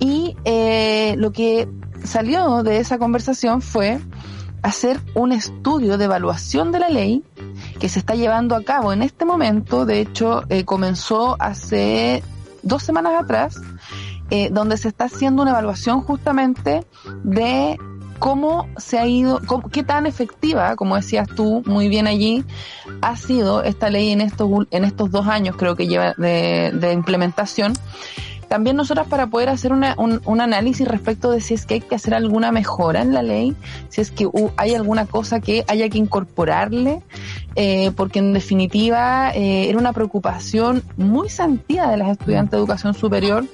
Y 0.00 0.34
eh, 0.44 1.14
lo 1.16 1.30
que 1.30 1.68
salió 2.02 2.64
de 2.64 2.78
esa 2.78 2.98
conversación 2.98 3.62
fue 3.62 4.00
hacer 4.62 5.00
un 5.14 5.30
estudio 5.30 5.96
de 5.96 6.06
evaluación 6.06 6.72
de 6.72 6.80
la 6.80 6.88
ley 6.88 7.22
que 7.80 7.88
se 7.88 7.98
está 7.98 8.14
llevando 8.14 8.54
a 8.54 8.62
cabo 8.62 8.92
en 8.92 9.02
este 9.02 9.24
momento. 9.24 9.86
De 9.86 10.00
hecho, 10.00 10.44
eh, 10.48 10.64
comenzó 10.64 11.36
hace 11.40 12.22
dos 12.62 12.82
semanas 12.82 13.14
atrás, 13.20 13.60
eh, 14.30 14.50
donde 14.52 14.76
se 14.76 14.88
está 14.88 15.04
haciendo 15.04 15.42
una 15.42 15.52
evaluación 15.52 16.02
justamente 16.02 16.84
de 17.24 17.78
cómo 18.20 18.68
se 18.76 18.98
ha 18.98 19.06
ido, 19.06 19.40
cómo, 19.46 19.70
qué 19.70 19.82
tan 19.82 20.06
efectiva, 20.06 20.76
como 20.76 20.94
decías 20.94 21.26
tú 21.34 21.62
muy 21.64 21.88
bien 21.88 22.06
allí, 22.06 22.44
ha 23.00 23.16
sido 23.16 23.64
esta 23.64 23.88
ley 23.88 24.10
en 24.10 24.20
estos, 24.20 24.66
en 24.70 24.84
estos 24.84 25.10
dos 25.10 25.26
años, 25.26 25.56
creo 25.56 25.74
que 25.74 25.88
lleva 25.88 26.14
de, 26.18 26.70
de 26.74 26.92
implementación 26.92 27.72
también 28.50 28.74
nosotras 28.74 29.06
para 29.06 29.28
poder 29.28 29.48
hacer 29.48 29.72
una, 29.72 29.94
un, 29.96 30.20
un 30.24 30.40
análisis 30.40 30.86
respecto 30.88 31.30
de 31.30 31.40
si 31.40 31.54
es 31.54 31.66
que 31.66 31.74
hay 31.74 31.80
que 31.80 31.94
hacer 31.94 32.14
alguna 32.14 32.50
mejora 32.50 33.00
en 33.00 33.14
la 33.14 33.22
ley, 33.22 33.54
si 33.90 34.00
es 34.00 34.10
que 34.10 34.26
hu- 34.26 34.50
hay 34.56 34.74
alguna 34.74 35.06
cosa 35.06 35.38
que 35.40 35.64
haya 35.68 35.88
que 35.88 35.98
incorporarle, 35.98 37.00
eh, 37.54 37.92
porque 37.96 38.18
en 38.18 38.32
definitiva 38.32 39.30
eh, 39.32 39.68
era 39.68 39.78
una 39.78 39.92
preocupación 39.92 40.82
muy 40.96 41.28
sentida 41.28 41.88
de 41.92 41.96
las 41.96 42.08
estudiantes 42.10 42.50
de 42.50 42.56
educación 42.58 42.92
superior 42.92 43.44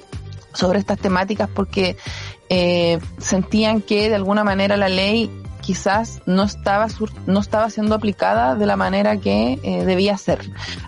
sobre 0.53 0.79
estas 0.79 0.97
temáticas 0.97 1.47
porque 1.53 1.95
eh, 2.49 2.97
sentían 3.19 3.81
que 3.81 4.09
de 4.09 4.15
alguna 4.15 4.43
manera 4.43 4.77
la 4.77 4.89
ley 4.89 5.29
quizás 5.67 6.21
no 6.25 6.43
estaba 6.43 6.87
sur- 6.87 7.11
no 7.25 7.41
estaba 7.41 7.69
siendo 7.69 7.93
aplicada 7.93 8.55
de 8.55 8.65
la 8.65 8.77
manera 8.77 9.17
que 9.17 9.59
eh, 9.63 9.83
debía 9.83 10.17
ser. 10.17 10.39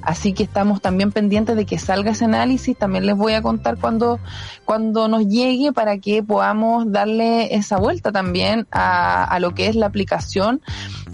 Así 0.01 0.32
que 0.32 0.43
estamos 0.43 0.80
también 0.82 1.11
pendientes 1.11 1.57
de 1.57 1.65
que 1.65 1.77
salga 1.77 2.11
ese 2.11 2.23
análisis. 2.23 2.77
También 2.77 3.05
les 3.05 3.17
voy 3.17 3.34
a 3.34 3.41
contar 3.41 3.75
cuando, 3.77 4.19
cuando 4.63 5.09
nos 5.09 5.27
llegue 5.27 5.73
para 5.73 5.97
que 5.97 6.23
podamos 6.23 6.89
darle 6.89 7.53
esa 7.53 7.77
vuelta 7.77 8.13
también 8.13 8.67
a, 8.71 9.25
a 9.25 9.39
lo 9.41 9.53
que 9.53 9.67
es 9.67 9.75
la 9.75 9.88
aplicación 9.88 10.61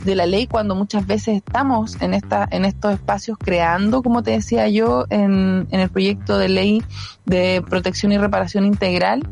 de 0.04 0.14
la 0.14 0.28
ley 0.28 0.46
cuando 0.46 0.76
muchas 0.76 1.08
veces 1.08 1.38
estamos 1.38 2.00
en 2.02 2.14
esta, 2.14 2.48
en 2.52 2.66
estos 2.66 2.94
espacios 2.94 3.40
creando, 3.40 4.04
como 4.04 4.22
te 4.22 4.30
decía 4.30 4.70
yo, 4.70 5.06
en, 5.10 5.68
en 5.72 5.80
el 5.80 5.90
proyecto 5.90 6.38
de 6.38 6.50
ley 6.50 6.84
de 7.26 7.64
protección 7.68 8.12
y 8.12 8.20
reparación 8.20 8.64
integral. 8.68 9.28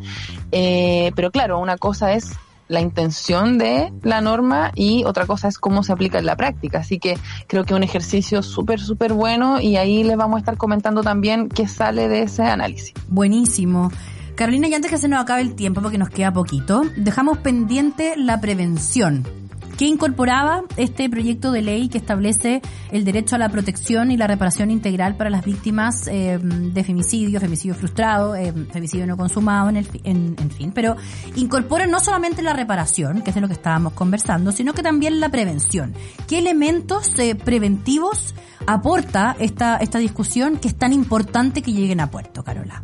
Eh, 0.52 1.12
pero 1.16 1.30
claro, 1.30 1.60
una 1.60 1.78
cosa 1.78 2.14
es 2.14 2.32
la 2.68 2.82
intención 2.82 3.58
de 3.58 3.92
la 4.02 4.22
norma 4.22 4.72
y 4.76 5.04
otra 5.06 5.26
cosa 5.26 5.48
es 5.48 5.58
cómo 5.58 5.84
se 5.84 5.92
aplica 5.92 6.20
en 6.20 6.26
la 6.26 6.36
práctica. 6.36 6.80
Así 6.80 7.00
que 7.00 7.18
creo 7.48 7.66
que 7.66 7.74
un 7.74 7.84
ejercicio 7.84 8.42
súper, 8.44 8.80
súper 8.80 9.14
bueno 9.14 9.60
y 9.60 9.78
ahí 9.78 10.04
les 10.04 10.18
vamos 10.18 10.38
a 10.38 10.40
estar 10.40 10.58
comentando 10.58 11.02
también 11.02 11.50
qué 11.50 11.68
sale 11.68 12.08
de 12.08 12.24
ese 12.24 12.44
análisis. 12.44 12.94
Buenísimo. 13.08 13.92
Carolina, 14.36 14.68
y 14.68 14.74
antes 14.74 14.90
que 14.90 14.98
se 14.98 15.08
nos 15.08 15.22
acabe 15.22 15.42
el 15.42 15.54
tiempo, 15.54 15.82
porque 15.82 16.00
nos 16.00 16.10
queda 16.10 16.34
poquito, 16.34 16.82
dejamos 16.98 17.38
pendiente 17.38 18.16
la 18.18 18.42
prevención. 18.42 19.43
¿Qué 19.84 19.90
incorporaba 19.90 20.64
este 20.78 21.10
proyecto 21.10 21.52
de 21.52 21.62
ley 21.62 21.90
que 21.90 21.98
establece 21.98 22.62
el 22.94 23.04
derecho 23.04 23.36
a 23.36 23.38
la 23.38 23.50
protección 23.50 24.12
y 24.12 24.16
la 24.16 24.28
reparación 24.28 24.72
integral 24.72 25.18
para 25.18 25.30
las 25.30 25.44
víctimas 25.44 26.08
eh, 26.08 26.40
de 26.42 26.84
femicidio, 26.86 27.42
femicidio 27.42 27.76
frustrado, 27.76 28.34
eh, 28.34 28.54
femicidio 28.72 29.06
no 29.06 29.18
consumado, 29.18 29.68
en, 29.68 29.76
el, 29.76 29.88
en 30.06 30.52
fin? 30.52 30.72
Pero 30.74 30.96
incorpora 31.36 31.86
no 31.86 32.00
solamente 32.00 32.42
la 32.42 32.54
reparación, 32.54 33.24
que 33.24 33.32
es 33.32 33.36
de 33.36 33.42
lo 33.42 33.50
que 33.50 33.56
estábamos 33.56 33.92
conversando, 33.92 34.54
sino 34.54 34.72
que 34.72 34.84
también 34.84 35.20
la 35.20 35.28
prevención. 35.28 35.94
¿Qué 36.30 36.40
elementos 36.40 37.20
eh, 37.20 37.36
preventivos 37.36 38.36
aporta 38.66 39.36
esta, 39.38 39.76
esta 39.76 40.00
discusión 40.00 40.60
que 40.60 40.70
es 40.70 40.76
tan 40.76 40.94
importante 40.94 41.62
que 41.62 41.74
lleguen 41.74 42.00
a 42.00 42.10
puerto, 42.10 42.42
Carola? 42.42 42.82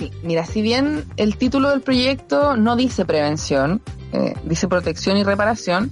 Sí, 0.00 0.10
mira, 0.22 0.46
si 0.46 0.62
bien 0.62 1.04
el 1.18 1.36
título 1.36 1.68
del 1.68 1.82
proyecto 1.82 2.56
no 2.56 2.74
dice 2.74 3.04
prevención, 3.04 3.82
eh, 4.14 4.32
dice 4.44 4.66
protección 4.66 5.18
y 5.18 5.24
reparación, 5.24 5.90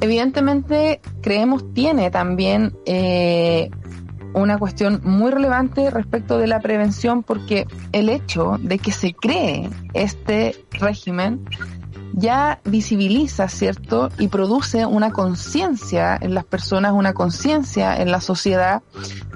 evidentemente 0.00 1.00
creemos 1.22 1.72
tiene 1.72 2.10
también 2.10 2.72
eh, 2.86 3.70
una 4.34 4.58
cuestión 4.58 5.00
muy 5.04 5.30
relevante 5.30 5.90
respecto 5.90 6.38
de 6.38 6.48
la 6.48 6.58
prevención 6.58 7.22
porque 7.22 7.68
el 7.92 8.08
hecho 8.08 8.58
de 8.60 8.80
que 8.80 8.90
se 8.90 9.14
cree 9.14 9.70
este 9.94 10.56
régimen 10.72 11.44
ya 12.12 12.60
visibiliza, 12.64 13.48
¿cierto? 13.48 14.10
Y 14.18 14.28
produce 14.28 14.86
una 14.86 15.10
conciencia 15.12 16.18
en 16.20 16.34
las 16.34 16.44
personas, 16.44 16.92
una 16.92 17.12
conciencia 17.12 17.96
en 17.96 18.10
la 18.10 18.20
sociedad 18.20 18.82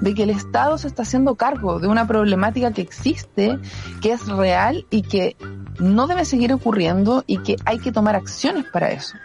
de 0.01 0.13
que 0.13 0.23
el 0.23 0.29
Estado 0.29 0.77
se 0.77 0.87
está 0.87 1.03
haciendo 1.03 1.35
cargo 1.35 1.79
de 1.79 1.87
una 1.87 2.07
problemática 2.07 2.71
que 2.71 2.81
existe, 2.81 3.59
que 4.01 4.11
es 4.11 4.27
real 4.27 4.85
y 4.89 5.01
que 5.01 5.35
no 5.79 6.07
debe 6.07 6.25
seguir 6.25 6.53
ocurriendo 6.53 7.23
y 7.27 7.39
que 7.39 7.57
hay 7.65 7.79
que 7.79 7.91
tomar 7.91 8.15
acciones 8.15 8.65
para 8.71 8.91
eso. 8.91 9.17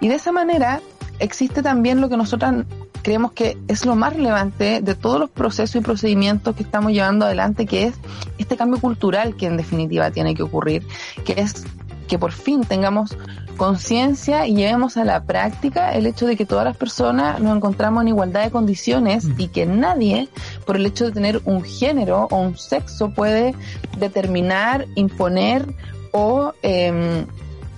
Y 0.00 0.08
de 0.08 0.16
esa 0.16 0.32
manera 0.32 0.80
existe 1.18 1.62
también 1.62 2.00
lo 2.00 2.08
que 2.08 2.16
nosotras 2.16 2.64
creemos 3.02 3.32
que 3.32 3.58
es 3.68 3.84
lo 3.84 3.94
más 3.96 4.14
relevante 4.14 4.80
de 4.80 4.94
todos 4.94 5.20
los 5.20 5.30
procesos 5.30 5.76
y 5.76 5.80
procedimientos 5.80 6.56
que 6.56 6.62
estamos 6.62 6.92
llevando 6.92 7.26
adelante, 7.26 7.66
que 7.66 7.84
es 7.84 7.94
este 8.38 8.56
cambio 8.56 8.80
cultural 8.80 9.36
que 9.36 9.46
en 9.46 9.58
definitiva 9.58 10.10
tiene 10.10 10.34
que 10.34 10.42
ocurrir, 10.42 10.86
que 11.24 11.34
es 11.36 11.64
que 12.06 12.18
por 12.18 12.32
fin 12.32 12.62
tengamos 12.62 13.16
conciencia 13.56 14.46
y 14.46 14.54
llevemos 14.54 14.96
a 14.96 15.04
la 15.04 15.24
práctica 15.24 15.92
el 15.94 16.06
hecho 16.06 16.26
de 16.26 16.36
que 16.36 16.44
todas 16.44 16.64
las 16.64 16.76
personas 16.76 17.40
nos 17.40 17.56
encontramos 17.56 18.02
en 18.02 18.08
igualdad 18.08 18.44
de 18.44 18.50
condiciones 18.50 19.26
y 19.38 19.48
que 19.48 19.66
nadie, 19.66 20.28
por 20.66 20.76
el 20.76 20.86
hecho 20.86 21.06
de 21.06 21.12
tener 21.12 21.40
un 21.44 21.62
género 21.62 22.28
o 22.30 22.36
un 22.36 22.56
sexo, 22.56 23.10
puede 23.10 23.54
determinar, 23.98 24.86
imponer 24.96 25.66
o 26.12 26.52
eh, 26.62 27.24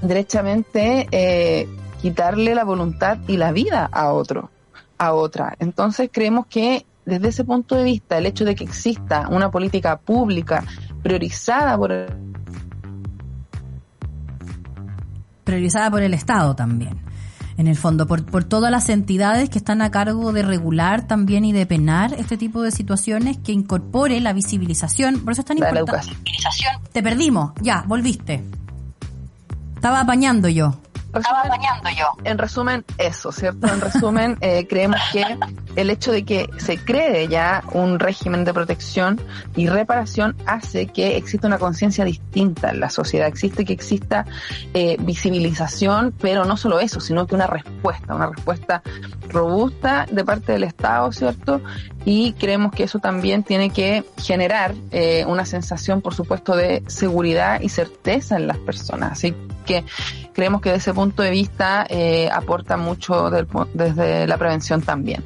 derechamente 0.02 1.08
eh, 1.10 1.68
quitarle 2.00 2.54
la 2.54 2.64
voluntad 2.64 3.18
y 3.26 3.36
la 3.36 3.52
vida 3.52 3.88
a 3.90 4.12
otro, 4.12 4.50
a 4.98 5.12
otra. 5.12 5.56
Entonces 5.58 6.10
creemos 6.12 6.46
que 6.46 6.86
desde 7.04 7.28
ese 7.28 7.44
punto 7.44 7.76
de 7.76 7.84
vista, 7.84 8.18
el 8.18 8.26
hecho 8.26 8.44
de 8.44 8.54
que 8.54 8.64
exista 8.64 9.28
una 9.30 9.50
política 9.50 9.96
pública 9.96 10.64
priorizada 11.02 11.78
por 11.78 11.92
el 11.92 12.25
priorizada 15.46 15.90
por 15.90 16.02
el 16.02 16.12
Estado 16.12 16.54
también. 16.54 16.98
En 17.56 17.68
el 17.68 17.76
fondo, 17.76 18.06
por, 18.06 18.26
por 18.26 18.44
todas 18.44 18.70
las 18.70 18.90
entidades 18.90 19.48
que 19.48 19.56
están 19.56 19.80
a 19.80 19.90
cargo 19.90 20.34
de 20.34 20.42
regular 20.42 21.06
también 21.06 21.46
y 21.46 21.52
de 21.52 21.64
penar 21.64 22.12
este 22.12 22.36
tipo 22.36 22.60
de 22.60 22.70
situaciones 22.70 23.38
que 23.38 23.52
incorpore 23.52 24.20
la 24.20 24.34
visibilización. 24.34 25.20
Por 25.20 25.32
eso 25.32 25.40
es 25.40 25.46
tan 25.46 25.56
importante. 25.56 26.14
Te 26.92 27.02
perdimos, 27.02 27.52
ya, 27.62 27.82
volviste. 27.86 28.44
Estaba 29.74 30.00
apañando 30.00 30.48
yo. 30.48 30.74
Estaba 31.18 31.48
bañando 31.48 31.90
yo. 31.90 32.06
En 32.24 32.38
resumen, 32.38 32.84
eso, 32.98 33.32
¿cierto? 33.32 33.66
En 33.66 33.80
resumen, 33.80 34.38
eh, 34.40 34.66
creemos 34.70 35.00
que 35.12 35.24
el 35.76 35.90
hecho 35.90 36.12
de 36.12 36.24
que 36.24 36.48
se 36.58 36.78
cree 36.78 37.28
ya 37.28 37.62
un 37.72 37.98
régimen 37.98 38.44
de 38.44 38.52
protección 38.54 39.20
y 39.54 39.68
reparación 39.68 40.36
hace 40.46 40.86
que 40.86 41.16
exista 41.16 41.46
una 41.46 41.58
conciencia 41.58 42.04
distinta 42.04 42.70
en 42.70 42.80
la 42.80 42.90
sociedad. 42.90 43.28
Existe 43.28 43.64
que 43.64 43.72
exista 43.72 44.26
eh, 44.74 44.96
visibilización, 45.00 46.14
pero 46.20 46.44
no 46.44 46.56
solo 46.56 46.80
eso, 46.80 47.00
sino 47.00 47.26
que 47.26 47.34
una 47.34 47.46
respuesta, 47.46 48.14
una 48.14 48.26
respuesta 48.26 48.82
robusta 49.28 50.06
de 50.10 50.24
parte 50.24 50.52
del 50.52 50.64
Estado, 50.64 51.12
¿cierto? 51.12 51.60
Y 52.04 52.34
creemos 52.34 52.72
que 52.72 52.84
eso 52.84 52.98
también 52.98 53.42
tiene 53.42 53.70
que 53.70 54.04
generar 54.18 54.74
eh, 54.92 55.24
una 55.26 55.44
sensación, 55.44 56.00
por 56.00 56.14
supuesto, 56.14 56.56
de 56.56 56.82
seguridad 56.86 57.60
y 57.60 57.68
certeza 57.68 58.36
en 58.36 58.46
las 58.46 58.58
personas. 58.58 59.12
Así 59.12 59.34
que 59.66 59.84
creemos 60.36 60.60
que 60.60 60.68
desde 60.68 60.90
ese 60.90 60.94
punto 60.94 61.22
de 61.22 61.30
vista 61.30 61.86
eh, 61.88 62.28
aporta 62.30 62.76
mucho 62.76 63.30
del 63.30 63.48
desde 63.72 64.26
la 64.26 64.36
prevención 64.36 64.82
también. 64.82 65.24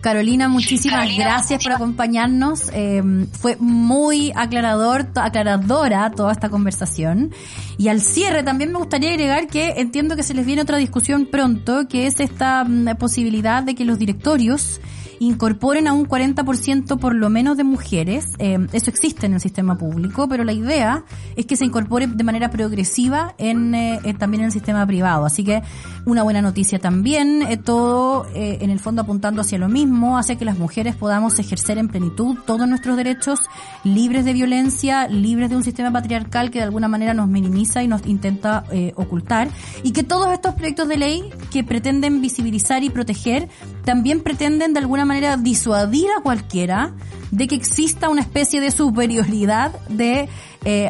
Carolina, 0.00 0.48
muchísimas 0.48 1.00
Carolina, 1.00 1.24
gracias 1.24 1.64
por 1.64 1.72
acompañarnos. 1.72 2.70
Eh, 2.72 3.02
fue 3.32 3.56
muy 3.58 4.32
aclarador, 4.36 5.08
aclaradora 5.16 6.12
toda 6.12 6.30
esta 6.30 6.50
conversación. 6.50 7.32
Y 7.78 7.88
al 7.88 8.00
cierre 8.00 8.44
también 8.44 8.70
me 8.70 8.78
gustaría 8.78 9.10
agregar 9.10 9.48
que 9.48 9.74
entiendo 9.78 10.14
que 10.14 10.22
se 10.22 10.34
les 10.34 10.46
viene 10.46 10.62
otra 10.62 10.78
discusión 10.78 11.26
pronto, 11.26 11.88
que 11.88 12.06
es 12.06 12.20
esta 12.20 12.62
mm, 12.62 12.96
posibilidad 12.96 13.64
de 13.64 13.74
que 13.74 13.84
los 13.84 13.98
directorios 13.98 14.80
incorporen 15.20 15.88
a 15.88 15.92
un 15.92 16.06
40% 16.06 16.98
por 16.98 17.14
lo 17.14 17.28
menos 17.30 17.56
de 17.56 17.64
mujeres. 17.64 18.34
Eh, 18.38 18.58
eso 18.72 18.90
existe 18.90 19.26
en 19.26 19.34
el 19.34 19.40
sistema 19.40 19.76
público, 19.76 20.28
pero 20.28 20.44
la 20.44 20.52
idea 20.52 21.04
es 21.36 21.46
que 21.46 21.56
se 21.56 21.64
incorpore 21.64 22.06
de 22.06 22.24
manera 22.24 22.50
progresiva 22.50 23.34
en, 23.38 23.74
eh, 23.74 24.00
eh, 24.04 24.14
también 24.14 24.42
en 24.42 24.46
el 24.46 24.52
sistema 24.52 24.86
privado. 24.86 25.24
Así 25.24 25.44
que 25.44 25.62
una 26.08 26.22
buena 26.22 26.40
noticia 26.40 26.78
también, 26.78 27.42
eh, 27.42 27.58
todo 27.58 28.26
eh, 28.34 28.58
en 28.62 28.70
el 28.70 28.80
fondo 28.80 29.02
apuntando 29.02 29.42
hacia 29.42 29.58
lo 29.58 29.68
mismo, 29.68 30.16
hacia 30.16 30.36
que 30.36 30.44
las 30.46 30.58
mujeres 30.58 30.96
podamos 30.96 31.38
ejercer 31.38 31.76
en 31.76 31.88
plenitud 31.88 32.38
todos 32.46 32.66
nuestros 32.66 32.96
derechos 32.96 33.40
libres 33.84 34.24
de 34.24 34.32
violencia, 34.32 35.06
libres 35.06 35.50
de 35.50 35.56
un 35.56 35.64
sistema 35.64 35.92
patriarcal 35.92 36.50
que 36.50 36.60
de 36.60 36.64
alguna 36.64 36.88
manera 36.88 37.12
nos 37.12 37.28
minimiza 37.28 37.82
y 37.82 37.88
nos 37.88 38.06
intenta 38.06 38.64
eh, 38.72 38.92
ocultar, 38.96 39.48
y 39.82 39.92
que 39.92 40.02
todos 40.02 40.32
estos 40.32 40.54
proyectos 40.54 40.88
de 40.88 40.96
ley 40.96 41.30
que 41.50 41.62
pretenden 41.62 42.22
visibilizar 42.22 42.82
y 42.82 42.88
proteger 42.88 43.48
también 43.84 44.22
pretenden 44.22 44.72
de 44.72 44.80
alguna 44.80 45.04
manera 45.04 45.36
disuadir 45.36 46.06
a 46.18 46.22
cualquiera 46.22 46.94
de 47.30 47.46
que 47.46 47.54
exista 47.54 48.08
una 48.08 48.22
especie 48.22 48.62
de 48.62 48.70
superioridad 48.70 49.78
de 49.90 50.28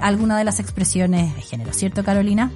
alguna 0.01 0.37
de 0.39 0.45
las 0.45 0.59
expresiones 0.59 1.35
de 1.37 1.43
género, 1.43 1.73
¿cierto 1.73 2.03
Carolina? 2.03 2.51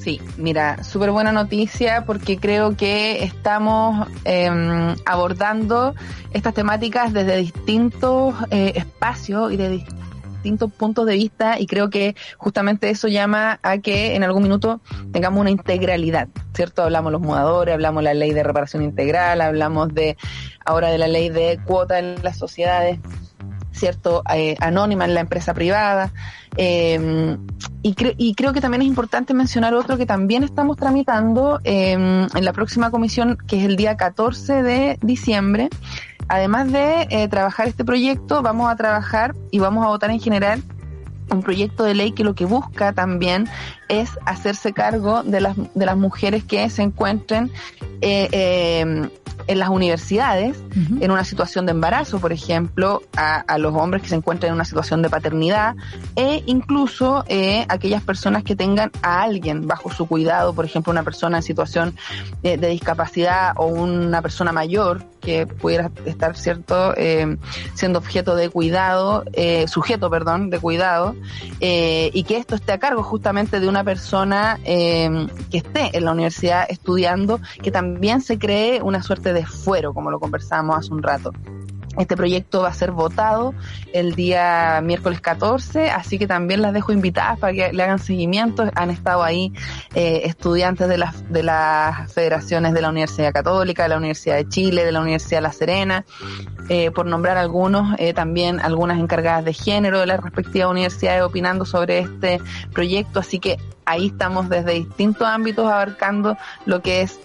Sí, 0.00 0.18
mira, 0.38 0.82
súper 0.82 1.10
buena 1.10 1.30
noticia 1.30 2.04
porque 2.06 2.38
creo 2.38 2.74
que 2.74 3.22
estamos 3.22 4.08
eh, 4.24 4.48
abordando 5.04 5.94
estas 6.32 6.54
temáticas 6.54 7.12
desde 7.12 7.36
distintos 7.36 8.34
eh, 8.50 8.72
espacios 8.76 9.52
y 9.52 9.58
de 9.58 9.84
distintos 10.40 10.72
puntos 10.72 11.04
de 11.04 11.16
vista 11.16 11.60
y 11.60 11.66
creo 11.66 11.90
que 11.90 12.16
justamente 12.38 12.88
eso 12.88 13.08
llama 13.08 13.60
a 13.62 13.76
que 13.76 14.14
en 14.14 14.24
algún 14.24 14.42
minuto 14.42 14.80
tengamos 15.12 15.38
una 15.38 15.50
integralidad, 15.50 16.28
¿cierto? 16.54 16.82
Hablamos 16.82 17.12
los 17.12 17.20
mudadores, 17.20 17.74
hablamos 17.74 18.02
la 18.02 18.14
ley 18.14 18.32
de 18.32 18.42
reparación 18.42 18.82
integral, 18.82 19.42
hablamos 19.42 19.92
de 19.92 20.16
ahora 20.64 20.88
de 20.88 20.96
la 20.96 21.08
ley 21.08 21.28
de 21.28 21.60
cuota 21.66 21.98
en 21.98 22.22
las 22.22 22.38
sociedades. 22.38 23.00
¿Cierto? 23.80 24.22
Eh, 24.32 24.56
anónima 24.60 25.04
en 25.06 25.14
la 25.14 25.20
empresa 25.20 25.52
privada. 25.54 26.12
Eh, 26.56 27.36
y, 27.82 27.94
cre- 27.94 28.14
y 28.18 28.34
creo 28.34 28.52
que 28.52 28.60
también 28.60 28.82
es 28.82 28.88
importante 28.88 29.34
mencionar 29.34 29.74
otro 29.74 29.96
que 29.96 30.06
también 30.06 30.44
estamos 30.44 30.76
tramitando 30.76 31.58
eh, 31.64 31.92
en 31.92 32.44
la 32.44 32.52
próxima 32.52 32.90
comisión, 32.90 33.38
que 33.48 33.58
es 33.58 33.64
el 33.64 33.76
día 33.76 33.96
14 33.96 34.62
de 34.62 34.98
diciembre. 35.02 35.70
Además 36.28 36.70
de 36.70 37.08
eh, 37.10 37.26
trabajar 37.28 37.66
este 37.66 37.84
proyecto, 37.84 38.42
vamos 38.42 38.70
a 38.70 38.76
trabajar 38.76 39.34
y 39.50 39.58
vamos 39.58 39.84
a 39.84 39.88
votar 39.88 40.10
en 40.10 40.20
general 40.20 40.62
un 41.32 41.42
proyecto 41.42 41.84
de 41.84 41.94
ley 41.94 42.12
que 42.12 42.24
lo 42.24 42.34
que 42.34 42.44
busca 42.44 42.92
también 42.92 43.48
es 43.90 44.10
hacerse 44.24 44.72
cargo 44.72 45.22
de 45.22 45.40
las, 45.40 45.56
de 45.74 45.86
las 45.86 45.96
mujeres 45.96 46.44
que 46.44 46.70
se 46.70 46.82
encuentren 46.82 47.50
eh, 48.00 48.28
eh, 48.32 49.10
en 49.46 49.58
las 49.58 49.68
universidades 49.68 50.56
en 51.00 51.10
una 51.10 51.24
situación 51.24 51.66
de 51.66 51.72
embarazo, 51.72 52.20
por 52.20 52.32
ejemplo, 52.32 53.02
a, 53.16 53.40
a 53.40 53.58
los 53.58 53.74
hombres 53.74 54.02
que 54.02 54.08
se 54.08 54.14
encuentran 54.14 54.50
en 54.50 54.54
una 54.54 54.64
situación 54.64 55.02
de 55.02 55.10
paternidad 55.10 55.74
e 56.14 56.42
incluso 56.46 57.24
eh, 57.26 57.66
aquellas 57.68 58.02
personas 58.02 58.44
que 58.44 58.54
tengan 58.54 58.92
a 59.02 59.22
alguien 59.22 59.66
bajo 59.66 59.90
su 59.90 60.06
cuidado, 60.06 60.54
por 60.54 60.64
ejemplo, 60.64 60.92
una 60.92 61.02
persona 61.02 61.38
en 61.38 61.42
situación 61.42 61.96
de, 62.42 62.58
de 62.58 62.68
discapacidad 62.68 63.54
o 63.56 63.66
una 63.66 64.22
persona 64.22 64.52
mayor 64.52 65.04
que 65.20 65.46
pudiera 65.46 65.90
estar 66.06 66.36
cierto 66.36 66.94
eh, 66.96 67.36
siendo 67.74 67.98
objeto 67.98 68.36
de 68.36 68.48
cuidado, 68.48 69.24
eh, 69.32 69.66
sujeto, 69.68 70.08
perdón, 70.10 70.48
de 70.50 70.58
cuidado, 70.60 71.14
y 71.60 72.22
que 72.24 72.36
esto 72.36 72.54
esté 72.54 72.72
a 72.72 72.78
cargo 72.78 73.02
justamente 73.02 73.60
de 73.60 73.68
una 73.68 73.79
persona 73.84 74.58
eh, 74.64 75.26
que 75.50 75.58
esté 75.58 75.96
en 75.96 76.04
la 76.04 76.12
universidad 76.12 76.66
estudiando, 76.68 77.40
que 77.62 77.70
también 77.70 78.20
se 78.20 78.38
cree 78.38 78.82
una 78.82 79.02
suerte 79.02 79.32
de 79.32 79.46
fuero, 79.46 79.92
como 79.94 80.10
lo 80.10 80.18
conversábamos 80.18 80.78
hace 80.78 80.92
un 80.92 81.02
rato. 81.02 81.32
Este 81.98 82.16
proyecto 82.16 82.62
va 82.62 82.68
a 82.68 82.72
ser 82.72 82.92
votado 82.92 83.52
el 83.92 84.14
día 84.14 84.80
miércoles 84.82 85.20
14, 85.20 85.90
así 85.90 86.18
que 86.18 86.28
también 86.28 86.62
las 86.62 86.72
dejo 86.72 86.92
invitadas 86.92 87.38
para 87.38 87.52
que 87.52 87.72
le 87.72 87.82
hagan 87.82 87.98
seguimiento. 87.98 88.70
Han 88.76 88.90
estado 88.90 89.24
ahí 89.24 89.52
eh, 89.94 90.22
estudiantes 90.24 90.88
de 90.88 90.98
las, 90.98 91.30
de 91.32 91.42
las 91.42 92.12
federaciones 92.12 92.74
de 92.74 92.82
la 92.82 92.90
Universidad 92.90 93.32
Católica, 93.32 93.82
de 93.82 93.88
la 93.88 93.96
Universidad 93.96 94.36
de 94.36 94.48
Chile, 94.48 94.84
de 94.84 94.92
la 94.92 95.00
Universidad 95.00 95.42
La 95.42 95.52
Serena, 95.52 96.04
eh, 96.68 96.92
por 96.92 97.06
nombrar 97.06 97.36
algunos, 97.36 97.96
eh, 97.98 98.14
también 98.14 98.60
algunas 98.60 98.98
encargadas 98.98 99.44
de 99.44 99.52
género 99.52 99.98
de 99.98 100.06
las 100.06 100.20
respectivas 100.20 100.70
universidades 100.70 101.22
opinando 101.22 101.64
sobre 101.64 101.98
este 101.98 102.40
proyecto, 102.72 103.18
así 103.18 103.40
que 103.40 103.58
ahí 103.84 104.06
estamos 104.06 104.48
desde 104.48 104.74
distintos 104.74 105.26
ámbitos 105.26 105.66
abarcando 105.66 106.36
lo 106.66 106.80
que 106.80 107.02
es 107.02 107.18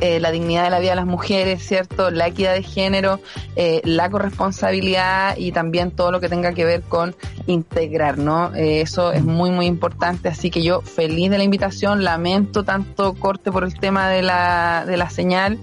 eh, 0.00 0.20
la 0.20 0.30
dignidad 0.30 0.64
de 0.64 0.70
la 0.70 0.78
vida 0.78 0.90
de 0.90 0.96
las 0.96 1.06
mujeres, 1.06 1.66
¿cierto? 1.66 2.10
La 2.10 2.26
equidad 2.26 2.52
de 2.54 2.62
género, 2.62 3.20
eh, 3.56 3.80
la 3.84 4.10
corresponsabilidad 4.10 5.36
y 5.36 5.52
también 5.52 5.90
todo 5.90 6.10
lo 6.12 6.20
que 6.20 6.28
tenga 6.28 6.52
que 6.52 6.64
ver 6.64 6.82
con 6.82 7.14
integrar, 7.46 8.18
¿no? 8.18 8.54
Eh, 8.54 8.80
eso 8.80 9.12
es 9.12 9.24
muy, 9.24 9.50
muy 9.50 9.66
importante, 9.66 10.28
así 10.28 10.50
que 10.50 10.62
yo 10.62 10.80
feliz 10.82 11.30
de 11.30 11.38
la 11.38 11.44
invitación, 11.44 12.04
lamento 12.04 12.64
tanto 12.64 13.14
corte 13.14 13.50
por 13.52 13.64
el 13.64 13.74
tema 13.78 14.08
de 14.08 14.22
la, 14.22 14.84
de 14.86 14.96
la 14.96 15.08
señal, 15.10 15.58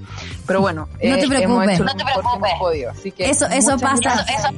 pero 0.48 0.62
bueno, 0.62 0.88
No 0.96 1.00
te 1.00 1.08
hemos 1.10 1.28
preocupes. 1.28 1.70
hecho 1.76 1.84
lo 1.84 1.92
No 1.92 1.98
te 1.98 2.04
mejor 2.04 2.22
que 2.22 2.28
preocupes. 2.30 2.50
hemos 2.52 2.60
podido, 2.60 2.92
así 2.92 3.12
que 3.12 3.30
Eso, 3.30 3.46
eso 3.48 3.78
pasa. 3.78 3.98
gracias. 4.02 4.40
Eso- 4.40 4.54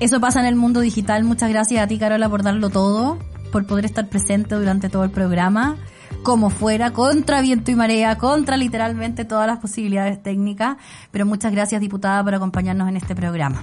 Eso 0.00 0.18
pasa 0.20 0.40
en 0.40 0.46
el 0.46 0.56
mundo 0.56 0.80
digital. 0.80 1.24
Muchas 1.24 1.50
gracias 1.50 1.82
a 1.82 1.86
ti, 1.86 1.98
Carola, 1.98 2.28
por 2.30 2.42
darlo 2.42 2.70
todo, 2.70 3.18
por 3.52 3.66
poder 3.66 3.84
estar 3.84 4.08
presente 4.08 4.54
durante 4.54 4.88
todo 4.88 5.04
el 5.04 5.10
programa, 5.10 5.76
como 6.22 6.50
fuera, 6.50 6.92
contra 6.92 7.40
viento 7.40 7.70
y 7.70 7.74
marea, 7.74 8.18
contra 8.18 8.56
literalmente 8.56 9.24
todas 9.24 9.46
las 9.46 9.58
posibilidades 9.58 10.22
técnicas. 10.22 10.76
Pero 11.10 11.26
muchas 11.26 11.52
gracias, 11.52 11.80
diputada, 11.80 12.22
por 12.24 12.34
acompañarnos 12.34 12.88
en 12.88 12.96
este 12.96 13.14
programa. 13.14 13.62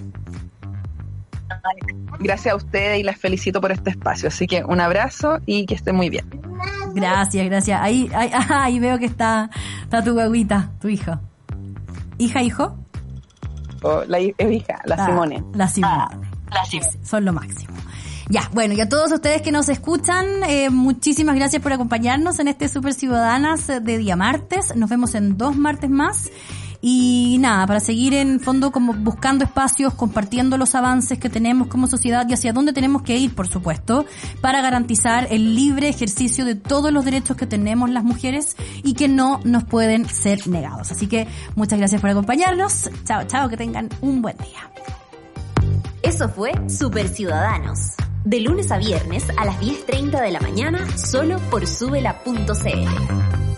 Gracias 2.20 2.54
a 2.54 2.56
ustedes 2.58 3.00
y 3.00 3.04
las 3.04 3.18
felicito 3.18 3.62
por 3.62 3.72
este 3.72 3.92
espacio, 3.92 4.28
así 4.30 4.48
que 4.48 4.64
un 4.64 4.80
abrazo 4.82 5.40
y 5.46 5.66
que 5.66 5.76
estén 5.76 5.96
muy 5.96 6.10
bien. 6.10 6.26
Gracias, 6.94 7.46
gracias. 7.46 7.80
Ahí, 7.82 8.10
ahí, 8.16 8.32
ahí 8.50 8.80
veo 8.80 8.98
que 8.98 9.06
está, 9.06 9.50
está 9.84 10.04
tu 10.04 10.14
guaguita, 10.14 10.72
tu 10.82 10.88
hijo. 10.90 11.20
¿Hija, 12.18 12.42
hijo? 12.42 12.76
O 13.84 14.04
la 14.06 14.20
hi- 14.20 14.34
hija, 14.40 14.80
la 14.86 14.96
Ah, 14.96 15.06
Simone. 15.06 15.44
La 15.54 15.68
Simone. 15.68 16.28
La 16.52 16.66
Sim. 16.66 16.82
son 17.04 17.26
lo 17.26 17.34
máximo. 17.34 17.74
Ya, 18.30 18.50
bueno, 18.54 18.74
y 18.74 18.82
a 18.82 18.90
todos 18.90 19.12
ustedes 19.12 19.42
que 19.42 19.54
nos 19.54 19.70
escuchan, 19.70 20.26
eh, 20.48 20.70
muchísimas 20.70 21.36
gracias 21.36 21.62
por 21.62 21.72
acompañarnos 21.72 22.40
en 22.40 22.50
este 22.50 22.68
Super 22.68 22.94
Ciudadanas 22.94 23.68
de 23.68 23.98
día 23.98 24.18
martes. 24.18 24.76
Nos 24.76 24.90
vemos 24.90 25.16
en 25.16 25.38
dos 25.38 25.56
martes 25.56 25.90
más. 25.90 26.30
Y 26.82 27.38
nada, 27.40 27.66
para 27.66 27.80
seguir 27.80 28.14
en 28.14 28.40
fondo 28.40 28.72
como 28.72 28.94
buscando 28.94 29.46
espacios, 29.46 29.94
compartiendo 29.94 30.58
los 30.58 30.76
avances 30.76 31.18
que 31.18 31.30
tenemos 31.30 31.70
como 31.70 31.88
sociedad 31.88 32.28
y 32.30 32.34
hacia 32.34 32.54
dónde 32.54 32.72
tenemos 32.74 33.02
que 33.02 33.18
ir, 33.18 33.34
por 33.34 33.48
supuesto, 33.48 34.06
para 34.42 34.62
garantizar 34.62 35.28
el 35.32 35.56
libre 35.56 35.90
ejercicio 35.90 36.46
de 36.46 36.56
todos 36.56 36.92
los 36.92 37.04
derechos 37.04 37.36
que 37.36 37.48
tenemos 37.48 37.90
las 37.90 38.04
mujeres 38.04 38.56
y 38.84 38.94
que 38.94 39.08
no 39.08 39.40
nos 39.44 39.64
pueden 39.64 40.08
ser 40.08 40.48
negados. 40.48 40.92
Así 40.92 41.08
que 41.08 41.28
muchas 41.56 41.80
gracias 41.80 42.00
por 42.00 42.12
acompañarnos. 42.12 42.90
Chao, 43.06 43.24
chao, 43.26 43.50
que 43.50 43.58
tengan 43.58 43.90
un 44.02 44.22
buen 44.22 44.38
día. 44.38 44.70
Eso 46.04 46.30
fue 46.30 46.52
Super 46.70 47.08
Ciudadanos. 47.10 47.96
De 48.28 48.42
lunes 48.42 48.74
a 48.74 48.78
viernes 48.78 49.26
a 49.38 49.46
las 49.46 49.58
10.30 49.62 50.22
de 50.22 50.32
la 50.32 50.42
mañana, 50.42 50.86
solo 50.98 51.40
por 51.50 51.66
subela.cl. 51.66 53.57